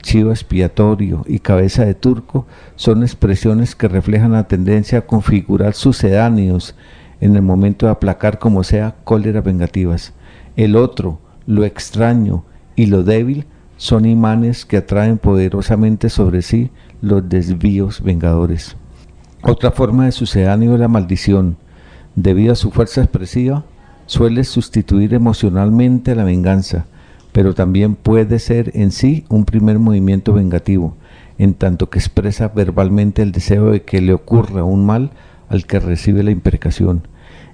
Chivo 0.00 0.30
expiatorio 0.30 1.22
y 1.28 1.40
cabeza 1.40 1.84
de 1.84 1.92
turco 1.92 2.46
son 2.74 3.02
expresiones 3.02 3.76
que 3.76 3.86
reflejan 3.86 4.32
la 4.32 4.48
tendencia 4.48 5.00
a 5.00 5.06
configurar 5.06 5.74
sucedáneos 5.74 6.74
en 7.20 7.36
el 7.36 7.42
momento 7.42 7.84
de 7.84 7.92
aplacar 7.92 8.38
como 8.38 8.64
sea 8.64 8.94
cóleras 9.04 9.44
vengativas. 9.44 10.14
El 10.56 10.74
otro, 10.74 11.20
lo 11.46 11.66
extraño 11.66 12.44
y 12.76 12.86
lo 12.86 13.02
débil 13.02 13.46
son 13.76 14.06
imanes 14.06 14.64
que 14.64 14.78
atraen 14.78 15.18
poderosamente 15.18 16.08
sobre 16.08 16.42
sí 16.42 16.70
los 17.02 17.28
desvíos 17.28 18.02
vengadores. 18.02 18.76
Otra 19.42 19.70
forma 19.70 20.06
de 20.06 20.12
sucedáneo 20.12 20.74
es 20.74 20.80
la 20.80 20.88
maldición. 20.88 21.56
Debido 22.14 22.52
a 22.52 22.56
su 22.56 22.70
fuerza 22.70 23.02
expresiva, 23.02 23.64
suele 24.06 24.44
sustituir 24.44 25.12
emocionalmente 25.14 26.12
a 26.12 26.14
la 26.14 26.24
venganza, 26.24 26.86
pero 27.32 27.54
también 27.54 27.96
puede 27.96 28.38
ser 28.38 28.70
en 28.74 28.92
sí 28.92 29.24
un 29.28 29.44
primer 29.44 29.78
movimiento 29.78 30.32
vengativo, 30.32 30.96
en 31.38 31.54
tanto 31.54 31.90
que 31.90 31.98
expresa 31.98 32.48
verbalmente 32.48 33.20
el 33.22 33.32
deseo 33.32 33.70
de 33.72 33.82
que 33.82 34.00
le 34.00 34.14
ocurra 34.14 34.64
un 34.64 34.86
mal 34.86 35.10
al 35.48 35.66
que 35.66 35.80
recibe 35.80 36.22
la 36.22 36.30
imprecación. 36.30 37.06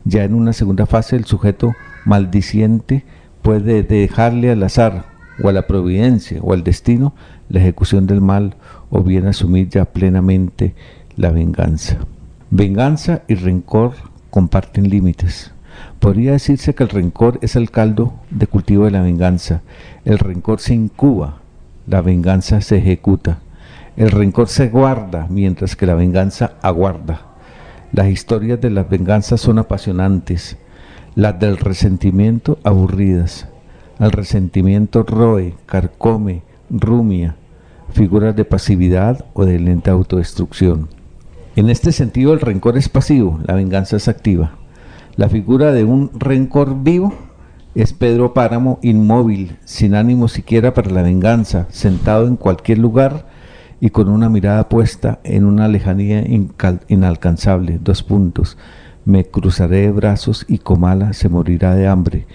Ya 0.05 0.25
en 0.25 0.35
una 0.35 0.53
segunda 0.53 0.87
fase 0.87 1.17
el 1.17 1.25
sujeto 1.25 1.75
maldiciente 2.05 3.05
puede 3.43 3.83
dejarle 3.83 4.51
al 4.51 4.63
azar 4.63 5.12
o 5.43 5.49
a 5.49 5.53
la 5.53 5.67
providencia 5.67 6.41
o 6.43 6.53
al 6.53 6.65
destino 6.65 7.15
la 7.49 7.61
ejecución 7.61 8.07
del 8.07 8.21
mal 8.21 8.55
o 8.91 9.03
bien 9.03 9.27
asumir 9.27 9.69
ya 9.69 9.85
plenamente 9.85 10.75
la 11.17 11.31
venganza. 11.31 11.99
Venganza 12.51 13.23
y 13.29 13.35
rencor 13.35 13.93
comparten 14.31 14.89
límites. 14.89 15.53
Podría 15.99 16.33
decirse 16.33 16.75
que 16.75 16.83
el 16.83 16.89
rencor 16.89 17.39
es 17.43 17.57
el 17.57 17.71
caldo 17.71 18.15
de 18.31 18.47
cultivo 18.47 18.85
de 18.85 18.91
la 18.91 19.03
venganza. 19.03 19.63
El 20.05 20.19
rencor 20.19 20.61
se 20.61 20.75
incuba, 20.75 21.39
la 21.87 22.01
venganza 22.01 22.61
se 22.61 22.79
ejecuta. 22.79 23.39
El 23.97 24.11
rencor 24.11 24.49
se 24.49 24.69
guarda 24.69 25.27
mientras 25.29 25.77
que 25.77 25.87
la 25.87 25.95
venganza 25.95 26.55
aguarda. 26.63 27.21
Las 27.93 28.09
historias 28.09 28.61
de 28.61 28.71
las 28.71 28.89
venganzas 28.89 29.41
son 29.41 29.59
apasionantes, 29.59 30.57
las 31.15 31.39
del 31.39 31.59
resentimiento 31.59 32.59
aburridas. 32.65 33.49
El 34.03 34.11
resentimiento 34.11 35.05
roe, 35.05 35.55
carcome, 35.65 36.43
rumia, 36.69 37.37
figuras 37.93 38.35
de 38.35 38.45
pasividad 38.45 39.27
o 39.33 39.45
de 39.45 39.61
lenta 39.61 39.93
autodestrucción. 39.93 40.89
En 41.55 41.71
este 41.71 41.93
sentido 41.93 42.33
el 42.33 42.41
rencor 42.41 42.77
es 42.77 42.89
pasivo, 42.89 43.39
la 43.47 43.55
venganza 43.55 43.95
es 43.99 44.09
activa. 44.09 44.57
La 45.15 45.29
figura 45.29 45.71
de 45.71 45.85
un 45.85 46.11
rencor 46.19 46.83
vivo 46.83 47.15
es 47.77 47.93
Pedro 47.93 48.35
Páramo 48.35 48.81
inmóvil, 48.83 49.59
sin 49.65 49.95
ánimo 49.95 50.27
siquiera 50.27 50.75
para 50.75 50.91
la 50.91 51.03
venganza, 51.03 51.69
sentado 51.71 52.27
en 52.27 52.35
cualquier 52.35 52.79
lugar 52.79 53.29
y 53.79 53.91
con 53.91 54.09
una 54.09 54.29
mirada 54.29 54.69
puesta 54.69 55.21
en 55.23 55.45
una 55.45 55.69
lejanía 55.69 56.25
inalcanzable. 56.89 57.79
Dos 57.81 58.03
puntos. 58.03 58.59
Me 59.05 59.27
cruzaré 59.27 59.83
de 59.83 59.93
brazos 59.93 60.45
y 60.49 60.59
Comala 60.59 61.13
se 61.13 61.29
morirá 61.29 61.77
de 61.77 61.87
hambre. 61.87 62.27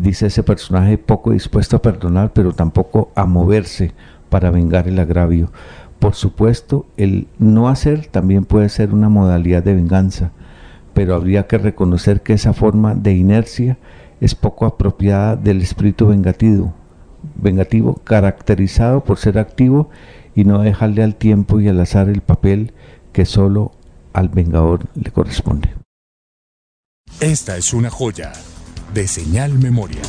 Dice 0.00 0.26
ese 0.26 0.42
personaje 0.42 0.98
poco 0.98 1.32
dispuesto 1.32 1.76
a 1.76 1.82
perdonar, 1.82 2.32
pero 2.32 2.52
tampoco 2.52 3.10
a 3.14 3.24
moverse 3.26 3.92
para 4.28 4.50
vengar 4.50 4.88
el 4.88 4.98
agravio. 4.98 5.50
Por 5.98 6.14
supuesto, 6.14 6.86
el 6.96 7.26
no 7.38 7.68
hacer 7.68 8.06
también 8.06 8.44
puede 8.44 8.68
ser 8.68 8.94
una 8.94 9.08
modalidad 9.08 9.62
de 9.62 9.74
venganza 9.74 10.32
pero 10.98 11.14
habría 11.14 11.46
que 11.46 11.58
reconocer 11.58 12.22
que 12.22 12.32
esa 12.32 12.52
forma 12.52 12.96
de 12.96 13.12
inercia 13.12 13.78
es 14.20 14.34
poco 14.34 14.66
apropiada 14.66 15.36
del 15.36 15.62
espíritu 15.62 16.08
vengativo, 16.08 16.74
vengativo 17.36 18.00
caracterizado 18.02 19.04
por 19.04 19.16
ser 19.16 19.38
activo 19.38 19.90
y 20.34 20.42
no 20.42 20.60
dejarle 20.60 21.04
al 21.04 21.14
tiempo 21.14 21.60
y 21.60 21.68
al 21.68 21.78
azar 21.80 22.08
el 22.08 22.20
papel 22.20 22.72
que 23.12 23.26
solo 23.26 23.70
al 24.12 24.28
vengador 24.28 24.86
le 25.00 25.12
corresponde. 25.12 25.72
Esta 27.20 27.56
es 27.56 27.72
una 27.72 27.90
joya 27.90 28.32
de 28.94 29.08
señal 29.08 29.58
memoria. 29.58 30.02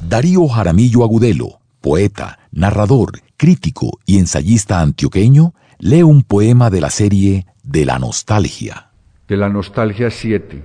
Darío 0.00 0.46
Jaramillo 0.48 1.04
Agudelo, 1.04 1.60
poeta, 1.80 2.38
narrador, 2.52 3.20
crítico 3.36 3.98
y 4.06 4.18
ensayista 4.18 4.80
antioqueño, 4.80 5.54
lee 5.78 6.02
un 6.02 6.22
poema 6.22 6.70
de 6.70 6.80
la 6.80 6.90
serie 6.90 7.46
De 7.62 7.84
la 7.84 7.98
Nostalgia 7.98 8.88
de 9.28 9.36
la 9.36 9.50
nostalgia 9.50 10.10
7. 10.10 10.64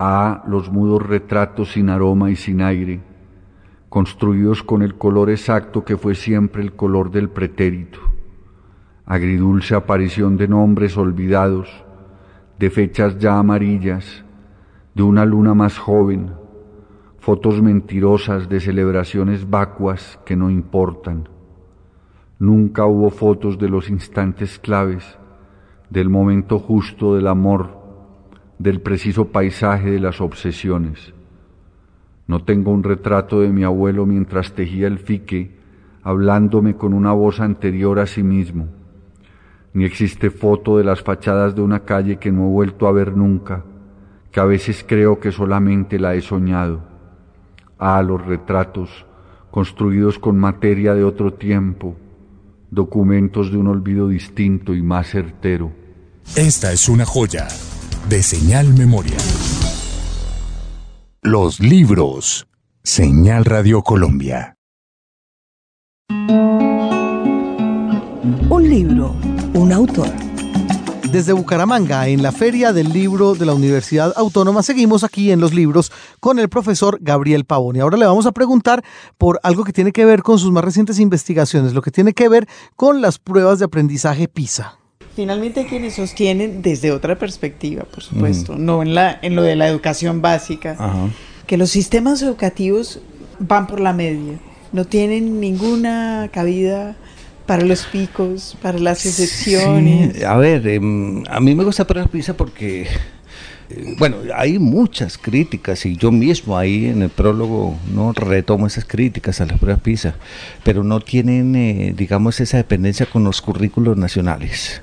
A 0.00 0.42
los 0.48 0.70
mudos 0.70 1.00
retratos 1.00 1.72
sin 1.72 1.88
aroma 1.88 2.32
y 2.32 2.36
sin 2.36 2.60
aire, 2.60 3.00
construidos 3.88 4.64
con 4.64 4.82
el 4.82 4.96
color 4.96 5.30
exacto 5.30 5.84
que 5.84 5.96
fue 5.96 6.16
siempre 6.16 6.60
el 6.60 6.72
color 6.72 7.12
del 7.12 7.30
pretérito. 7.30 8.00
Agridulce 9.06 9.76
aparición 9.76 10.36
de 10.36 10.48
nombres 10.48 10.96
olvidados, 10.96 11.68
de 12.58 12.70
fechas 12.70 13.16
ya 13.20 13.38
amarillas, 13.38 14.23
de 14.94 15.02
una 15.02 15.24
luna 15.24 15.54
más 15.54 15.78
joven, 15.78 16.32
fotos 17.18 17.60
mentirosas 17.60 18.48
de 18.48 18.60
celebraciones 18.60 19.50
vacuas 19.50 20.20
que 20.24 20.36
no 20.36 20.50
importan. 20.50 21.28
Nunca 22.38 22.86
hubo 22.86 23.10
fotos 23.10 23.58
de 23.58 23.68
los 23.68 23.90
instantes 23.90 24.58
claves 24.58 25.18
del 25.90 26.08
momento 26.08 26.58
justo 26.58 27.16
del 27.16 27.26
amor, 27.26 27.76
del 28.58 28.80
preciso 28.80 29.28
paisaje 29.28 29.90
de 29.90 30.00
las 30.00 30.20
obsesiones. 30.20 31.12
No 32.26 32.44
tengo 32.44 32.70
un 32.70 32.82
retrato 32.82 33.40
de 33.40 33.48
mi 33.48 33.64
abuelo 33.64 34.06
mientras 34.06 34.52
tejía 34.52 34.86
el 34.86 34.98
fique, 34.98 35.58
hablándome 36.02 36.76
con 36.76 36.94
una 36.94 37.12
voz 37.12 37.40
anterior 37.40 37.98
a 37.98 38.06
sí 38.06 38.22
mismo, 38.22 38.68
ni 39.72 39.84
existe 39.84 40.30
foto 40.30 40.78
de 40.78 40.84
las 40.84 41.02
fachadas 41.02 41.54
de 41.54 41.62
una 41.62 41.80
calle 41.80 42.18
que 42.18 42.30
no 42.30 42.46
he 42.46 42.50
vuelto 42.50 42.86
a 42.86 42.92
ver 42.92 43.16
nunca, 43.16 43.64
que 44.34 44.40
a 44.40 44.44
veces 44.44 44.84
creo 44.86 45.20
que 45.20 45.30
solamente 45.30 45.96
la 45.96 46.16
he 46.16 46.20
soñado. 46.20 46.82
Ah, 47.78 48.02
los 48.02 48.20
retratos, 48.26 49.06
construidos 49.52 50.18
con 50.18 50.36
materia 50.36 50.92
de 50.94 51.04
otro 51.04 51.34
tiempo, 51.34 51.94
documentos 52.68 53.52
de 53.52 53.58
un 53.58 53.68
olvido 53.68 54.08
distinto 54.08 54.74
y 54.74 54.82
más 54.82 55.10
certero. 55.10 55.70
Esta 56.34 56.72
es 56.72 56.88
una 56.88 57.04
joya 57.04 57.46
de 58.08 58.24
señal 58.24 58.74
memoria. 58.74 59.18
Los 61.22 61.60
libros. 61.60 62.48
Señal 62.82 63.44
Radio 63.44 63.82
Colombia. 63.82 64.56
Un 68.50 68.68
libro, 68.68 69.14
un 69.54 69.72
autor. 69.72 70.33
Desde 71.14 71.32
Bucaramanga, 71.32 72.08
en 72.08 72.24
la 72.24 72.32
Feria 72.32 72.72
del 72.72 72.92
Libro 72.92 73.36
de 73.36 73.46
la 73.46 73.54
Universidad 73.54 74.12
Autónoma, 74.16 74.64
seguimos 74.64 75.04
aquí 75.04 75.30
en 75.30 75.38
los 75.38 75.54
libros 75.54 75.92
con 76.18 76.40
el 76.40 76.48
profesor 76.48 76.98
Gabriel 77.00 77.44
Pavón. 77.44 77.76
Y 77.76 77.78
ahora 77.78 77.96
le 77.96 78.04
vamos 78.04 78.26
a 78.26 78.32
preguntar 78.32 78.82
por 79.16 79.38
algo 79.44 79.62
que 79.62 79.72
tiene 79.72 79.92
que 79.92 80.04
ver 80.04 80.24
con 80.24 80.40
sus 80.40 80.50
más 80.50 80.64
recientes 80.64 80.98
investigaciones, 80.98 81.72
lo 81.72 81.82
que 81.82 81.92
tiene 81.92 82.14
que 82.14 82.28
ver 82.28 82.48
con 82.74 83.00
las 83.00 83.20
pruebas 83.20 83.60
de 83.60 83.66
aprendizaje 83.66 84.26
PISA. 84.26 84.76
Finalmente 85.14 85.66
quienes 85.66 85.94
sostienen 85.94 86.62
desde 86.62 86.90
otra 86.90 87.16
perspectiva, 87.16 87.84
por 87.84 88.02
supuesto, 88.02 88.56
no 88.56 88.82
en, 88.82 88.96
la, 88.96 89.16
en 89.22 89.36
lo 89.36 89.42
de 89.42 89.54
la 89.54 89.68
educación 89.68 90.20
básica, 90.20 90.76
que 91.46 91.56
los 91.56 91.70
sistemas 91.70 92.22
educativos 92.22 92.98
van 93.38 93.68
por 93.68 93.78
la 93.78 93.92
media, 93.92 94.40
no 94.72 94.84
tienen 94.84 95.38
ninguna 95.38 96.28
cabida 96.32 96.96
para 97.46 97.64
los 97.64 97.84
picos, 97.86 98.56
para 98.62 98.78
las 98.78 99.04
excepciones. 99.04 100.24
a 100.24 100.36
ver, 100.36 100.66
em, 100.66 101.22
a 101.28 101.40
mí 101.40 101.54
me 101.54 101.64
gusta 101.64 101.86
poner 101.86 102.08
PISA 102.08 102.34
porque, 102.34 102.82
eh, 103.70 103.94
bueno, 103.98 104.18
hay 104.34 104.58
muchas 104.58 105.18
críticas 105.18 105.84
y 105.84 105.96
yo 105.96 106.10
mismo 106.10 106.56
ahí 106.56 106.86
en 106.86 107.02
el 107.02 107.10
prólogo 107.10 107.76
no 107.92 108.12
retomo 108.12 108.66
esas 108.66 108.84
críticas 108.84 109.40
a 109.40 109.46
las 109.46 109.58
pruebas 109.58 109.82
PISA, 109.82 110.14
pero 110.62 110.84
no 110.84 111.00
tienen, 111.00 111.54
eh, 111.54 111.94
digamos, 111.96 112.40
esa 112.40 112.56
dependencia 112.56 113.06
con 113.06 113.24
los 113.24 113.42
currículos 113.42 113.96
nacionales. 113.96 114.82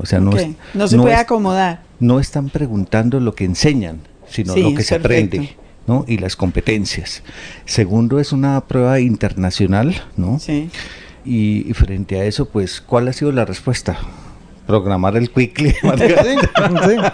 O 0.00 0.06
sea, 0.06 0.18
no, 0.18 0.32
no 0.74 0.88
se 0.88 0.96
puede 0.96 1.14
acomodar. 1.14 1.82
No 2.00 2.18
están 2.18 2.48
preguntando 2.48 3.20
lo 3.20 3.36
que 3.36 3.44
enseñan, 3.44 4.00
sino 4.28 4.56
lo 4.56 4.74
que 4.74 4.82
se 4.82 4.96
aprende. 4.96 5.56
¿no? 5.86 6.04
y 6.06 6.18
las 6.18 6.36
competencias. 6.36 7.22
Segundo, 7.64 8.20
es 8.20 8.32
una 8.32 8.60
prueba 8.60 9.00
internacional, 9.00 10.04
¿no? 10.16 10.38
Sí. 10.38 10.70
Y, 11.24 11.72
frente 11.74 12.20
a 12.20 12.24
eso, 12.24 12.46
pues, 12.48 12.80
¿cuál 12.80 13.08
ha 13.08 13.12
sido 13.12 13.32
la 13.32 13.44
respuesta? 13.44 13.98
Programar 14.66 15.16
el 15.16 15.30
quickly. 15.30 15.74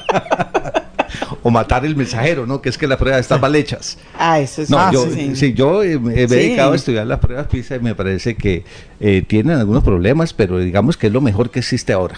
o 1.43 1.51
matar 1.51 1.85
el 1.85 1.97
mensajero, 1.97 2.47
¿no? 2.47 2.61
Que 2.61 2.69
es 2.69 2.79
que 2.79 2.87
las 2.87 2.99
pruebas 2.99 3.21
están 3.21 3.41
mal 3.41 3.55
hechas. 3.55 3.99
Ah, 4.19 4.41
eso 4.41 4.63
es 4.63 4.71
No, 4.71 4.79
ah, 4.79 4.91
yo, 4.93 5.09
sí. 5.11 5.35
sí, 5.37 5.55
yo 5.55 5.83
eh, 5.83 5.99
me 5.99 6.15
he 6.23 6.29
Sí. 6.29 6.35
dedicado 6.35 6.73
a 6.73 6.77
estudiar 6.77 7.07
las 7.07 7.19
pruebas 7.21 7.47
PISA 7.47 7.77
y 7.77 7.81
me 7.81 7.95
parece 7.95 8.35
que 8.37 8.65
eh, 9.01 9.23
tienen 9.27 9.59
algunos 9.59 9.85
problemas, 9.85 10.33
pero 10.33 10.59
digamos 10.59 10.97
que 10.97 11.07
es 11.09 11.13
lo 11.13 11.21
mejor 11.21 11.51
que 11.51 11.61
existe 11.61 11.93
ahora. 11.93 12.17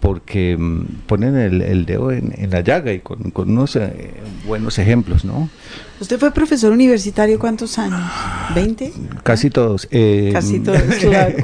Porque 0.00 0.56
mm, 0.56 0.84
ponen 1.06 1.36
el, 1.36 1.60
el 1.62 1.84
dedo 1.86 2.12
en, 2.12 2.32
en 2.36 2.50
la 2.50 2.60
llaga 2.60 2.92
y 2.92 3.00
con, 3.00 3.30
con 3.30 3.50
unos 3.50 3.74
eh, 3.76 4.14
buenos 4.46 4.78
ejemplos, 4.78 5.24
¿no? 5.24 5.48
¿Usted 6.00 6.18
fue 6.20 6.30
profesor 6.32 6.72
universitario 6.72 7.38
cuántos 7.38 7.78
años? 7.78 8.00
¿20? 8.54 8.92
Casi 9.24 9.50
todos. 9.50 9.88
eh, 9.90 10.30
Casi 10.32 10.60
todos, 10.60 10.82
claro. 11.00 11.36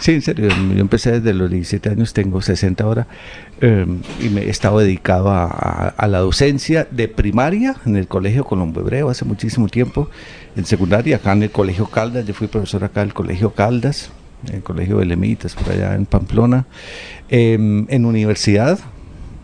Sí, 0.00 0.10
en 0.10 0.22
serio, 0.22 0.48
yo 0.48 0.80
empecé 0.80 1.12
desde 1.20 1.32
los 1.32 1.48
17 1.48 1.88
años, 1.90 2.12
tengo 2.12 2.42
60 2.42 2.82
ahora, 2.82 3.06
eh, 3.60 3.86
y 4.18 4.28
me 4.28 4.42
he 4.42 4.50
estado 4.50 4.80
dedicado 4.80 5.30
a, 5.30 5.44
a- 5.44 5.88
a 5.96 6.08
la 6.08 6.18
docencia 6.18 6.88
de 6.90 7.06
primaria 7.06 7.76
en 7.86 7.94
el 7.94 8.08
Colegio 8.08 8.44
Colombo 8.44 8.80
Hebreo 8.80 9.08
hace 9.08 9.24
muchísimo 9.24 9.68
tiempo, 9.68 10.10
en 10.56 10.64
secundaria 10.64 11.16
acá 11.16 11.30
en 11.32 11.44
el 11.44 11.50
Colegio 11.52 11.86
Caldas, 11.86 12.26
yo 12.26 12.34
fui 12.34 12.48
profesor 12.48 12.82
acá 12.82 13.00
del 13.02 13.14
Colegio 13.14 13.50
Caldas, 13.54 14.10
el 14.52 14.62
Colegio 14.62 14.98
de 14.98 15.06
Lemitas, 15.06 15.54
por 15.54 15.72
allá 15.72 15.94
en 15.94 16.06
Pamplona, 16.06 16.66
Em, 17.30 17.86
en 17.88 18.04
universidad, 18.04 18.78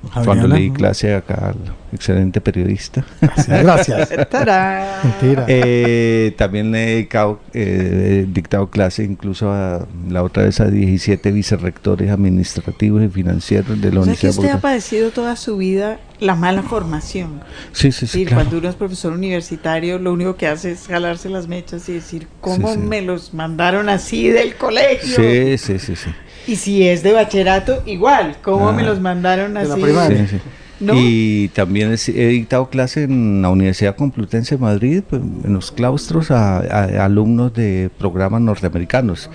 cuando 0.02 0.24
Javeriana. 0.24 0.54
leí 0.54 0.70
clase 0.70 1.14
acá 1.14 1.50
al 1.50 1.56
excelente 1.92 2.40
periodista. 2.40 3.04
Gracias. 3.46 4.10
Mentira. 5.04 5.44
Eh, 5.48 6.34
también 6.36 6.74
he 6.74 6.86
dedicado, 6.86 7.40
eh, 7.52 8.24
he 8.28 8.32
dictado 8.32 8.70
clase 8.70 9.04
incluso 9.04 9.52
a 9.52 9.86
la 10.08 10.22
otra 10.22 10.44
vez 10.44 10.60
a 10.60 10.66
17 10.68 11.30
vicerrectores 11.32 12.10
administrativos 12.10 13.02
y 13.02 13.08
financieros 13.08 13.80
de 13.80 13.92
la 13.92 14.00
O 14.00 14.04
sea 14.04 14.14
que 14.14 14.26
Universidad 14.28 14.38
usted 14.38 14.50
ha 14.50 14.60
padecido 14.60 15.10
toda 15.10 15.36
su 15.36 15.56
vida 15.56 15.98
la 16.20 16.34
mala 16.34 16.62
formación. 16.62 17.40
Sí, 17.72 17.92
sí, 17.92 18.06
sí. 18.06 18.24
claro. 18.24 18.42
cuando 18.42 18.58
uno 18.58 18.68
es 18.68 18.76
profesor 18.76 19.12
universitario, 19.12 19.98
lo 19.98 20.12
único 20.12 20.36
que 20.36 20.46
hace 20.46 20.72
es 20.72 20.86
jalarse 20.86 21.28
las 21.28 21.48
mechas 21.48 21.88
y 21.88 21.94
decir, 21.94 22.28
¿cómo 22.40 22.68
Sí, 22.68 22.74
sí. 22.74 22.80
me 22.80 23.02
los 23.02 23.32
mandaron 23.34 23.88
así 23.88 24.28
del 24.28 24.54
colegio? 24.56 25.16
Sí, 25.16 25.56
sí, 25.58 25.78
sí, 25.78 25.96
sí. 25.96 26.10
Y 26.46 26.56
si 26.56 26.86
es 26.88 27.02
de 27.02 27.12
bachillerato, 27.12 27.82
igual, 27.86 28.36
¿cómo 28.42 28.68
Ah. 28.70 28.72
me 28.72 28.82
los 28.82 29.00
mandaron 29.00 29.54
De 29.54 29.64
la 29.64 29.74
así? 29.74 29.82
primaria. 29.82 30.26
Sí, 30.26 30.36
sí. 30.36 30.42
¿No? 30.80 30.94
Y 30.96 31.48
también 31.52 31.94
he, 31.94 32.26
dictado 32.28 32.70
clase 32.70 33.02
en 33.02 33.42
la 33.42 33.50
Universidad 33.50 33.96
Complutense 33.96 34.56
de 34.56 34.62
Madrid, 34.62 35.02
pues, 35.08 35.20
en 35.44 35.52
los 35.52 35.70
claustros, 35.72 36.30
a, 36.30 36.58
alumnos 37.04 37.52
de 37.52 37.90
programas 37.98 38.40
norteamericanos 38.40 39.28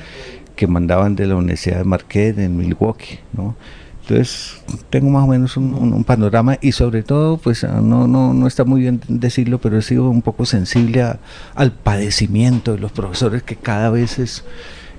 que 0.56 0.66
mandaban 0.66 1.16
de 1.16 1.28
la 1.28 1.36
Universidad 1.36 1.78
de 1.78 1.84
Marquette 1.84 2.40
en 2.40 2.58
Milwaukee, 2.58 3.20
¿no? 3.34 3.56
Entonces, 4.02 4.62
tengo 4.90 5.10
más 5.12 5.24
o 5.24 5.28
menos 5.28 5.56
un, 5.58 5.74
un- 5.76 5.94
un 5.94 6.04
panorama 6.04 6.58
y 6.62 6.72
sobre 6.72 7.04
todo, 7.04 7.38
pues 7.38 7.64
ah, 7.64 7.80
no, 7.82 8.08
no, 8.08 8.34
no 8.34 8.48
está 8.48 8.64
muy 8.64 8.82
bien 8.82 9.02
decirlo, 9.08 9.60
pero 9.60 9.78
he 9.78 9.82
sido 9.84 10.10
un 10.10 10.22
poco 10.24 10.46
sensible 10.46 11.02
a- 11.04 11.20
al 11.56 11.72
padecimiento 11.72 12.72
de 12.74 12.80
los 12.80 12.92
profesores 12.92 13.44
que 13.44 13.56
cada 13.56 13.90
vez 13.92 14.18
es, 14.20 14.44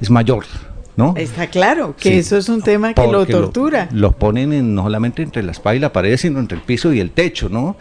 es 0.01 0.11
mayor, 0.11 0.45
¿no? 0.97 1.15
Está 1.17 1.47
claro 1.49 1.95
que 1.97 2.11
Sí. 2.11 2.19
eso 2.19 2.37
es 2.37 2.49
un 2.49 2.63
tema 2.63 2.95
que 2.95 3.07
lo 3.07 3.27
tortura. 3.27 3.89
los 3.93 4.15
ponen 4.15 4.53
en- 4.53 4.75
no 4.75 4.83
solamente 4.83 5.23
entre 5.23 5.43
la 5.43 5.53
espalda 5.53 5.77
y 5.77 5.81
la 5.81 5.93
pared, 5.93 6.17
sino 6.17 6.39
entre 6.41 6.57
el 6.59 6.65
piso 6.65 6.93
y 6.93 7.01
el 7.01 7.11
techo, 7.11 7.49
¿no? 7.49 7.77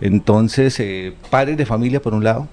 Entonces, 0.00 0.78
eh, 0.80 1.14
padres 1.30 1.56
de 1.56 1.66
familia 1.66 2.00
por 2.00 2.14
un 2.14 2.24
lado, 2.24 2.48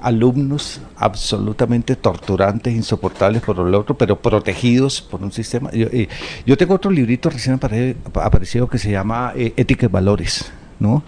alumnos 0.00 0.80
absolutamente 0.96 1.96
torturantes, 1.96 2.72
insoportables 2.74 3.42
por 3.42 3.58
el 3.66 3.74
otro, 3.74 3.96
pero 3.98 4.16
protegidos 4.20 5.02
por 5.02 5.22
un 5.22 5.32
sistema. 5.32 5.70
Yo, 5.72 5.88
eh, 5.92 6.08
yo 6.46 6.56
tengo 6.56 6.74
otro 6.74 6.90
librito 6.90 7.28
recién 7.30 7.58
apare- 7.58 7.96
aparecido 8.14 8.68
que 8.68 8.78
se 8.78 8.90
llama 8.90 9.32
eh, 9.36 9.52
Ética 9.56 9.86
y 9.86 9.88
Valores, 9.88 10.50
¿no? 10.78 11.02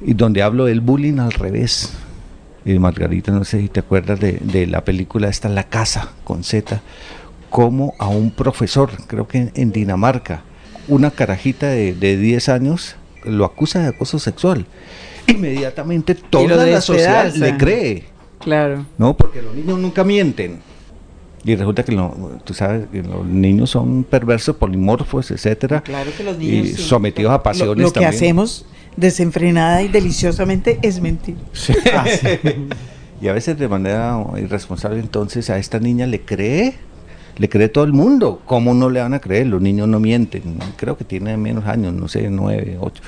Y 0.00 0.14
donde 0.14 0.42
hablo 0.42 0.64
del 0.64 0.80
bullying 0.80 1.18
al 1.18 1.32
revés. 1.32 1.92
Y 2.64 2.78
Margarita, 2.78 3.30
no 3.32 3.44
sé 3.44 3.60
si 3.60 3.68
te 3.68 3.80
acuerdas 3.80 4.18
de, 4.18 4.38
de 4.42 4.66
la 4.66 4.82
película 4.84 5.28
esta, 5.28 5.48
La 5.48 5.64
Casa, 5.64 6.10
con 6.24 6.42
Z, 6.42 6.80
como 7.50 7.94
a 7.98 8.08
un 8.08 8.30
profesor, 8.30 8.90
creo 9.06 9.26
que 9.28 9.38
en, 9.38 9.52
en 9.54 9.72
Dinamarca, 9.72 10.42
una 10.88 11.10
carajita 11.10 11.68
de, 11.68 11.94
de 11.94 12.16
10 12.16 12.48
años 12.48 12.96
lo 13.24 13.44
acusa 13.44 13.80
de 13.80 13.88
acoso 13.88 14.18
sexual. 14.18 14.66
Inmediatamente 15.26 16.14
toda 16.14 16.64
la 16.66 16.80
sociedad 16.80 17.32
le 17.34 17.56
cree, 17.56 18.04
Claro. 18.40 18.86
¿no? 18.98 19.16
Porque 19.16 19.42
los 19.42 19.54
niños 19.54 19.78
nunca 19.78 20.04
mienten. 20.04 20.60
Y 21.44 21.54
resulta 21.56 21.84
que 21.84 21.92
lo- 21.92 22.38
tú 22.44 22.54
sabes 22.54 22.86
que 22.92 23.02
los 23.02 23.24
niños 23.26 23.70
son 23.70 24.04
perversos, 24.04 24.56
polimorfos, 24.56 25.30
etcétera, 25.30 25.80
Claro 25.80 26.10
que 26.16 26.22
los 26.24 26.36
y 26.36 26.38
niños. 26.38 26.68
sí. 26.76 26.82
sometidos 26.82 27.30
a 27.32 27.36
Lo- 27.36 27.42
pasiones 27.42 27.82
Lo, 27.82 27.88
que 27.92 27.94
también. 28.00 28.14
hacemos 28.14 28.66
desenfrenada 28.96 29.82
y 29.82 29.88
deliciosamente 29.88 30.78
es 30.82 31.00
mentir. 31.00 31.36
Sí. 31.52 31.72
y 33.20 33.28
a 33.28 33.32
veces 33.32 33.58
de 33.58 33.68
manera 33.68 34.18
irresponsable, 34.38 34.98
entonces 35.00 35.50
a 35.50 35.58
esta 35.58 35.78
niña 35.78 36.06
le 36.06 36.20
cree, 36.20 36.74
le 37.38 37.48
cree 37.48 37.68
todo 37.68 37.84
el 37.84 37.92
mundo. 37.92 38.40
¿Cómo 38.46 38.74
no 38.74 38.88
le 38.90 39.00
van 39.00 39.14
a 39.14 39.18
creer? 39.20 39.46
Los 39.46 39.60
niños 39.62 39.88
no 39.88 40.00
mienten. 40.00 40.42
Creo 40.76 40.96
que 40.96 41.04
tiene 41.04 41.36
menos 41.36 41.66
años, 41.66 41.92
no 41.94 42.08
sé, 42.08 42.28
nueve, 42.30 42.76
ocho. 42.80 43.02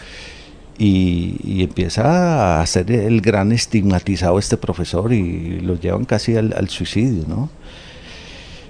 Y, 0.79 1.37
y 1.43 1.63
empieza 1.65 2.61
a 2.61 2.67
ser 2.67 2.91
el 2.93 3.21
gran 3.21 3.51
estigmatizado 3.51 4.39
este 4.39 4.57
profesor 4.57 5.13
y 5.13 5.61
lo 5.61 5.75
llevan 5.79 6.05
casi 6.05 6.37
al, 6.37 6.53
al 6.57 6.69
suicidio, 6.69 7.25
¿no? 7.27 7.51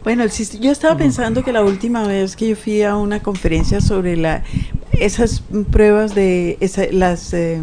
Bueno, 0.04 0.22
el 0.22 0.30
yo 0.30 0.70
estaba 0.70 0.96
pensando 0.96 1.42
que 1.44 1.52
la 1.52 1.62
última 1.62 2.06
vez 2.06 2.34
que 2.34 2.48
yo 2.48 2.56
fui 2.56 2.82
a 2.82 2.96
una 2.96 3.20
conferencia 3.20 3.80
sobre 3.82 4.16
la 4.16 4.42
esas 4.92 5.42
pruebas 5.70 6.14
de 6.14 6.56
esa- 6.60 6.86
las 6.92 7.34
eh, 7.34 7.60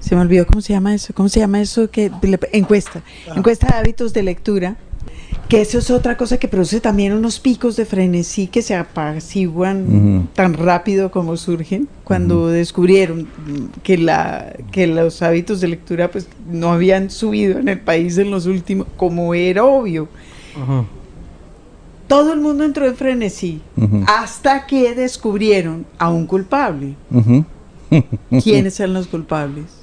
se 0.00 0.14
me 0.14 0.22
olvidó 0.22 0.46
cómo 0.46 0.62
se 0.62 0.72
llama 0.72 0.94
eso, 0.94 1.12
cómo 1.12 1.28
se 1.28 1.40
llama 1.40 1.60
eso 1.60 1.90
que 1.90 2.10
encuesta, 2.52 3.02
encuesta 3.36 3.66
de 3.66 3.74
hábitos 3.74 4.12
de 4.14 4.22
lectura, 4.22 4.76
que 5.52 5.60
eso 5.60 5.76
es 5.76 5.90
otra 5.90 6.16
cosa 6.16 6.38
que 6.38 6.48
produce 6.48 6.80
también 6.80 7.12
unos 7.12 7.38
picos 7.38 7.76
de 7.76 7.84
frenesí 7.84 8.46
que 8.46 8.62
se 8.62 8.74
apaciguan 8.74 10.30
tan 10.34 10.54
rápido 10.54 11.10
como 11.10 11.36
surgen 11.36 11.88
cuando 12.04 12.46
descubrieron 12.48 13.28
que 13.82 13.98
la 13.98 14.54
que 14.70 14.86
los 14.86 15.20
hábitos 15.20 15.60
de 15.60 15.68
lectura 15.68 16.10
pues 16.10 16.26
no 16.50 16.72
habían 16.72 17.10
subido 17.10 17.58
en 17.58 17.68
el 17.68 17.80
país 17.80 18.16
en 18.16 18.30
los 18.30 18.46
últimos 18.46 18.86
como 18.96 19.34
era 19.34 19.62
obvio. 19.62 20.08
Todo 22.06 22.32
el 22.32 22.40
mundo 22.40 22.64
entró 22.64 22.86
en 22.86 22.96
frenesí 22.96 23.60
hasta 24.06 24.66
que 24.66 24.94
descubrieron 24.94 25.84
a 25.98 26.08
un 26.08 26.26
culpable. 26.26 26.94
¿Quiénes 28.42 28.80
eran 28.80 28.94
los 28.94 29.06
culpables? 29.06 29.81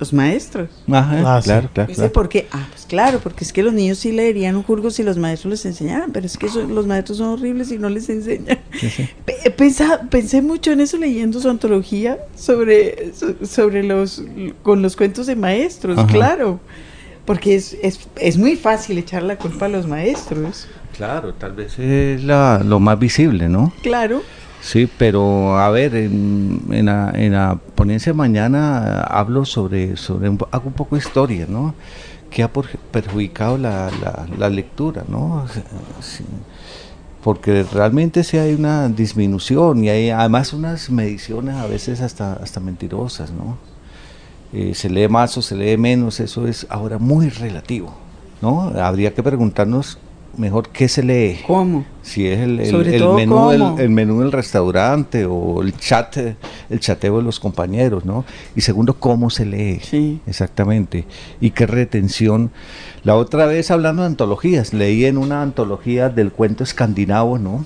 Los 0.00 0.12
maestros. 0.14 0.70
Ajá, 0.90 1.22
Ah, 1.36 1.40
sí. 1.42 1.44
claro, 1.50 1.68
claro, 1.72 1.86
¿Viste 1.88 2.00
claro. 2.00 2.12
por 2.12 2.28
qué? 2.28 2.48
Ah, 2.52 2.66
pues 2.70 2.86
claro, 2.86 3.20
porque 3.22 3.44
es 3.44 3.52
que 3.52 3.62
los 3.62 3.72
niños 3.74 3.98
sí 3.98 4.10
leerían 4.12 4.56
un 4.56 4.62
jurgo 4.62 4.90
si 4.90 5.02
los 5.02 5.18
maestros 5.18 5.50
les 5.50 5.66
enseñaran, 5.66 6.10
pero 6.10 6.24
es 6.26 6.38
que 6.38 6.46
eso- 6.46 6.62
los 6.64 6.86
maestros 6.86 7.18
son 7.18 7.28
horribles 7.28 7.70
y 7.70 7.78
no 7.78 7.88
les 7.90 8.08
enseñan. 8.08 8.58
Sí, 8.80 8.88
sí. 8.90 9.08
Pe- 9.26 9.50
pensa- 9.56 10.00
pensé 10.10 10.40
mucho 10.42 10.72
en 10.72 10.80
eso 10.80 10.96
leyendo 10.96 11.38
su 11.38 11.48
antología 11.50 12.18
sobre, 12.34 13.12
so- 13.14 13.34
sobre 13.46 13.82
los 13.84 14.22
con 14.62 14.80
los 14.82 14.96
cuentos 14.96 15.26
de 15.26 15.36
maestros, 15.36 15.98
Ajá. 15.98 16.06
claro. 16.08 16.60
Porque 17.26 17.54
es, 17.54 17.76
es, 17.82 18.00
es 18.16 18.38
muy 18.38 18.56
fácil 18.56 18.96
echar 18.98 19.22
la 19.22 19.36
culpa 19.36 19.66
a 19.66 19.68
los 19.68 19.86
maestros. 19.86 20.66
Claro, 20.96 21.34
tal 21.34 21.52
vez 21.52 21.78
es 21.78 22.24
la- 22.24 22.62
lo 22.64 22.80
más 22.80 22.98
visible, 22.98 23.48
¿no? 23.48 23.72
Claro. 23.82 24.22
Sí, 24.60 24.88
pero 24.98 25.58
a 25.58 25.70
ver, 25.70 25.94
en, 25.94 26.60
en 26.70 26.86
la, 26.86 27.10
en 27.14 27.32
la 27.32 27.58
ponencia 27.74 28.12
de 28.12 28.16
mañana 28.16 28.84
eh, 28.86 29.06
hablo 29.08 29.44
sobre, 29.46 29.96
sobre 29.96 30.28
un, 30.28 30.38
hago 30.50 30.66
un 30.68 30.74
poco 30.74 30.96
de 30.96 31.00
historia, 31.00 31.46
¿no? 31.48 31.74
Que 32.30 32.42
ha 32.42 32.50
perjudicado 32.52 33.56
la, 33.58 33.90
la, 34.02 34.26
la 34.36 34.50
lectura, 34.50 35.04
¿no? 35.08 35.46
Porque 37.22 37.64
realmente 37.64 38.24
sí 38.24 38.38
hay 38.38 38.54
una 38.54 38.88
disminución 38.88 39.84
y 39.84 39.88
hay 39.90 40.10
además 40.10 40.52
unas 40.52 40.90
mediciones 40.90 41.56
a 41.56 41.66
veces 41.66 42.00
hasta, 42.00 42.34
hasta 42.34 42.60
mentirosas, 42.60 43.30
¿no? 43.32 43.58
Eh, 44.52 44.74
se 44.74 44.90
lee 44.90 45.08
más 45.08 45.36
o 45.38 45.42
se 45.42 45.54
lee 45.56 45.76
menos, 45.76 46.20
eso 46.20 46.46
es 46.46 46.66
ahora 46.70 46.98
muy 46.98 47.28
relativo, 47.28 47.94
¿no? 48.42 48.72
Habría 48.80 49.14
que 49.14 49.22
preguntarnos 49.22 49.98
mejor 50.36 50.68
qué 50.68 50.88
se 50.88 51.02
lee. 51.02 51.40
¿Cómo? 51.46 51.84
Si 52.02 52.26
es 52.26 52.40
el, 52.40 52.56
menú 53.14 53.50
del, 53.50 53.62
el 53.78 53.90
menú 53.90 54.20
del 54.20 54.32
restaurante 54.32 55.26
o 55.26 55.62
el 55.62 55.76
chat, 55.76 56.16
el 56.16 56.80
chateo 56.80 57.18
de 57.18 57.22
los 57.22 57.38
compañeros, 57.38 58.04
¿no? 58.04 58.24
Y 58.56 58.62
segundo, 58.62 58.94
cómo 58.94 59.30
se 59.30 59.44
lee. 59.44 59.80
Sí. 59.82 60.20
Exactamente. 60.26 61.04
Y 61.40 61.50
qué 61.50 61.66
retención. 61.66 62.50
La 63.04 63.16
otra 63.16 63.46
vez 63.46 63.70
hablando 63.70 64.02
de 64.02 64.08
antologías, 64.08 64.72
leí 64.72 65.04
en 65.04 65.18
una 65.18 65.42
antología 65.42 66.08
del 66.08 66.32
cuento 66.32 66.64
escandinavo, 66.64 67.38
¿no? 67.38 67.64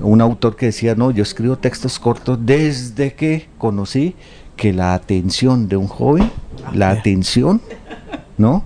Un 0.00 0.20
autor 0.20 0.56
que 0.56 0.66
decía, 0.66 0.94
no, 0.94 1.10
yo 1.10 1.22
escribo 1.22 1.56
textos 1.56 1.98
cortos 1.98 2.38
desde 2.40 3.14
que 3.14 3.48
conocí 3.58 4.16
que 4.56 4.72
la 4.72 4.94
atención 4.94 5.68
de 5.68 5.76
un 5.76 5.86
joven, 5.86 6.30
la 6.74 6.90
atención, 6.90 7.60
¿no? 8.36 8.64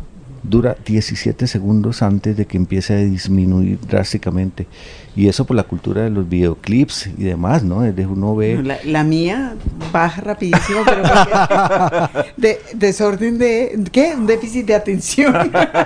Dura 0.48 0.76
17 0.84 1.46
segundos 1.46 2.02
antes 2.02 2.36
de 2.36 2.46
que 2.46 2.56
empiece 2.56 2.94
a 2.94 2.98
disminuir 2.98 3.78
drásticamente. 3.88 4.66
Y 5.14 5.28
eso 5.28 5.44
por 5.46 5.56
la 5.56 5.62
cultura 5.62 6.02
de 6.02 6.10
los 6.10 6.28
videoclips 6.28 7.06
y 7.16 7.24
demás, 7.24 7.62
¿no? 7.62 7.80
Desde 7.80 8.06
uno 8.06 8.36
ve... 8.36 8.62
La, 8.62 8.78
la 8.84 9.02
mía 9.02 9.54
baja 9.92 10.20
rapidísimo, 10.20 10.80
pero 10.84 11.02
porque- 11.02 12.32
de, 12.36 12.58
desorden 12.74 13.38
de... 13.38 13.82
¿Qué? 13.90 14.14
Un 14.14 14.26
déficit 14.26 14.66
de 14.66 14.74
atención. 14.74 15.34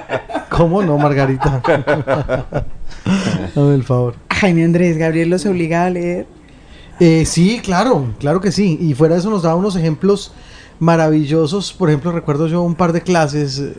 ¿Cómo 0.51 0.83
no, 0.83 0.99
Margarita? 0.99 1.63
Dame 3.55 3.75
el 3.75 3.85
favor. 3.85 4.15
Jaime 4.31 4.65
Andrés, 4.65 4.97
Gabriel 4.99 5.31
los 5.31 5.47
obliga 5.47 5.85
a 5.87 5.91
leer. 5.91 6.27
Eh, 6.99 7.25
sí, 7.25 7.61
claro, 7.63 8.15
claro 8.19 8.41
que 8.41 8.53
sí. 8.53 8.79
Y 8.81 8.95
fuera 8.95 9.15
de 9.15 9.21
eso 9.21 9.31
nos 9.31 9.43
daba 9.43 9.55
unos 9.57 9.77
ejemplos 9.77 10.33
maravillosos. 10.81 11.73
Por 11.73 11.89
ejemplo, 11.91 12.11
recuerdo 12.11 12.49
yo 12.49 12.63
un 12.63 12.75
par 12.75 12.93
de 12.93 13.03
clases, 13.03 13.59
eh, 13.61 13.73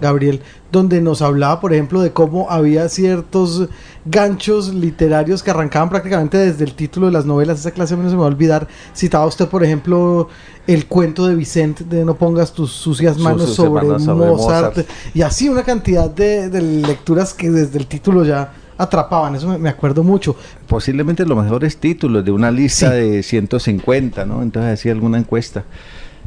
Gabriel, 0.00 0.42
donde 0.70 1.00
nos 1.00 1.22
hablaba, 1.22 1.60
por 1.60 1.72
ejemplo, 1.72 2.02
de 2.02 2.12
cómo 2.12 2.50
había 2.50 2.88
ciertos 2.90 3.68
ganchos 4.04 4.74
literarios 4.74 5.42
que 5.42 5.50
arrancaban 5.50 5.88
prácticamente 5.88 6.36
desde 6.36 6.64
el 6.64 6.74
título 6.74 7.06
de 7.06 7.12
las 7.12 7.24
novelas. 7.24 7.60
Esa 7.60 7.70
clase 7.70 7.96
no 7.96 8.04
se 8.10 8.14
me 8.16 8.20
va 8.20 8.24
a 8.26 8.28
olvidar. 8.28 8.68
Citaba 8.94 9.24
usted, 9.24 9.48
por 9.48 9.64
ejemplo, 9.64 10.28
el 10.66 10.86
cuento 10.86 11.26
de 11.26 11.34
Vicente 11.34 11.84
de 11.84 12.04
No 12.04 12.16
pongas 12.16 12.52
tus 12.52 12.72
sucias 12.72 13.16
manos 13.18 13.54
sobre, 13.54 13.86
Mozart. 13.86 14.16
Mozart. 14.18 14.78
Y 15.14 15.22
así 15.22 15.48
una 15.48 15.62
cantidad 15.62 16.10
de, 16.10 16.50
de 16.50 16.60
lecturas 16.60 17.32
que 17.32 17.50
desde 17.50 17.78
el 17.78 17.86
título 17.86 18.24
ya 18.24 18.52
atrapaban. 18.76 19.34
Eso 19.34 19.48
me, 19.48 19.58
me 19.58 19.68
acuerdo 19.70 20.02
mucho. 20.04 20.36
posiblemente 20.66 21.24
los 21.24 21.42
mejores 21.42 21.78
títulos 21.78 22.24
de 22.24 22.30
una 22.30 22.50
lista 22.50 22.90
Sí. 22.90 22.96
de 22.96 23.22
150, 23.22 24.26
¿no? 24.26 24.42
Entonces 24.42 24.74
hacía 24.74 24.92
alguna 24.92 25.18
encuesta. 25.18 25.64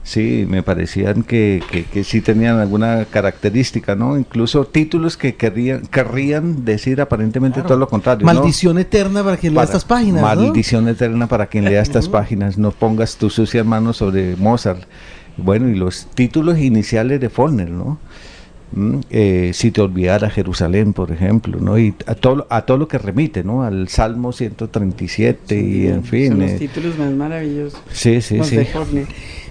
Sí, 0.03 0.45
me 0.49 0.63
parecían 0.63 1.21
que, 1.21 1.61
que, 1.69 1.83
que 1.83 2.03
sí 2.03 2.21
tenían 2.21 2.57
alguna 2.59 3.05
característica, 3.05 3.95
¿no? 3.95 4.17
Incluso 4.17 4.65
títulos 4.65 5.15
que 5.15 5.35
querrían, 5.35 5.81
querrían 5.85 6.65
decir 6.65 7.01
aparentemente 7.01 7.55
Claro. 7.59 7.67
todo 7.67 7.77
lo 7.77 7.87
contrario. 7.87 8.25
¿no? 8.25 8.33
Maldición 8.33 8.79
eterna 8.79 9.23
para 9.23 9.37
quien 9.37 9.53
lea 9.53 9.63
estas 9.63 9.85
páginas. 9.85 10.21
¿no? 10.21 10.27
Maldición 10.27 10.87
eterna 10.87 11.27
para 11.27 11.45
quien 11.45 11.65
lea 11.65 11.81
estas 11.81 12.09
páginas. 12.09 12.57
No 12.57 12.71
pongas 12.71 13.17
tus 13.17 13.33
sucias 13.35 13.63
manos 13.65 13.97
sobre 13.97 14.35
Mozart. 14.37 14.81
Bueno, 15.37 15.69
y 15.69 15.75
los 15.75 16.07
títulos 16.13 16.57
iniciales 16.57 17.19
de 17.21 17.29
Faulkner, 17.29 17.69
¿no? 17.69 17.99
Mm, 18.73 18.99
eh, 19.09 19.51
si 19.53 19.71
te 19.71 19.81
olvidara 19.81 20.29
Jerusalén, 20.29 20.93
por 20.93 21.11
ejemplo, 21.11 21.59
¿no? 21.59 21.77
Y 21.77 21.93
a 22.05 22.15
todo, 22.15 22.47
a 22.49 22.65
todo 22.65 22.77
lo 22.77 22.87
que 22.87 22.97
remite, 22.97 23.43
¿no? 23.43 23.63
Al 23.63 23.89
Salmo 23.89 24.31
137 24.31 25.59
y 25.59 25.87
en 25.87 26.03
fin. 26.03 26.29
Son 26.29 26.39
los 26.39 26.51
eh, 26.51 26.55
títulos 26.59 26.97
más 26.97 27.11
maravillosos. 27.11 27.81
sí, 27.91 28.21
sí, 28.21 28.39
sí. 28.43 28.57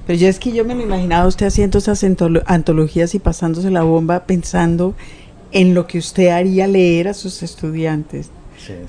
Pero 0.06 0.18
yo 0.18 0.28
es 0.28 0.38
que 0.38 0.52
yo 0.52 0.64
me 0.64 0.74
lo 0.74 0.82
imaginaba 0.82 1.26
usted 1.26 1.46
haciendo 1.46 1.78
esas 1.78 2.02
antolo- 2.02 2.42
antologías 2.46 3.14
y 3.14 3.18
pasándose 3.18 3.70
la 3.70 3.82
bomba 3.82 4.24
pensando 4.24 4.94
en 5.52 5.74
lo 5.74 5.86
que 5.86 5.98
usted 5.98 6.28
haría 6.28 6.66
leer 6.66 7.08
a 7.08 7.14
sus 7.14 7.42
estudiantes. 7.42 8.30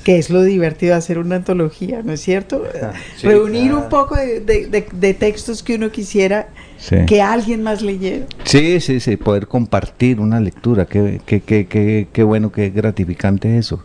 Que 0.03 0.17
es 0.17 0.29
lo 0.29 0.43
divertido 0.43 0.95
hacer 0.95 1.17
una 1.17 1.37
antología, 1.37 2.01
¿no 2.03 2.11
es 2.13 2.21
cierto? 2.21 2.63
Sí, 3.17 3.27
Reunir 3.27 3.71
claro. 3.71 3.83
un 3.83 3.89
poco 3.89 4.15
de, 4.15 4.39
de- 4.41 4.67
de- 4.67 4.85
de 4.91 5.13
textos 5.13 5.63
que 5.63 5.75
uno 5.75 5.91
quisiera 5.91 6.49
Sí. 6.81 7.05
que 7.05 7.21
alguien 7.21 7.61
más 7.61 7.83
leyera. 7.83 8.25
Sí, 8.43 8.79
sí, 8.81 8.99
sí, 8.99 9.15
poder 9.15 9.47
compartir 9.47 10.19
una 10.19 10.39
lectura, 10.39 10.87
qué, 10.87 11.21
qué, 11.27 11.41
qué, 11.41 11.67
qué, 11.67 12.07
qué 12.11 12.23
bueno, 12.23 12.51
qué 12.51 12.71
gratificante 12.71 13.59
eso. 13.59 13.83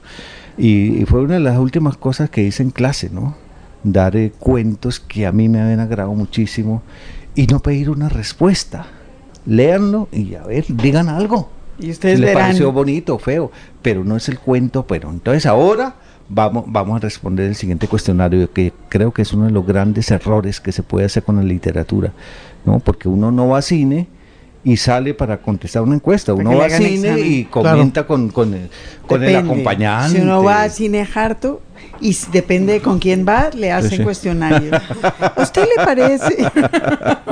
Y, 0.57 1.03
y 1.03 1.05
fue 1.05 1.20
una 1.20 1.34
de 1.34 1.40
las 1.40 1.59
últimas 1.59 1.99
cosas 1.99 2.30
que 2.30 2.42
hice 2.42 2.62
en 2.62 2.70
clase, 2.70 3.11
¿no? 3.11 3.36
Dar 3.84 4.16
eh, 4.16 4.32
cuentos 4.38 4.99
que 4.99 5.26
a 5.26 5.32
mí 5.32 5.47
me 5.51 5.61
habían 5.61 5.80
agradado 5.80 6.14
muchísimo 6.14 6.82
y 7.34 7.47
no 7.49 7.61
pedir 7.61 7.90
una 7.90 8.09
respuesta. 8.09 8.86
Léanlo 9.44 10.09
y 10.11 10.34
a 10.34 10.44
ver, 10.44 10.64
digan 10.68 11.11
algo. 11.11 11.51
Y 11.78 11.90
ustedes 11.90 12.16
si 12.16 12.22
les 12.22 12.30
verán. 12.30 12.49
pareció 12.49 12.72
bonito 12.72 13.18
feo, 13.18 13.53
pero 13.82 14.05
no 14.05 14.16
es 14.16 14.30
el 14.30 14.38
cuento, 14.38 14.86
pero 14.86 15.11
entonces 15.11 15.44
ahora 15.44 15.97
vamos, 16.28 16.64
vamos 16.66 16.97
a 16.97 17.01
responder 17.01 17.47
el 17.47 17.55
siguiente 17.55 17.86
cuestionario, 17.86 18.51
que 18.51 18.72
creo 18.88 19.12
que 19.12 19.22
es 19.22 19.32
uno 19.34 19.44
de 19.44 19.51
los 19.51 19.66
grandes 19.66 20.11
errores 20.11 20.61
que 20.61 20.72
se 20.72 20.82
puede 20.82 21.07
hacer 21.07 21.22
con 21.22 21.36
la 21.36 21.42
literatura, 21.42 22.12
¿no? 22.67 22.81
Porque 22.81 23.09
uno 23.09 23.31
no 23.33 23.49
va 23.49 23.59
a 23.59 23.62
cine 23.62 24.09
y 24.64 24.77
sale 24.77 25.14
para 25.14 25.39
contestar 25.39 25.83
una 25.83 25.95
encuesta, 25.95 26.35
Para 26.35 26.49
uno 26.49 26.59
va 26.59 26.67
a 26.67 26.71
cine 26.71 26.95
examen. 27.12 27.25
y 27.33 27.45
comenta 27.45 28.07
con, 28.07 28.29
con 28.31 28.53
el, 28.53 28.69
con 29.07 29.23
el 29.23 29.29
Depende. 29.31 29.51
acompañante. 29.53 30.19
Si 30.19 30.23
uno 30.23 30.43
va 30.43 30.64
a 30.64 30.69
cine 30.69 31.07
harto 31.14 31.62
y 32.01 32.16
depende 32.33 32.74
de 32.74 32.81
con 32.81 32.99
quién 32.99 33.24
va, 33.29 33.51
le 33.55 33.72
hacen 33.72 33.99
sí. 33.99 34.03
cuestionarios. 34.05 34.72
¿A 35.03 35.43
usted 35.43 35.64
le 35.77 35.85
parece? 35.85 36.51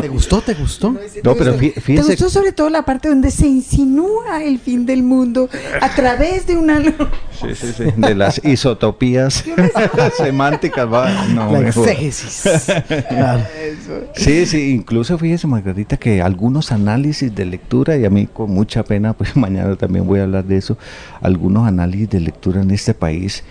¿Te 0.00 0.08
gustó? 0.08 0.40
¿Te 0.40 0.54
gustó? 0.54 0.96
No, 1.22 1.34
pero 1.34 1.54
fí- 1.58 1.74
¿Te 1.74 2.02
gustó 2.02 2.30
sobre 2.30 2.52
todo 2.52 2.70
la 2.70 2.84
parte 2.84 3.08
donde 3.08 3.30
se 3.30 3.46
insinúa 3.46 4.42
el 4.42 4.58
fin 4.58 4.86
del 4.86 5.02
mundo 5.02 5.48
a 5.80 5.88
través 5.94 6.46
de 6.46 6.56
una... 6.56 6.80
Sí, 6.82 7.54
sí, 7.54 7.72
sí, 7.76 7.84
de 7.96 8.14
las 8.14 8.40
isotopías 8.44 9.44
semánticas, 10.16 10.90
va, 10.90 11.26
no, 11.28 11.52
La 11.52 11.60
mejor. 11.60 11.88
exégesis. 11.88 12.42
Claro. 13.08 13.42
Sí, 14.14 14.46
sí, 14.46 14.70
incluso 14.74 15.18
fíjese 15.18 15.46
Margarita 15.46 15.96
que 15.96 16.22
algunos 16.22 16.72
análisis 16.72 17.34
de 17.34 17.44
lectura, 17.44 17.96
y 17.96 18.04
a 18.04 18.10
mí 18.10 18.26
con 18.26 18.50
mucha 18.50 18.82
pena, 18.84 19.12
pues 19.12 19.36
mañana 19.36 19.76
también 19.76 20.06
voy 20.06 20.20
a 20.20 20.24
hablar 20.24 20.44
de 20.44 20.56
eso, 20.56 20.78
algunos 21.20 21.66
análisis 21.66 22.08
de 22.10 22.20
lectura 22.20 22.62
en 22.62 22.70
este 22.70 22.94
país 22.94 23.42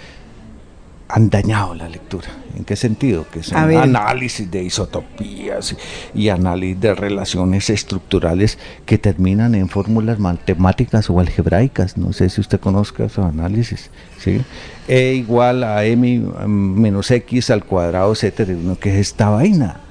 han 1.14 1.30
dañado 1.30 1.76
la 1.76 1.88
lectura. 1.88 2.28
¿En 2.57 2.66
qué 2.66 2.76
sentido? 2.76 3.28
Que 3.32 3.43
son 3.43 3.55
análisis 3.55 4.49
de 4.49 4.64
isotopías 4.64 5.76
y 6.16 6.30
análisis 6.30 6.82
de 6.82 6.95
relaciones 6.95 7.70
estructurales 7.70 8.57
que 8.88 8.97
terminan 8.97 9.53
en 9.53 9.70
fórmulas 9.70 10.18
matemáticas 10.18 11.11
o 11.11 11.20
algebraicas. 11.20 11.97
No 11.97 12.14
sé 12.14 12.30
si 12.30 12.41
usted 12.41 12.59
conozca 12.59 13.05
esos 13.05 13.26
análisis. 13.26 13.91
¿sí? 14.20 14.41
E 14.88 15.14
igual 15.14 15.64
a 15.64 15.86
m 15.86 16.20
menos 16.47 17.11
x 17.11 17.51
al 17.51 17.64
cuadrado, 17.64 18.11
etcétera. 18.14 18.55
¿Qué 18.80 18.89
es 18.89 19.09
esta 19.09 19.30
vaina? 19.30 19.82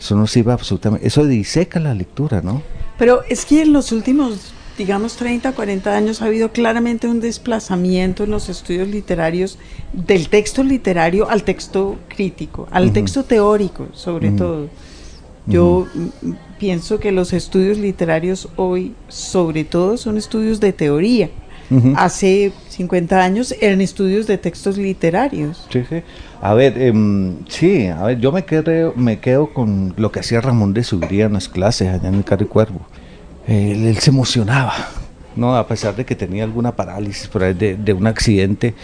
Eso 0.00 0.16
no 0.16 0.26
sirve 0.26 0.52
absolutamente. 0.52 1.06
Eso 1.06 1.26
diseca 1.26 1.80
la 1.80 1.92
lectura, 1.92 2.40
¿no? 2.40 2.62
Pero 2.98 3.24
es 3.28 3.44
que 3.44 3.60
en 3.60 3.74
los 3.74 3.92
últimos, 3.92 4.54
digamos, 4.76 5.16
30, 5.16 5.52
40 5.52 5.96
años 5.96 6.20
ha 6.20 6.26
habido 6.26 6.50
claramente 6.50 7.08
un 7.08 7.20
desplazamiento 7.20 8.24
en 8.24 8.30
los 8.30 8.48
estudios 8.48 8.88
literarios 8.88 9.58
del 9.92 10.28
texto 10.28 10.62
literario 10.62 11.28
al 11.30 11.44
texto 11.44 11.96
crítico, 12.08 12.68
al 12.70 12.84
Ujú. 12.84 12.92
texto 12.92 13.24
teórico, 13.24 13.86
sobre 13.92 14.28
Ujú. 14.28 14.36
todo. 14.36 14.68
Yo 15.46 15.86
mm, 15.94 16.30
pienso 16.58 16.98
que 16.98 17.12
los 17.12 17.32
estudios 17.32 17.78
literarios 17.78 18.48
hoy, 18.56 18.92
sobre 19.08 19.64
todo, 19.64 19.96
son 19.96 20.18
estudios 20.18 20.60
de 20.60 20.72
teoría. 20.72 21.30
Hace 21.96 22.52
50 22.68 23.24
años 23.24 23.52
eran 23.60 23.80
estudios 23.80 24.28
de 24.28 24.38
textos 24.38 24.76
literarios. 24.78 25.66
Sí, 25.72 25.82
sí. 25.88 25.96
A 26.40 26.54
ver, 26.54 26.80
em, 26.80 27.34
sí, 27.48 27.88
a 27.88 28.04
ver, 28.04 28.20
yo 28.20 28.30
me 28.30 28.44
quedo, 28.44 28.92
me 28.94 29.18
quedo 29.18 29.52
con 29.52 29.92
lo 29.96 30.12
que 30.12 30.20
hacía 30.20 30.40
Ramón 30.40 30.74
de 30.74 30.84
Subría 30.84 31.26
en 31.26 31.32
las 31.32 31.48
clases 31.48 31.88
allá 31.88 32.08
en 32.08 32.14
el 32.14 32.24
Carro 32.24 32.44
y 32.44 32.46
Cuervo. 32.46 32.86
Él, 33.46 33.96
se 33.98 34.10
emocionaba, 34.10 34.74
¿no? 35.36 35.56
A 35.56 35.66
pesar 35.66 35.94
de 35.94 36.04
que 36.04 36.16
tenía 36.16 36.44
alguna 36.44 36.74
parálisis 36.74 37.28
por 37.28 37.44
ahí 37.44 37.54
de, 37.54 37.92
un 37.92 38.06
accidente 38.06 38.74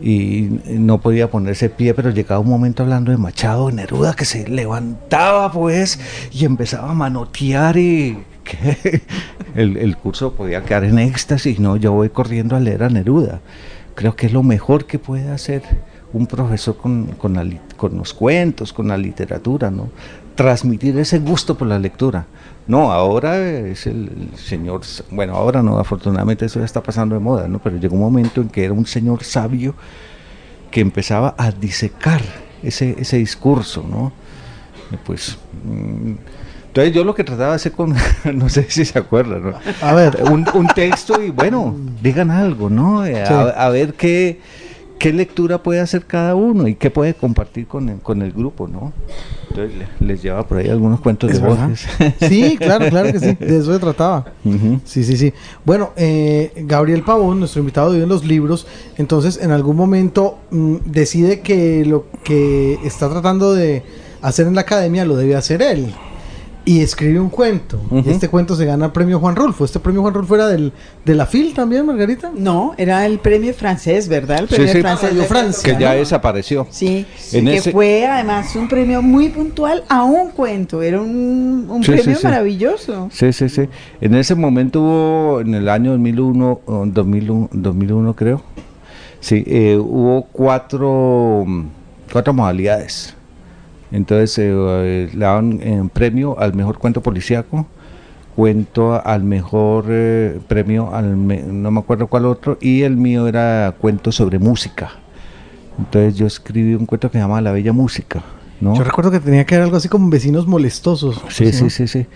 y 0.00 0.48
no 0.66 0.98
podía 0.98 1.30
ponerse 1.30 1.68
pie, 1.68 1.92
pero 1.92 2.10
llegaba 2.10 2.40
un 2.40 2.48
momento 2.48 2.82
hablando 2.82 3.10
de 3.10 3.18
Machado, 3.18 3.66
de 3.66 3.74
Neruda, 3.74 4.14
que 4.14 4.24
se 4.24 4.48
levantaba 4.48 5.52
pues 5.52 6.00
y 6.32 6.46
empezaba 6.46 6.90
a 6.90 6.94
manotear 6.94 7.76
y 7.76 8.24
que 8.42 9.02
el, 9.54 9.96
curso 9.98 10.32
podía 10.32 10.64
quedar 10.64 10.84
en 10.84 10.98
éxtasis, 10.98 11.60
no, 11.60 11.76
yo 11.76 11.92
voy 11.92 12.08
corriendo 12.08 12.56
a 12.56 12.60
leer 12.60 12.84
a 12.84 12.88
Neruda. 12.88 13.40
Creo 13.94 14.16
que 14.16 14.26
es 14.26 14.32
lo 14.32 14.42
mejor 14.42 14.86
que 14.86 14.98
puede 14.98 15.30
hacer 15.30 15.62
un 16.14 16.26
profesor 16.26 16.76
con, 16.78 17.06
con 17.18 17.96
los 17.96 18.14
cuentos, 18.14 18.72
con 18.72 18.88
la 18.88 18.96
literatura, 18.96 19.70
¿no? 19.70 19.90
Transmitir 20.36 20.98
ese 20.98 21.18
gusto 21.18 21.58
por 21.58 21.68
la 21.68 21.78
lectura. 21.78 22.26
No, 22.66 22.92
ahora 22.92 23.38
es 23.40 23.86
el, 23.86 24.30
señor, 24.36 24.82
bueno, 25.10 25.34
ahora 25.34 25.62
no, 25.62 25.78
afortunadamente 25.78 26.46
eso 26.46 26.60
ya 26.60 26.64
está 26.64 26.82
pasando 26.82 27.14
de 27.14 27.20
moda, 27.20 27.48
¿no? 27.48 27.58
Pero 27.58 27.78
llegó 27.78 27.94
un 27.94 28.02
momento 28.02 28.40
en 28.40 28.48
que 28.48 28.64
era 28.64 28.72
un 28.72 28.86
señor 28.86 29.24
sabio 29.24 29.74
que 30.70 30.80
empezaba 30.80 31.34
a 31.36 31.50
disecar 31.50 32.22
ese, 32.62 32.94
ese 32.98 33.16
discurso, 33.16 33.84
¿no? 33.88 34.12
Y 34.92 34.96
pues, 34.98 35.36
mm, 35.64 36.12
entonces 36.68 36.94
yo 36.94 37.02
lo 37.02 37.14
que 37.14 37.24
trataba 37.24 37.50
de 37.50 37.56
hacer 37.56 37.72
con, 37.72 37.96
no 38.34 38.48
sé 38.48 38.70
si 38.70 38.84
se 38.84 38.98
acuerdan, 38.98 39.50
¿no? 39.50 39.54
A 39.82 39.92
ver, 39.92 40.22
un, 40.30 40.46
un 40.54 40.68
texto 40.68 41.20
y 41.20 41.30
bueno, 41.30 41.74
digan 42.00 42.30
algo, 42.30 42.70
¿no? 42.70 43.04
Sí. 43.04 43.12
A 43.16 43.68
ver 43.70 43.94
qué, 43.94 44.40
qué 45.00 45.12
lectura 45.14 45.62
puede 45.62 45.80
hacer 45.80 46.04
cada 46.04 46.34
uno 46.34 46.68
y 46.68 46.74
qué 46.76 46.90
puede 46.90 47.14
compartir 47.14 47.66
con 47.66 47.88
el, 47.88 47.98
con 48.00 48.20
el 48.22 48.32
grupo, 48.32 48.68
¿no? 48.68 48.92
Entonces 49.48 49.76
le- 49.78 50.06
les 50.06 50.22
lleva 50.22 50.46
por 50.46 50.58
ahí 50.58 50.68
algunos 50.68 51.00
cuentos 51.00 51.30
¿Es 51.32 51.40
de? 51.40 51.48
Borges. 51.48 51.86
Sí, 52.28 52.56
claro, 52.58 52.88
claro 52.90 53.10
que 53.10 53.18
sí. 53.18 53.34
De 53.40 53.58
eso 53.58 53.72
se 53.72 53.78
trataba. 53.78 54.26
Sí, 54.84 55.02
sí, 55.02 55.16
sí. 55.16 55.32
Bueno, 55.64 55.90
eh, 55.96 56.52
Gabriel 56.66 57.02
Pavón, 57.02 57.38
nuestro 57.40 57.60
invitado 57.60 57.92
de 57.92 58.02
en 58.02 58.08
los 58.10 58.24
libros, 58.24 58.66
entonces 58.98 59.40
en 59.42 59.50
algún 59.52 59.74
momento 59.76 60.38
mm, 60.50 60.76
decide 60.84 61.40
que 61.40 61.84
lo 61.86 62.04
que 62.22 62.78
está 62.84 63.08
tratando 63.08 63.54
de 63.54 63.82
hacer 64.22 64.46
en 64.46 64.54
la 64.54 64.60
academia 64.60 65.04
lo 65.06 65.16
debe 65.16 65.34
hacer 65.34 65.62
él. 65.62 65.94
Y 66.64 66.80
escribe 66.82 67.18
un 67.18 67.30
cuento. 67.30 67.80
Y 68.04 68.10
este 68.10 68.28
cuento 68.28 68.54
se 68.54 68.64
gana 68.66 68.86
el 68.86 68.92
premio 68.92 69.18
Juan 69.18 69.34
Rulfo. 69.34 69.64
¿Este 69.64 69.80
premio 69.80 70.02
Juan 70.02 70.12
Rulfo 70.14 70.34
era 70.34 70.46
del, 70.46 70.72
de 71.04 71.14
la 71.14 71.24
FIL 71.26 71.54
también, 71.54 71.86
Margarita? 71.86 72.30
No, 72.36 72.74
era 72.76 73.06
el 73.06 73.18
premio 73.18 73.52
francés, 73.54 74.08
¿verdad? 74.08 74.40
El 74.40 74.46
premio 74.46 74.72
sí. 74.72 74.80
francés 74.80 75.16
de 75.16 75.24
Francia, 75.24 75.74
Que 75.74 75.80
ya 75.82 75.92
¿no? 75.92 75.96
desapareció. 75.98 76.66
Sí, 76.70 77.06
En 77.32 77.46
que 77.46 77.56
ese- 77.56 77.72
fue 77.72 78.06
además 78.06 78.54
un 78.56 78.68
premio 78.68 79.00
muy 79.00 79.30
puntual 79.30 79.84
a 79.88 80.04
un 80.04 80.30
cuento. 80.30 80.82
Era 80.82 81.00
un, 81.00 81.66
un 81.68 81.82
Sí, 81.82 81.92
sí, 81.92 81.98
premio 82.02 82.18
sí. 82.18 82.24
maravilloso. 82.26 83.08
Sí, 83.10 83.32
sí, 83.32 83.48
sí. 83.48 83.62
En 84.00 84.14
ese 84.14 84.34
momento 84.34 84.82
hubo, 84.82 85.40
en 85.40 85.54
el 85.54 85.68
año 85.68 85.92
2001, 85.92 86.60
o 86.66 86.84
2001, 86.86 87.48
2001 87.52 88.14
creo, 88.14 88.42
sí, 89.20 89.42
eh, 89.46 89.76
hubo 89.78 90.22
cuatro, 90.30 91.46
cuatro 92.12 92.32
modalidades. 92.34 93.14
Entonces 93.92 94.36
eh, 94.38 95.08
le 95.12 95.18
daban 95.18 95.58
eh, 95.62 95.82
premio 95.92 96.38
al 96.38 96.54
mejor 96.54 96.78
cuento 96.78 97.00
policíaco, 97.00 97.66
cuento 98.36 99.00
al 99.04 99.24
mejor 99.24 99.86
eh, 99.88 100.38
premio, 100.48 100.94
al 100.94 101.16
me- 101.16 101.42
no 101.42 101.70
me 101.70 101.80
acuerdo 101.80 102.06
cuál 102.06 102.26
otro, 102.26 102.56
y 102.60 102.82
el 102.82 102.96
mío 102.96 103.26
era 103.26 103.74
cuento 103.80 104.12
sobre 104.12 104.38
música. 104.38 104.90
Entonces 105.78 106.16
yo 106.16 106.26
escribí 106.26 106.74
un 106.74 106.86
cuento 106.86 107.10
que 107.10 107.18
se 107.18 107.22
llama 107.22 107.40
La 107.40 107.52
Bella 107.52 107.72
Música. 107.72 108.22
¿no? 108.60 108.74
Yo 108.74 108.84
recuerdo 108.84 109.10
que 109.10 109.20
tenía 109.20 109.44
que 109.46 109.54
haber 109.54 109.64
algo 109.64 109.76
así 109.78 109.88
como 109.88 110.08
vecinos 110.10 110.46
molestosos. 110.46 111.16
Sí, 111.28 111.44
Pues, 111.44 111.56
sí, 111.56 111.64
¿no? 111.64 111.70
sí, 111.70 111.88
sí. 111.88 112.06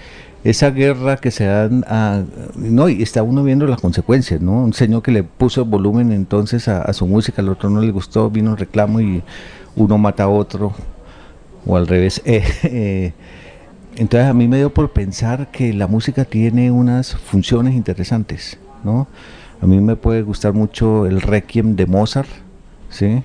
Esa 0.45 0.71
guerra 0.71 1.17
que 1.17 1.31
se 1.31 1.47
dan 1.47 1.85
a... 1.89 2.23
No, 2.55 2.91
y 2.91 3.03
está 3.03 3.23
uno 3.23 3.43
viendo 3.43 3.67
las 3.67 3.81
consecuencias, 3.81 4.43
¿no? 4.43 4.53
Un 4.65 4.75
señor 4.75 5.01
que 5.03 5.11
le 5.11 5.23
puso 5.23 5.65
volumen 5.65 6.13
entonces 6.13 6.69
a, 6.69 6.83
a 6.83 6.93
su 6.93 7.07
música, 7.07 7.41
al 7.41 7.49
otro 7.49 7.71
no 7.71 7.81
le 7.81 7.91
gustó, 7.91 8.29
vino 8.29 8.51
un 8.51 8.59
reclamo 8.59 9.01
y 9.01 9.23
uno 9.75 9.97
mata 9.97 10.25
a 10.25 10.29
otro, 10.29 10.75
o 11.67 11.77
al 11.77 11.87
revés. 11.87 12.23
Eh, 12.27 12.43
eh, 12.65 13.13
entonces 13.97 14.29
a 14.29 14.35
mí 14.35 14.49
me 14.49 14.57
dio 14.57 14.75
por 14.75 14.93
pensar 14.93 15.51
que 15.53 15.73
la 15.73 15.87
música 15.87 16.25
tiene 16.25 16.73
unas 16.73 17.15
funciones 17.15 17.75
interesantes, 17.75 18.59
¿no? 18.83 19.07
A 19.61 19.67
mí 19.67 19.81
me 19.81 19.95
puede 19.95 20.23
gustar 20.23 20.53
mucho 20.53 21.07
el 21.07 21.21
Requiem 21.21 21.77
de 21.77 21.87
Mozart, 21.87 22.29
¿sí? 22.91 23.23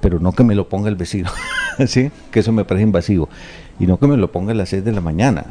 Pero 0.00 0.20
no 0.20 0.32
que 0.32 0.44
me 0.44 0.54
lo 0.54 0.68
ponga 0.68 0.88
el 0.88 0.94
vecino, 0.94 1.30
¿sí? 1.86 2.12
Que 2.30 2.40
eso 2.40 2.52
me 2.52 2.64
parece 2.64 2.84
invasivo. 2.84 3.28
Y 3.80 3.86
no 3.86 3.98
que 3.98 4.06
me 4.06 4.16
lo 4.16 4.30
ponga 4.30 4.52
a 4.52 4.54
las 4.54 4.68
6 4.68 4.84
de 4.84 4.92
la 4.92 5.00
mañana. 5.00 5.46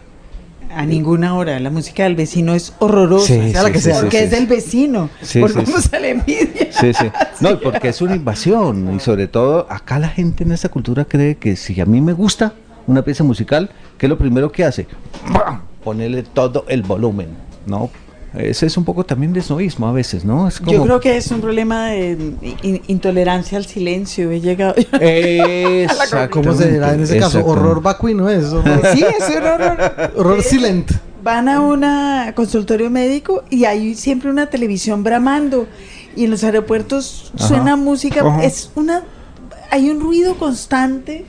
A 0.75 0.85
ninguna 0.85 1.35
hora. 1.35 1.59
La 1.59 1.69
música 1.69 2.03
del 2.03 2.15
vecino 2.15 2.53
es 2.53 2.73
horrorosa. 2.79 3.27
Sí, 3.27 3.51
sea 3.51 3.63
la 3.63 3.71
que 3.71 3.79
sea. 3.79 3.99
porque 3.99 4.23
es 4.23 4.31
del 4.31 4.47
vecino. 4.47 5.09
Por 5.39 5.53
cómo 5.53 5.77
sí. 5.79 5.89
se 5.89 5.99
le. 5.99 6.21
Sí, 6.71 6.93
sí. 6.93 7.05
No, 7.39 7.59
porque 7.59 7.89
es 7.89 8.01
una 8.01 8.15
invasión. 8.15 8.95
Y 8.95 8.99
sobre 8.99 9.27
todo, 9.27 9.67
acá 9.69 9.99
la 9.99 10.09
gente 10.09 10.43
en 10.43 10.51
esta 10.51 10.69
cultura 10.69 11.05
cree 11.05 11.35
que 11.35 11.55
si 11.55 11.79
a 11.79 11.85
mí 11.85 12.01
me 12.01 12.13
gusta 12.13 12.53
una 12.87 13.01
pieza 13.03 13.23
musical, 13.23 13.69
¿qué 13.97 14.05
es 14.05 14.09
lo 14.09 14.17
primero 14.17 14.51
que 14.51 14.63
hace? 14.63 14.87
¡Pam! 15.31 15.61
Ponerle 15.83 16.23
todo 16.23 16.65
el 16.67 16.81
volumen, 16.81 17.29
¿no? 17.65 17.89
Ese 18.33 18.65
es 18.65 18.77
un 18.77 18.83
poco 18.83 19.03
también 19.05 19.31
de 19.31 19.41
snobismo 19.41 19.87
a 19.87 19.91
veces, 19.91 20.25
¿no? 20.25 20.47
Es 20.47 20.59
como... 20.59 20.71
Yo 20.71 20.83
creo 20.83 20.99
que 20.99 21.17
es 21.17 21.29
un 21.29 21.39
problema 21.39 21.87
de 21.89 22.33
in- 22.63 22.81
intolerancia 22.87 23.57
al 23.59 23.65
silencio. 23.65 24.31
He 24.31 24.41
llegado. 24.41 24.73
¿Cómo 26.31 26.53
se 26.53 26.71
dirá 26.71 26.93
en 26.93 27.01
ese 27.03 27.19
caso? 27.19 27.45
Horror 27.45 27.81
vacuino 27.81 28.29
es. 28.29 28.45
Horror, 28.45 28.81
sí, 28.93 29.03
es 29.03 29.29
un 29.35 29.43
horror. 29.43 30.11
horror 30.15 30.41
silent. 30.43 30.91
Van 31.21 31.47
a 31.47 31.61
un 31.61 31.85
consultorio 32.33 32.89
médico 32.89 33.43
y 33.49 33.65
hay 33.65 33.95
siempre 33.95 34.29
una 34.29 34.47
televisión 34.47 35.03
bramando. 35.03 35.67
Y 36.15 36.25
en 36.25 36.31
los 36.31 36.43
aeropuertos 36.43 37.31
Ajá. 37.37 37.47
suena 37.47 37.75
música. 37.75 38.21
Ajá. 38.21 38.43
Es 38.43 38.71
una. 38.75 39.03
Hay 39.71 39.89
un 39.89 39.99
ruido 39.99 40.35
constante. 40.37 41.25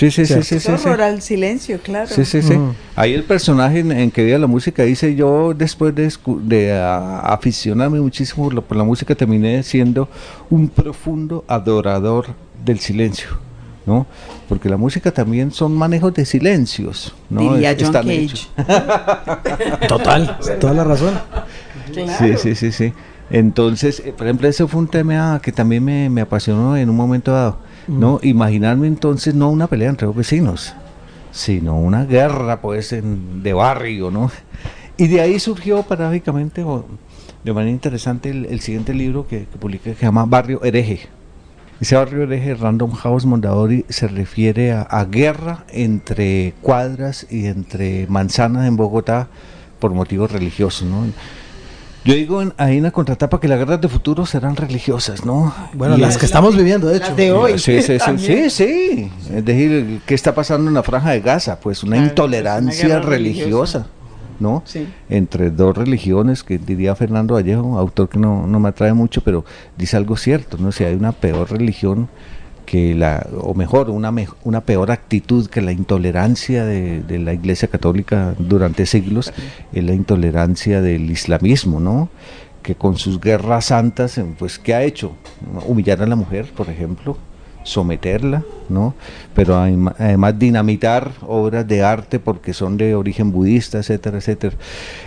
Sí, 0.00 0.10
sí, 0.10 0.24
sí, 0.24 0.42
sí, 0.42 0.54
Es 0.56 0.62
sí, 0.62 0.68
sí. 0.78 0.88
horror 0.88 1.02
al 1.02 1.20
silencio, 1.20 1.78
claro. 1.82 2.08
Sí, 2.08 2.24
sí, 2.24 2.40
sí. 2.40 2.54
Ujú. 2.54 2.72
Ahí 2.96 3.12
el 3.12 3.22
personaje 3.24 3.80
en, 3.80 3.92
en 3.92 4.10
que 4.10 4.24
veía 4.24 4.38
la 4.38 4.46
música 4.46 4.82
dice 4.82 5.14
yo 5.14 5.52
después 5.54 5.94
de, 5.94 6.72
aficionarme 7.22 8.00
muchísimo 8.00 8.44
por 8.44 8.54
la, 8.54 8.60
por 8.62 8.76
la 8.78 8.84
música 8.84 9.14
terminé 9.14 9.62
siendo 9.62 10.08
un 10.48 10.68
profundo 10.70 11.44
adorador 11.46 12.28
del 12.64 12.78
silencio, 12.80 13.28
¿no? 13.84 14.06
Porque 14.48 14.70
la 14.70 14.78
música 14.78 15.10
también 15.12 15.50
son 15.52 15.74
manejos 15.76 16.14
de 16.14 16.24
silencios, 16.24 17.14
¿no? 17.28 17.52
Diría 17.52 17.72
Es- 17.72 17.76
John 17.78 17.86
están 17.86 18.06
Cage. 18.06 18.20
hechos. 18.22 18.50
Total. 19.88 20.38
Toda 20.60 20.72
la 20.74 20.84
razón. 20.84 21.14
Sí, 22.18 22.36
sí, 22.38 22.54
sí, 22.54 22.72
sí. 22.72 22.92
Entonces, 23.30 24.02
eh, 24.04 24.12
por 24.16 24.26
ejemplo, 24.26 24.48
ese 24.48 24.66
fue 24.66 24.80
un 24.80 24.88
tema 24.88 25.40
que 25.42 25.52
también 25.52 25.84
me, 25.84 26.08
me 26.10 26.20
apasionó 26.22 26.76
en 26.76 26.90
un 26.90 26.96
momento 26.96 27.32
dado, 27.32 27.58
¿no? 27.90 28.20
Imaginarme 28.22 28.86
entonces 28.86 29.34
no 29.34 29.50
una 29.50 29.66
pelea 29.66 29.90
entre 29.90 30.06
dos 30.06 30.16
vecinos, 30.16 30.74
sino 31.32 31.78
una 31.78 32.04
guerra, 32.04 32.60
pues, 32.60 32.92
en- 32.92 33.42
de 33.42 33.52
barrio, 33.52 34.10
¿no? 34.10 34.30
Y 34.96 35.08
de 35.08 35.20
ahí 35.20 35.38
surgió 35.40 35.82
paradójicamente, 35.82 36.62
o 36.62 36.84
de 37.44 37.52
manera 37.52 37.72
interesante, 37.72 38.30
el, 38.30 38.46
el 38.46 38.60
siguiente 38.60 38.92
libro 38.94 39.26
que, 39.26 39.46
que 39.46 39.58
publiqué, 39.58 39.90
que 39.92 39.96
se 39.96 40.02
llama 40.06 40.24
Barrio 40.26 40.62
Hereje. 40.62 41.00
Ese 41.80 41.96
barrio 41.96 42.24
hereje, 42.24 42.54
Random 42.54 42.92
House 42.92 43.24
Mondadori, 43.24 43.86
se 43.88 44.06
refiere 44.06 44.72
a, 44.72 44.82
a 44.82 45.06
guerra 45.06 45.64
entre 45.72 46.52
cuadras 46.60 47.26
y 47.30 47.46
entre 47.46 48.06
manzanas 48.08 48.68
en 48.68 48.76
Bogotá 48.76 49.28
por 49.78 49.94
motivos 49.94 50.30
religiosos, 50.30 50.86
¿no? 50.86 51.06
Yo 52.04 52.14
digo 52.14 52.40
en, 52.40 52.54
ahí 52.56 52.78
en 52.78 52.84
la 52.84 52.90
contratapa 52.90 53.38
que 53.40 53.46
las 53.48 53.58
guerras 53.58 53.80
de 53.80 53.88
futuro 53.88 54.24
serán 54.24 54.56
religiosas, 54.56 55.24
¿no? 55.26 55.54
Bueno, 55.74 55.96
Y 55.98 56.00
las 56.00 56.12
es- 56.14 56.18
que 56.18 56.26
estamos 56.26 56.56
viviendo, 56.56 56.86
de 56.88 56.96
hecho. 56.96 57.08
Las 57.08 57.16
de 57.16 57.32
hoy. 57.32 57.58
Sí, 57.58 57.82
sí, 57.82 57.98
sí, 57.98 58.18
sí, 58.18 58.50
sí. 58.50 59.12
Es 59.34 59.44
decir, 59.44 60.00
¿qué 60.06 60.14
está 60.14 60.34
pasando 60.34 60.68
en 60.68 60.74
la 60.74 60.82
franja 60.82 61.10
de 61.10 61.20
Gaza? 61.20 61.60
Pues 61.60 61.82
una 61.82 61.96
Claro, 61.96 62.08
intolerancia 62.08 62.86
una 62.86 63.00
religiosa. 63.00 63.86
¿no? 64.38 64.62
Sí. 64.64 64.88
Entre 65.10 65.50
dos 65.50 65.76
religiones, 65.76 66.42
que 66.42 66.56
diría 66.56 66.94
Fernando 66.96 67.34
Vallejo, 67.34 67.78
autor 67.78 68.08
que 68.08 68.18
no, 68.18 68.46
no 68.46 68.58
me 68.58 68.70
atrae 68.70 68.94
mucho, 68.94 69.20
pero 69.22 69.44
dice 69.76 69.98
algo 69.98 70.16
cierto, 70.16 70.56
¿no? 70.58 70.72
Si 70.72 70.82
hay 70.82 70.94
una 70.94 71.12
peor 71.12 71.50
religión 71.50 72.08
que 72.70 72.94
la, 72.94 73.26
o 73.40 73.52
mejor, 73.54 73.90
una, 73.90 74.12
una 74.44 74.60
peor 74.60 74.92
actitud 74.92 75.48
que 75.48 75.60
la 75.60 75.72
intolerancia 75.72 76.64
de, 76.64 77.02
de 77.02 77.18
la 77.18 77.32
Iglesia 77.34 77.66
Católica 77.66 78.36
durante 78.38 78.86
siglos, 78.86 79.32
es 79.72 79.82
la 79.84 79.92
intolerancia 79.92 80.80
del 80.80 81.10
islamismo, 81.10 81.80
¿no? 81.80 82.08
Que 82.62 82.76
con 82.76 82.96
sus 82.96 83.20
guerras 83.20 83.64
santas, 83.64 84.20
pues, 84.38 84.60
¿qué 84.60 84.74
ha 84.74 84.84
hecho? 84.84 85.16
Humillar 85.66 86.00
a 86.00 86.06
la 86.06 86.14
mujer, 86.14 86.52
por 86.56 86.68
ejemplo, 86.70 87.16
someterla, 87.64 88.44
¿no? 88.68 88.94
Pero 89.34 89.56
adem- 89.56 89.92
además 89.98 90.38
dinamitar 90.38 91.10
obras 91.26 91.66
de 91.66 91.82
arte 91.82 92.20
porque 92.20 92.54
son 92.54 92.76
de 92.76 92.94
origen 92.94 93.32
budista, 93.32 93.78
etcétera, 93.78 94.18
etcétera. 94.18 94.54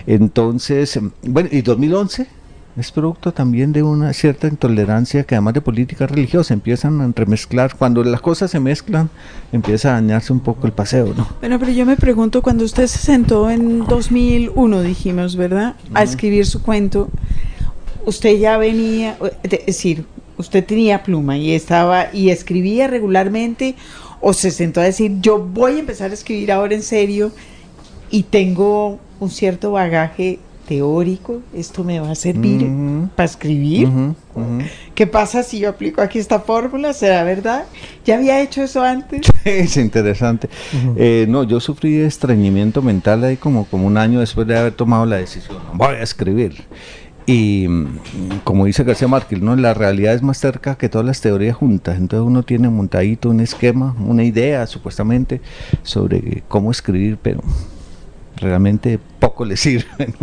Entonces, 0.05 0.99
bueno, 1.23 1.47
y 1.49 1.61
2011 1.61 2.27
es 2.75 2.91
producto 2.91 3.31
también 3.31 3.71
de 3.71 3.83
una 3.83 4.13
cierta 4.13 4.47
intolerancia 4.47 5.23
que 5.23 5.35
además 5.35 5.53
de 5.53 5.61
política 5.61 6.07
religiosa 6.07 6.53
empiezan 6.53 7.01
a 7.01 7.05
entremezclar, 7.05 7.75
cuando 7.75 8.03
las 8.03 8.21
cosas 8.21 8.49
se 8.49 8.59
mezclan 8.59 9.09
empieza 9.51 9.89
a 9.89 9.93
dañarse 9.93 10.33
un 10.33 10.39
poco 10.39 10.65
el 10.65 10.73
paseo, 10.73 11.13
¿no? 11.15 11.27
Bueno, 11.39 11.59
pero 11.59 11.71
yo 11.71 11.85
me 11.85 11.97
pregunto, 11.97 12.41
cuando 12.41 12.65
usted 12.65 12.87
se 12.87 12.97
sentó 12.97 13.49
en 13.49 13.85
2001, 13.85 14.81
dijimos, 14.81 15.35
¿verdad? 15.35 15.75
A 15.93 16.03
escribir 16.03 16.47
su 16.47 16.63
cuento, 16.63 17.09
usted 18.05 18.37
ya 18.39 18.57
venía, 18.57 19.17
es 19.43 19.65
decir, 19.65 20.05
usted 20.37 20.65
tenía 20.65 21.03
pluma 21.03 21.37
y 21.37 21.53
estaba 21.53 22.07
y 22.11 22.29
escribía 22.29 22.87
regularmente 22.87 23.75
o 24.19 24.33
se 24.33 24.49
sentó 24.49 24.81
a 24.81 24.83
decir, 24.83 25.19
yo 25.21 25.37
voy 25.37 25.73
a 25.75 25.79
empezar 25.79 26.09
a 26.11 26.13
escribir 26.13 26.51
ahora 26.51 26.73
en 26.73 26.81
serio 26.81 27.31
y 28.09 28.23
tengo 28.23 28.99
un 29.19 29.29
cierto 29.29 29.73
bagaje 29.73 30.39
teórico, 30.73 31.43
esto 31.53 31.83
me 31.83 31.99
va 31.99 32.09
a 32.09 32.15
servir 32.15 32.67
para 33.15 33.25
escribir. 33.25 33.87
¿Qué 34.95 35.05
pasa 35.05 35.43
si 35.43 35.59
yo 35.59 35.69
aplico 35.69 36.01
aquí 36.01 36.17
esta 36.17 36.39
fórmula? 36.39 36.93
¿Será 36.93 37.23
verdad? 37.23 37.65
¿Ya 38.05 38.15
había 38.15 38.41
hecho 38.41 38.63
eso 38.63 38.81
antes? 38.81 39.21
Es 39.45 39.77
interesante. 39.77 40.49
Eh, 40.95 41.27
no, 41.29 41.43
yo 41.43 41.59
sufrí 41.59 41.97
estreñimiento 41.97 42.81
mental 42.81 43.23
ahí 43.23 43.37
como, 43.37 43.65
como 43.65 43.85
un 43.85 43.97
año 43.97 44.19
después 44.19 44.47
de 44.47 44.57
haber 44.57 44.73
tomado 44.73 45.05
la 45.05 45.17
decisión. 45.17 45.59
Voy 45.73 45.95
a 45.95 46.01
escribir. 46.01 46.63
Y 47.27 47.67
mm, 47.67 48.39
como 48.43 48.65
dice 48.65 48.83
García 48.83 49.07
Márquez, 49.07 49.41
¿no? 49.41 49.55
la 49.55 49.75
realidad 49.75 50.15
es 50.15 50.23
más 50.23 50.39
cerca 50.39 50.75
que 50.75 50.89
todas 50.89 51.05
las 51.05 51.21
teorías 51.21 51.55
juntas. 51.55 51.99
Entonces 51.99 52.25
uno 52.25 52.41
tiene 52.41 52.67
montadito 52.69 53.29
un 53.29 53.41
esquema, 53.41 53.95
una 53.99 54.23
idea 54.23 54.65
supuestamente 54.65 55.39
sobre 55.83 56.41
cómo 56.47 56.71
escribir, 56.71 57.19
pero 57.21 57.41
realmente 58.43 58.99
poco 59.19 59.45
le 59.45 59.57
sirve, 59.57 60.13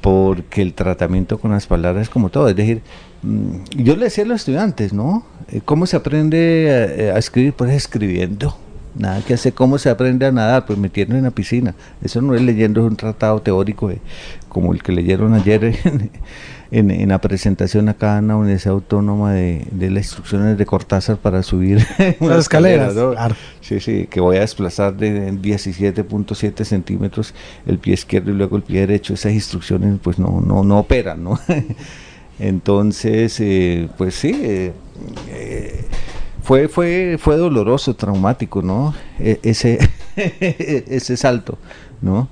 porque 0.00 0.62
el 0.62 0.74
tratamiento 0.74 1.38
con 1.38 1.50
las 1.50 1.66
palabras 1.66 2.02
es 2.02 2.08
como 2.08 2.28
todo. 2.28 2.48
Es 2.48 2.56
decir, 2.56 2.82
mm, 3.22 3.64
yo 3.76 3.96
le 3.96 4.04
decía 4.04 4.24
a 4.24 4.26
los 4.28 4.40
estudiantes, 4.40 4.92
¿no? 4.92 5.24
Eh, 5.50 5.60
¿Cómo 5.64 5.86
se 5.86 5.96
aprende 5.96 7.10
a, 7.12 7.16
a 7.16 7.18
escribir? 7.18 7.52
Pues 7.54 7.72
escribiendo. 7.72 8.56
nada 8.94 9.22
que 9.22 9.34
hacer. 9.34 9.54
¿Cómo 9.54 9.78
se 9.78 9.90
aprende 9.90 10.26
a 10.26 10.32
nadar? 10.32 10.66
Pues 10.66 10.78
metiendo 10.78 11.16
en 11.16 11.24
la 11.24 11.30
piscina. 11.30 11.74
Eso 12.02 12.20
no 12.20 12.34
es 12.34 12.42
leyendo 12.42 12.84
un 12.84 12.96
tratado 12.96 13.40
teórico 13.40 13.90
como 14.48 14.72
el 14.72 14.82
que 14.82 14.92
leyeron 14.92 15.34
ayer 15.34 15.76
en, 16.70 17.08
la 17.08 17.20
presentación 17.20 17.88
acá 17.88 18.18
en 18.18 18.28
la 18.28 18.36
Universidad 18.36 18.74
Autónoma 18.74 19.32
de, 19.32 19.66
las 19.72 20.04
instrucciones 20.04 20.58
de 20.58 20.66
Cortázar 20.66 21.16
para 21.16 21.42
subir 21.42 21.86
las 22.20 22.38
escaleras. 22.38 22.94
Sí, 23.60 23.80
sí, 23.80 24.06
que 24.10 24.20
voy 24.20 24.36
a 24.36 24.40
desplazar 24.40 24.96
de 24.96 25.32
17.7 25.32 26.64
centímetros 26.64 27.34
el 27.66 27.78
pie 27.78 27.94
izquierdo 27.94 28.30
y 28.30 28.34
luego 28.34 28.56
el 28.56 28.62
pie 28.62 28.80
derecho. 28.80 29.14
Esas 29.14 29.32
instrucciones 29.32 29.98
pues 30.02 30.18
no, 30.18 30.40
no, 30.40 30.62
no 30.62 30.78
operan, 30.78 31.24
¿no? 31.24 31.38
Entonces, 32.38 33.38
eh, 33.40 33.88
pues 33.96 34.14
sí, 34.14 34.32
eh, 34.42 34.72
eh, 35.30 35.84
fue, 36.42 36.68
fue, 36.68 37.16
fue 37.18 37.36
doloroso, 37.36 37.94
traumático, 37.96 38.62
¿no? 38.62 38.94
E, 39.18 39.40
ese, 39.42 39.78
ese 40.16 41.16
salto, 41.16 41.58
¿no? 42.00 42.28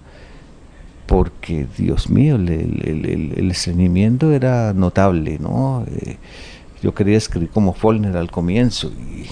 Porque 1.07 1.67
Dios 1.79 2.11
mío, 2.11 2.37
el, 2.37 2.49
el, 2.49 3.33
el, 3.37 3.51
estreñimiento 3.51 4.33
era 4.33 4.73
notable, 4.73 5.39
¿no? 5.39 5.85
Eh, 5.89 6.17
yo 6.83 6.95
quería 6.95 7.17
escribir 7.17 7.51
como 7.51 7.73
Follner 7.73 8.17
al 8.17 8.31
comienzo 8.31 8.89
y 8.89 9.27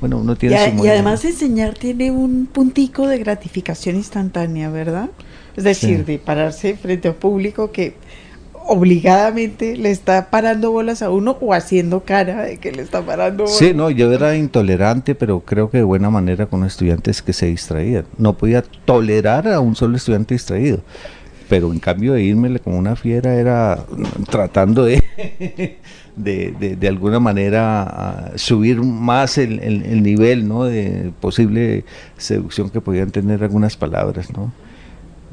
bueno, 0.00 0.18
uno 0.18 0.36
tiene 0.36 0.56
y, 0.56 0.78
su 0.78 0.84
y 0.84 0.88
además 0.88 1.24
enseñar 1.24 1.74
tiene 1.74 2.10
un 2.10 2.46
puntico 2.46 3.06
de 3.06 3.18
gratificación 3.18 3.96
instantánea, 3.96 4.68
¿verdad? 4.70 5.08
Es 5.56 5.64
decir, 5.64 6.04
de 6.04 6.18
pararse 6.18 6.76
frente 6.76 7.08
a 7.08 7.12
un 7.12 7.16
público 7.16 7.70
que 7.70 7.94
obligadamente 8.66 9.76
le 9.76 9.90
está 9.90 10.30
parando 10.30 10.70
bolas 10.72 11.02
a 11.02 11.10
uno 11.10 11.36
o 11.40 11.52
haciendo 11.52 12.00
cara 12.00 12.42
de 12.42 12.56
que 12.58 12.72
le 12.72 12.82
está 12.82 13.02
parando 13.02 13.44
bolas. 13.44 13.58
Sí, 13.58 13.72
no, 13.74 13.90
yo 13.90 14.12
era 14.12 14.36
intolerante, 14.36 15.14
pero 15.14 15.40
creo 15.40 15.70
que 15.70 15.78
de 15.78 15.84
buena 15.84 16.10
manera 16.10 16.46
con 16.46 16.64
estudiantes 16.64 17.22
que 17.22 17.32
se 17.32 17.46
distraían. 17.46 18.04
No 18.18 18.36
podía 18.36 18.62
tolerar 18.84 19.48
a 19.48 19.60
un 19.60 19.76
solo 19.76 19.96
estudiante 19.96 20.34
distraído. 20.34 20.80
Pero 21.48 21.72
en 21.72 21.78
cambio 21.78 22.14
de 22.14 22.22
irme 22.22 22.58
como 22.58 22.78
una 22.78 22.96
fiera 22.96 23.34
era 23.34 23.84
tratando 24.30 24.84
de, 24.84 25.04
de, 26.16 26.76
de, 26.78 26.88
alguna 26.88 27.20
manera 27.20 28.32
subir 28.36 28.80
más 28.82 29.36
el, 29.36 29.60
el, 29.60 30.02
nivel 30.02 30.48
¿no? 30.48 30.64
de 30.64 31.12
posible 31.20 31.84
seducción 32.16 32.70
que 32.70 32.80
podían 32.80 33.10
tener 33.10 33.42
algunas 33.42 33.76
palabras. 33.76 34.30
¿no? 34.34 34.52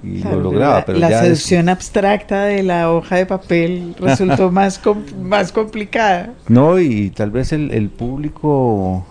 Y 0.04 0.24
lo 0.24 0.40
lograba. 0.40 0.76
La, 0.80 0.86
pero 0.86 1.00
la 1.00 1.22
seducción 1.22 1.70
abstracta 1.70 2.46
de 2.46 2.64
la 2.64 2.92
hoja 2.92 3.18
de 3.18 3.26
papel 3.26 3.96
resultó 4.00 4.52
más, 4.52 4.82
más 5.22 5.52
complicada. 5.52 6.34
No, 6.48 6.80
y 6.80 7.10
tal 7.10 7.32
vez 7.32 7.52
el, 7.54 7.72
el, 7.72 7.90
público, 7.90 9.06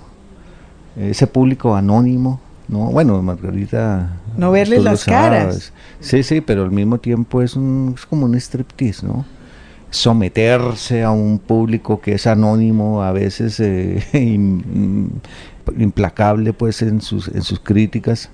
ese 0.96 1.26
público 1.26 1.74
anónimo, 1.74 2.40
no 2.68 2.86
bueno, 2.86 3.20
Margarita... 3.22 4.16
No 4.36 4.52
verle 4.52 4.80
las 4.80 5.04
caras. 5.04 5.72
Sí, 5.98 6.22
sí, 6.22 6.40
pero 6.40 6.62
al 6.62 6.70
mismo 6.70 6.98
tiempo 6.98 7.42
es, 7.42 7.56
un, 7.56 7.94
es 7.96 8.06
como 8.06 8.26
un 8.26 8.34
striptease, 8.36 9.04
¿no? 9.04 9.24
someterse 9.90 11.02
a 11.02 11.10
un 11.10 11.38
público 11.38 12.00
que 12.00 12.14
es 12.14 12.26
anónimo, 12.26 13.02
a 13.02 13.12
veces 13.12 13.58
eh, 13.60 14.02
implacable 15.78 16.52
pues 16.52 16.82
en 16.82 17.00
sus, 17.00 17.28
en 17.28 17.42
sus 17.42 17.60
críticas, 17.60 18.30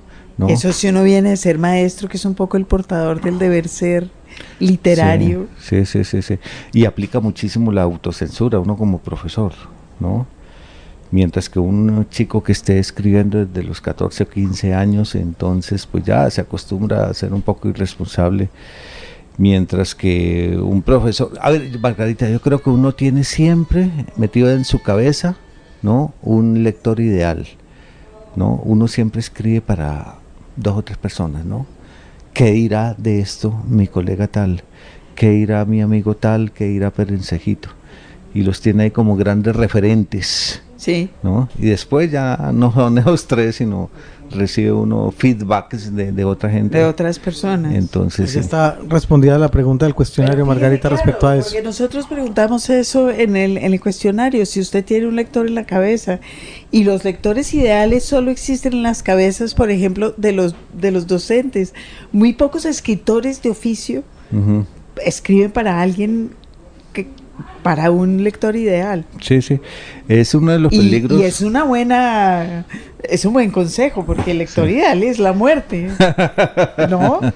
eso 0.48 0.72
si 0.72 0.88
uno 0.88 1.02
viene 1.02 1.30
de 1.30 1.36
ser 1.36 1.58
maestro, 1.58 2.08
que 2.08 2.16
es 2.16 2.24
un 2.24 2.34
poco 2.34 2.56
el 2.56 2.66
portador 2.66 3.20
del 3.20 3.38
deber 3.38 3.68
ser 3.68 4.10
literario. 4.58 5.48
Sí, 5.58 5.86
sí, 5.86 6.04
sí, 6.04 6.22
sí. 6.22 6.38
Y 6.72 6.84
aplica 6.84 7.20
muchísimo 7.20 7.72
la 7.72 7.82
autocensura, 7.82 8.58
uno 8.58 8.76
como 8.76 8.98
profesor, 8.98 9.52
¿no? 9.98 10.26
Mientras 11.10 11.48
que 11.48 11.58
un 11.58 12.06
chico 12.10 12.42
que 12.42 12.52
esté 12.52 12.78
escribiendo 12.78 13.44
desde 13.46 13.62
los 13.62 13.80
14 13.80 14.24
o 14.24 14.28
15 14.28 14.74
años, 14.74 15.14
entonces 15.14 15.86
pues 15.86 16.04
ya 16.04 16.28
se 16.30 16.40
acostumbra 16.40 17.06
a 17.06 17.14
ser 17.14 17.32
un 17.32 17.42
poco 17.42 17.68
irresponsable. 17.68 18.48
Mientras 19.38 19.94
que 19.94 20.58
un 20.60 20.82
profesor, 20.82 21.30
a 21.40 21.50
ver, 21.50 21.78
Margarita, 21.78 22.28
yo 22.28 22.40
creo 22.40 22.62
que 22.62 22.70
uno 22.70 22.92
tiene 22.94 23.22
siempre 23.22 23.90
metido 24.16 24.50
en 24.50 24.64
su 24.64 24.82
cabeza, 24.82 25.36
¿no? 25.82 26.14
Un 26.22 26.64
lector 26.64 27.00
ideal, 27.00 27.46
¿no? 28.34 28.60
Uno 28.64 28.88
siempre 28.88 29.20
escribe 29.20 29.60
para 29.60 30.16
dos 30.56 30.76
o 30.76 30.82
tres 30.82 30.98
personas, 30.98 31.44
¿no? 31.44 31.66
¿Qué 32.32 32.52
dirá 32.52 32.94
de 32.98 33.20
esto 33.20 33.62
mi 33.68 33.86
colega 33.86 34.26
tal? 34.26 34.62
¿Qué 35.14 35.30
dirá 35.30 35.64
mi 35.64 35.80
amigo 35.80 36.16
tal? 36.16 36.52
¿Qué 36.52 36.66
dirá 36.66 36.90
Perencejito? 36.90 37.70
Y 38.34 38.42
los 38.42 38.60
tiene 38.60 38.84
ahí 38.84 38.90
como 38.90 39.16
grandes 39.16 39.56
referentes. 39.56 40.62
Sí. 40.76 41.08
¿no? 41.22 41.48
Y 41.58 41.66
después 41.66 42.10
ya 42.10 42.50
no 42.52 42.72
son 42.72 42.98
esos 42.98 43.26
tres, 43.26 43.56
sino 43.56 43.88
recibe 44.30 44.72
uno 44.72 45.10
feedbacks 45.10 45.94
de, 45.94 46.24
otra 46.24 46.50
gente. 46.50 46.78
De 46.78 46.84
otras 46.84 47.18
personas. 47.18 47.74
Entonces. 47.74 48.34
Ya 48.34 48.40
está 48.40 48.78
respondida 48.88 49.38
la 49.38 49.50
pregunta 49.50 49.86
del 49.86 49.94
cuestionario, 49.94 50.44
Margarita, 50.46 50.88
respecto 50.88 51.26
a 51.26 51.36
eso. 51.36 51.50
Porque 51.50 51.62
nosotros 51.62 52.06
preguntamos 52.06 52.68
eso 52.70 53.10
en 53.10 53.36
el, 53.36 53.56
en 53.58 53.72
el 53.72 53.80
cuestionario, 53.80 54.44
si 54.46 54.60
usted 54.60 54.84
tiene 54.84 55.06
un 55.06 55.16
lector 55.16 55.46
en 55.46 55.54
la 55.54 55.64
cabeza 55.64 56.20
y 56.70 56.84
los 56.84 57.04
lectores 57.04 57.52
ideales 57.54 58.04
solo 58.04 58.30
existen 58.30 58.72
en 58.74 58.82
las 58.82 59.02
cabezas, 59.02 59.54
por 59.54 59.70
ejemplo, 59.70 60.14
de 60.16 60.32
los, 60.32 60.54
de 60.72 60.90
los 60.90 61.06
docentes. 61.06 61.74
Muy 62.12 62.32
pocos 62.32 62.64
escritores 62.64 63.42
de 63.42 63.50
oficio 63.50 64.04
escriben 65.04 65.50
para 65.52 65.80
alguien 65.80 66.30
que 66.92 67.08
para 67.62 67.90
un 67.90 68.22
lector 68.22 68.56
ideal. 68.56 69.04
Sí, 69.20 69.42
sí. 69.42 69.60
Es 70.08 70.34
uno 70.34 70.52
de 70.52 70.58
los 70.58 70.70
peligros. 70.70 71.20
Y 71.20 71.24
es 71.24 71.40
una 71.40 71.64
buena, 71.64 72.64
es 73.02 73.24
un 73.24 73.32
buen 73.32 73.50
consejo, 73.50 74.04
porque 74.04 74.32
el 74.32 74.38
lector 74.38 74.68
ideal 74.68 75.02
es 75.02 75.18
la 75.18 75.32
muerte. 75.32 75.90
¿No? 76.88 77.20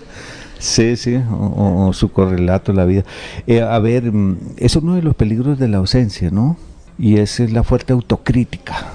Sí, 0.61 0.95
sí, 0.97 1.19
o, 1.31 1.91
su 1.95 2.13
correlato, 2.13 2.75
la 2.75 2.85
vida. 2.85 3.03
Eh, 3.47 3.63
a 3.63 3.79
ver, 3.79 4.13
mm, 4.13 4.37
es 4.59 4.77
uno 4.77 4.95
de 4.95 5.01
los 5.01 5.17
peligros 5.17 5.59
de 5.59 5.69
la 5.69 5.79
ausencia, 5.79 6.31
¿no? 6.31 6.59
Y 6.99 7.17
esa 7.17 7.45
es 7.45 7.53
la 7.55 7.63
fuerte 7.63 7.95
autocrítica 7.95 8.93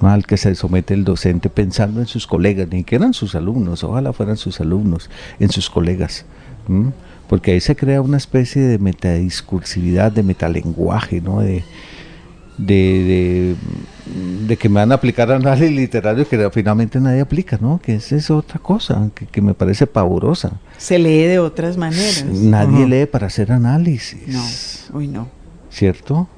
al 0.00 0.26
que 0.26 0.38
se 0.38 0.54
somete 0.54 0.94
el 0.94 1.04
docente 1.04 1.50
pensando 1.50 2.00
en 2.00 2.06
sus 2.06 2.26
colegas, 2.26 2.68
ni 2.70 2.82
que 2.82 2.96
eran 2.96 3.12
sus 3.12 3.34
alumnos, 3.34 3.84
ojalá 3.84 4.14
fueran 4.14 4.38
sus 4.38 4.58
alumnos, 4.60 5.10
en 5.38 5.50
sus 5.50 5.68
colegas 5.68 6.24
porque 7.34 7.50
ahí 7.50 7.60
se 7.60 7.74
crea 7.74 8.00
una 8.00 8.16
especie 8.16 8.62
de 8.62 8.78
metadiscursividad, 8.78 10.12
de 10.12 10.22
metalenguaje, 10.22 11.20
¿no? 11.20 11.40
De, 11.40 11.64
de, 12.58 13.56
de, 14.46 14.56
que 14.56 14.68
me 14.68 14.76
van 14.76 14.92
a 14.92 14.94
aplicar 14.94 15.32
análisis 15.32 15.74
literario 15.74 16.28
que 16.28 16.48
finalmente 16.52 17.00
nadie 17.00 17.22
aplica, 17.22 17.58
¿no? 17.60 17.80
Que 17.82 17.96
esa 17.96 18.14
es 18.14 18.30
otra 18.30 18.60
cosa 18.60 19.10
que, 19.32 19.42
me 19.42 19.52
parece 19.52 19.88
pavorosa. 19.88 20.60
Se 20.78 20.96
lee 20.96 21.24
de 21.24 21.40
otras 21.40 21.76
maneras. 21.76 22.24
Nadie 22.24 22.86
lee 22.86 23.06
para 23.06 23.26
hacer 23.26 23.50
análisis. 23.50 24.28
No, 24.28 24.96
uy 24.96 25.08
no. 25.08 25.26
¿Cierto? 25.70 26.28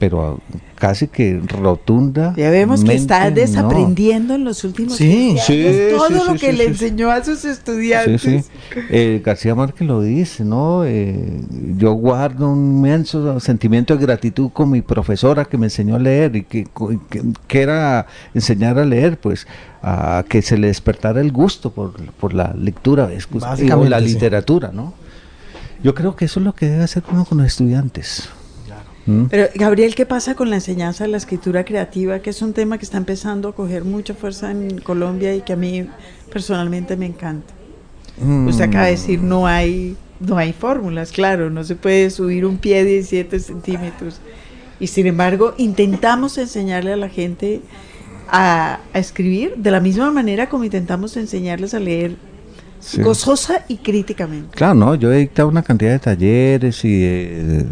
Pero 0.00 0.40
casi 0.80 1.08
que 1.08 1.40
rotunda. 1.46 2.32
Ya 2.36 2.48
vemos 2.48 2.82
que 2.82 2.94
está 2.94 3.30
desaprendiendo 3.30 4.34
en 4.34 4.44
los 4.44 4.64
últimos 4.64 4.96
sí, 4.96 5.36
sí, 5.46 5.66
todo 5.90 6.24
lo 6.24 6.34
que 6.34 6.54
le 6.54 6.64
enseñó 6.64 7.10
a 7.10 7.22
sus 7.22 7.44
estudiantes. 7.44 8.50
Eh, 8.88 9.20
García 9.22 9.54
Márquez 9.54 9.86
lo 9.86 10.00
dice, 10.00 10.42
¿no? 10.42 10.84
Eh, 10.86 11.42
yo 11.76 11.92
guardo 11.92 12.48
un 12.48 12.78
inmenso 12.78 13.38
sentimiento 13.40 13.94
de 13.94 14.02
gratitud 14.02 14.50
con 14.52 14.70
mi 14.70 14.80
profesora 14.80 15.44
que 15.44 15.58
me 15.58 15.66
enseñó 15.66 15.96
a 15.96 15.98
leer 15.98 16.34
y 16.34 16.44
que, 16.44 16.66
que, 17.46 17.60
era 17.60 18.06
enseñar 18.32 18.78
a 18.78 18.86
leer, 18.86 19.20
pues 19.20 19.46
a 19.82 20.24
que 20.26 20.40
se 20.40 20.56
le 20.56 20.68
despertara 20.68 21.20
el 21.20 21.30
gusto 21.30 21.72
por, 21.72 21.92
por 22.14 22.32
la 22.32 22.54
lectura 22.54 23.06
o 23.06 23.84
la 23.84 24.00
literatura, 24.00 24.70
¿no? 24.72 24.94
Yo 25.82 25.94
creo 25.94 26.16
que 26.16 26.24
eso 26.24 26.40
es 26.40 26.46
lo 26.46 26.54
que 26.54 26.70
debe 26.70 26.84
hacer 26.84 27.02
uno 27.12 27.26
con 27.26 27.38
los 27.38 27.46
estudiantes. 27.46 28.30
Mm. 29.06 29.24
Pero 29.24 29.48
Gabriel, 29.54 29.94
¿qué 29.94 30.06
pasa 30.06 30.34
con 30.34 30.50
la 30.50 30.56
enseñanza 30.56 31.04
de 31.04 31.10
la 31.10 31.16
escritura 31.16 31.64
creativa? 31.64 32.20
Que 32.20 32.30
es 32.30 32.42
un 32.42 32.52
tema 32.52 32.78
que 32.78 32.84
está 32.84 32.98
empezando 32.98 33.48
a 33.48 33.54
coger 33.54 33.84
mucha 33.84 34.14
fuerza 34.14 34.50
en 34.50 34.78
Colombia 34.78 35.34
y 35.34 35.40
que 35.40 35.54
a 35.54 35.56
mí 35.56 35.86
personalmente 36.32 36.96
me 36.96 37.06
encanta. 37.06 37.52
Mm. 38.20 38.48
Usted 38.48 38.64
acaba 38.64 38.84
de 38.84 38.92
decir, 38.92 39.22
no 39.22 39.46
hay, 39.46 39.96
no 40.20 40.36
hay 40.36 40.52
fórmulas, 40.52 41.12
claro, 41.12 41.50
no 41.50 41.64
se 41.64 41.76
puede 41.76 42.10
subir 42.10 42.44
un 42.44 42.58
pie 42.58 42.84
17 42.84 43.38
centímetros. 43.40 44.20
Y 44.78 44.86
sin 44.86 45.06
embargo, 45.06 45.54
intentamos 45.58 46.38
enseñarle 46.38 46.92
a 46.92 46.96
la 46.96 47.08
gente 47.08 47.60
a, 48.28 48.80
a 48.92 48.98
escribir 48.98 49.54
de 49.56 49.70
la 49.70 49.80
misma 49.80 50.10
manera 50.10 50.48
como 50.48 50.64
intentamos 50.64 51.16
enseñarles 51.16 51.74
a 51.74 51.80
leer 51.80 52.16
gozosa 53.02 53.64
y 53.68 53.76
críticamente. 53.78 54.56
Claro, 54.56 54.74
no, 54.74 54.94
yo 54.94 55.12
he 55.12 55.18
dictado 55.18 55.48
una 55.48 55.62
cantidad 55.62 55.92
de 55.92 55.98
talleres 55.98 56.84
y 56.84 57.02
eh, 57.02 57.64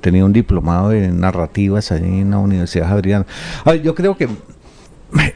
tenía 0.00 0.24
un 0.24 0.32
diplomado 0.32 0.92
en 0.92 1.20
narrativas 1.20 1.92
allí 1.92 2.20
en 2.20 2.30
la 2.30 2.38
Universidad 2.38 2.88
Javeriana. 2.88 3.26
yo 3.82 3.94
creo 3.94 4.16
que 4.16 4.28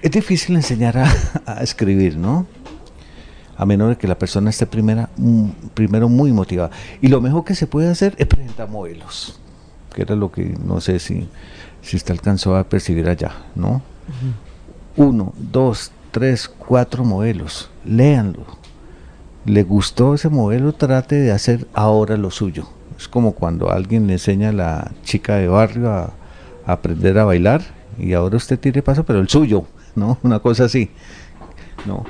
es 0.02 0.10
difícil 0.10 0.56
enseñar 0.56 0.98
a, 0.98 1.62
escribir, 1.62 2.16
¿no? 2.16 2.46
A 3.56 3.66
menos 3.66 3.90
de 3.90 3.96
que 3.96 4.08
la 4.08 4.18
persona 4.18 4.50
esté 4.50 4.66
primera, 4.66 5.10
mm, 5.16 5.48
primero 5.74 6.08
muy 6.08 6.32
motivada. 6.32 6.70
Y 7.00 7.08
lo 7.08 7.20
mejor 7.20 7.44
que 7.44 7.54
se 7.54 7.66
puede 7.66 7.88
hacer 7.88 8.14
es 8.18 8.26
presentar 8.26 8.68
modelos, 8.68 9.40
que 9.94 10.02
era 10.02 10.16
lo 10.16 10.32
que 10.32 10.56
no 10.64 10.80
sé 10.80 10.98
si, 10.98 11.28
si 11.80 11.96
usted 11.96 12.12
alcanzó 12.12 12.56
a 12.56 12.64
percibir 12.64 13.08
allá, 13.08 13.32
¿no? 13.54 13.82
uno, 14.96 15.32
dos, 15.36 15.90
tres, 16.10 16.48
cuatro 16.48 17.04
modelos. 17.04 17.70
Léanlo. 17.84 18.61
¿Le 19.44 19.62
gustó 19.64 20.14
ese 20.14 20.28
modelo? 20.28 20.72
Trate 20.72 21.16
de 21.16 21.32
hacer 21.32 21.66
ahora 21.74 22.16
lo 22.16 22.30
suyo. 22.30 22.68
Es 22.96 23.08
como 23.08 23.32
cuando 23.32 23.70
alguien 23.70 24.06
le 24.06 24.14
enseña 24.14 24.50
a 24.50 24.52
la 24.52 24.92
chica 25.02 25.36
de 25.36 25.48
barrio 25.48 25.90
a, 25.90 26.12
aprender 26.64 27.18
a 27.18 27.24
bailar 27.24 27.62
y 27.98 28.12
ahora 28.12 28.36
usted 28.36 28.58
tiene 28.58 28.82
paso, 28.82 29.04
pero 29.04 29.18
el 29.18 29.28
suyo, 29.28 29.66
¿no? 29.96 30.18
Una 30.22 30.38
cosa 30.38 30.64
así. 30.64 30.90
¿no? 31.86 32.04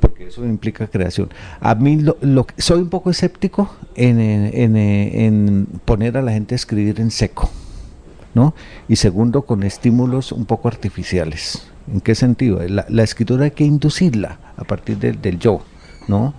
Porque 0.00 0.28
eso 0.28 0.44
implica 0.44 0.86
creación. 0.86 1.30
A 1.60 1.74
mí 1.74 1.96
lo, 2.00 2.16
lo- 2.20 2.46
soy 2.58 2.80
un 2.80 2.88
poco 2.88 3.10
escéptico 3.10 3.68
en, 3.96 4.20
en- 4.20 4.76
en- 4.76 5.66
poner 5.84 6.16
a 6.16 6.22
la 6.22 6.30
gente 6.32 6.54
a 6.54 6.56
escribir 6.56 7.00
en 7.00 7.10
seco, 7.10 7.50
¿no? 8.34 8.54
Y 8.88 8.96
segundo, 8.96 9.42
con 9.42 9.64
estímulos 9.64 10.30
un 10.30 10.44
poco 10.44 10.68
artificiales. 10.68 11.66
¿En 11.92 12.00
qué 12.00 12.14
sentido? 12.14 12.60
La, 12.68 13.02
escritura 13.02 13.44
hay 13.44 13.50
que 13.52 13.64
inducirla 13.64 14.38
a 14.56 14.64
partir 14.64 14.98
del 14.98 15.38
yo, 15.40 15.62
¿no? 16.08 16.34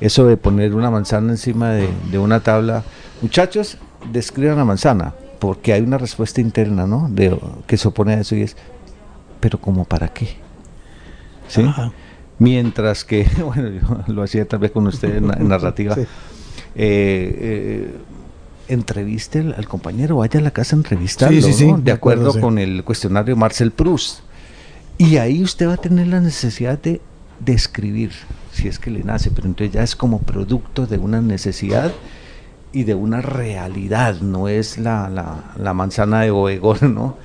Eso 0.00 0.26
de 0.26 0.36
poner 0.36 0.74
una 0.74 0.90
manzana 0.90 1.32
encima 1.32 1.70
de, 1.70 1.88
de 2.10 2.18
una 2.18 2.40
tabla. 2.40 2.82
Muchachos, 3.22 3.78
describan 4.12 4.56
la 4.58 4.64
manzana, 4.64 5.14
porque 5.38 5.72
hay 5.72 5.82
una 5.82 5.98
respuesta 5.98 6.40
interna, 6.40 6.86
¿no? 6.86 7.08
De, 7.10 7.38
que 7.66 7.76
se 7.76 7.88
opone 7.88 8.14
a 8.14 8.20
eso 8.20 8.36
y 8.36 8.42
es, 8.42 8.56
pero 9.40 9.58
¿como 9.60 9.84
para 9.84 10.08
qué? 10.08 10.36
¿Sí? 11.48 11.62
Ajá. 11.62 11.92
Mientras 12.38 13.04
que, 13.04 13.26
bueno, 13.44 13.68
yo 13.70 14.12
lo 14.12 14.22
hacía 14.22 14.46
tal 14.46 14.58
vez 14.58 14.70
con 14.70 14.86
usted 14.86 15.16
en, 15.16 15.30
en 15.32 15.48
narrativa, 15.48 15.94
Sí. 15.94 16.02
eh, 16.02 16.06
eh, 16.76 17.94
entreviste 18.68 19.38
al, 19.38 19.54
al 19.54 19.66
compañero, 19.68 20.16
vaya 20.16 20.40
a 20.40 20.42
la 20.42 20.50
casa 20.50 20.76
a 20.76 20.78
entrevistarlo, 20.78 21.40
Sí, 21.40 21.52
sí, 21.52 21.52
sí, 21.54 21.66
¿no? 21.70 21.78
de 21.78 21.84
de 21.84 21.92
acuerdo 21.92 22.38
con 22.40 22.58
el 22.58 22.84
cuestionario 22.84 23.36
Marcel 23.36 23.70
Proust. 23.70 24.20
Y 24.98 25.16
ahí 25.18 25.42
usted 25.42 25.68
va 25.68 25.74
a 25.74 25.78
tener 25.78 26.08
la 26.08 26.20
necesidad 26.20 26.78
de, 26.78 27.00
de 27.40 27.52
escribir, 27.52 28.12
si 28.56 28.68
es 28.68 28.78
que 28.78 28.90
le 28.90 29.04
nace, 29.04 29.30
pero 29.30 29.46
entonces 29.46 29.74
ya 29.74 29.82
es 29.82 29.94
como 29.94 30.20
producto 30.20 30.86
de 30.86 30.98
una 30.98 31.20
necesidad 31.20 31.92
y 32.72 32.84
de 32.84 32.94
una 32.94 33.20
realidad, 33.20 34.20
no 34.20 34.48
es 34.48 34.78
la, 34.78 35.08
la, 35.08 35.52
la 35.56 35.74
manzana 35.74 36.22
de 36.22 36.30
Obregón, 36.30 36.94
¿no? 36.94 37.16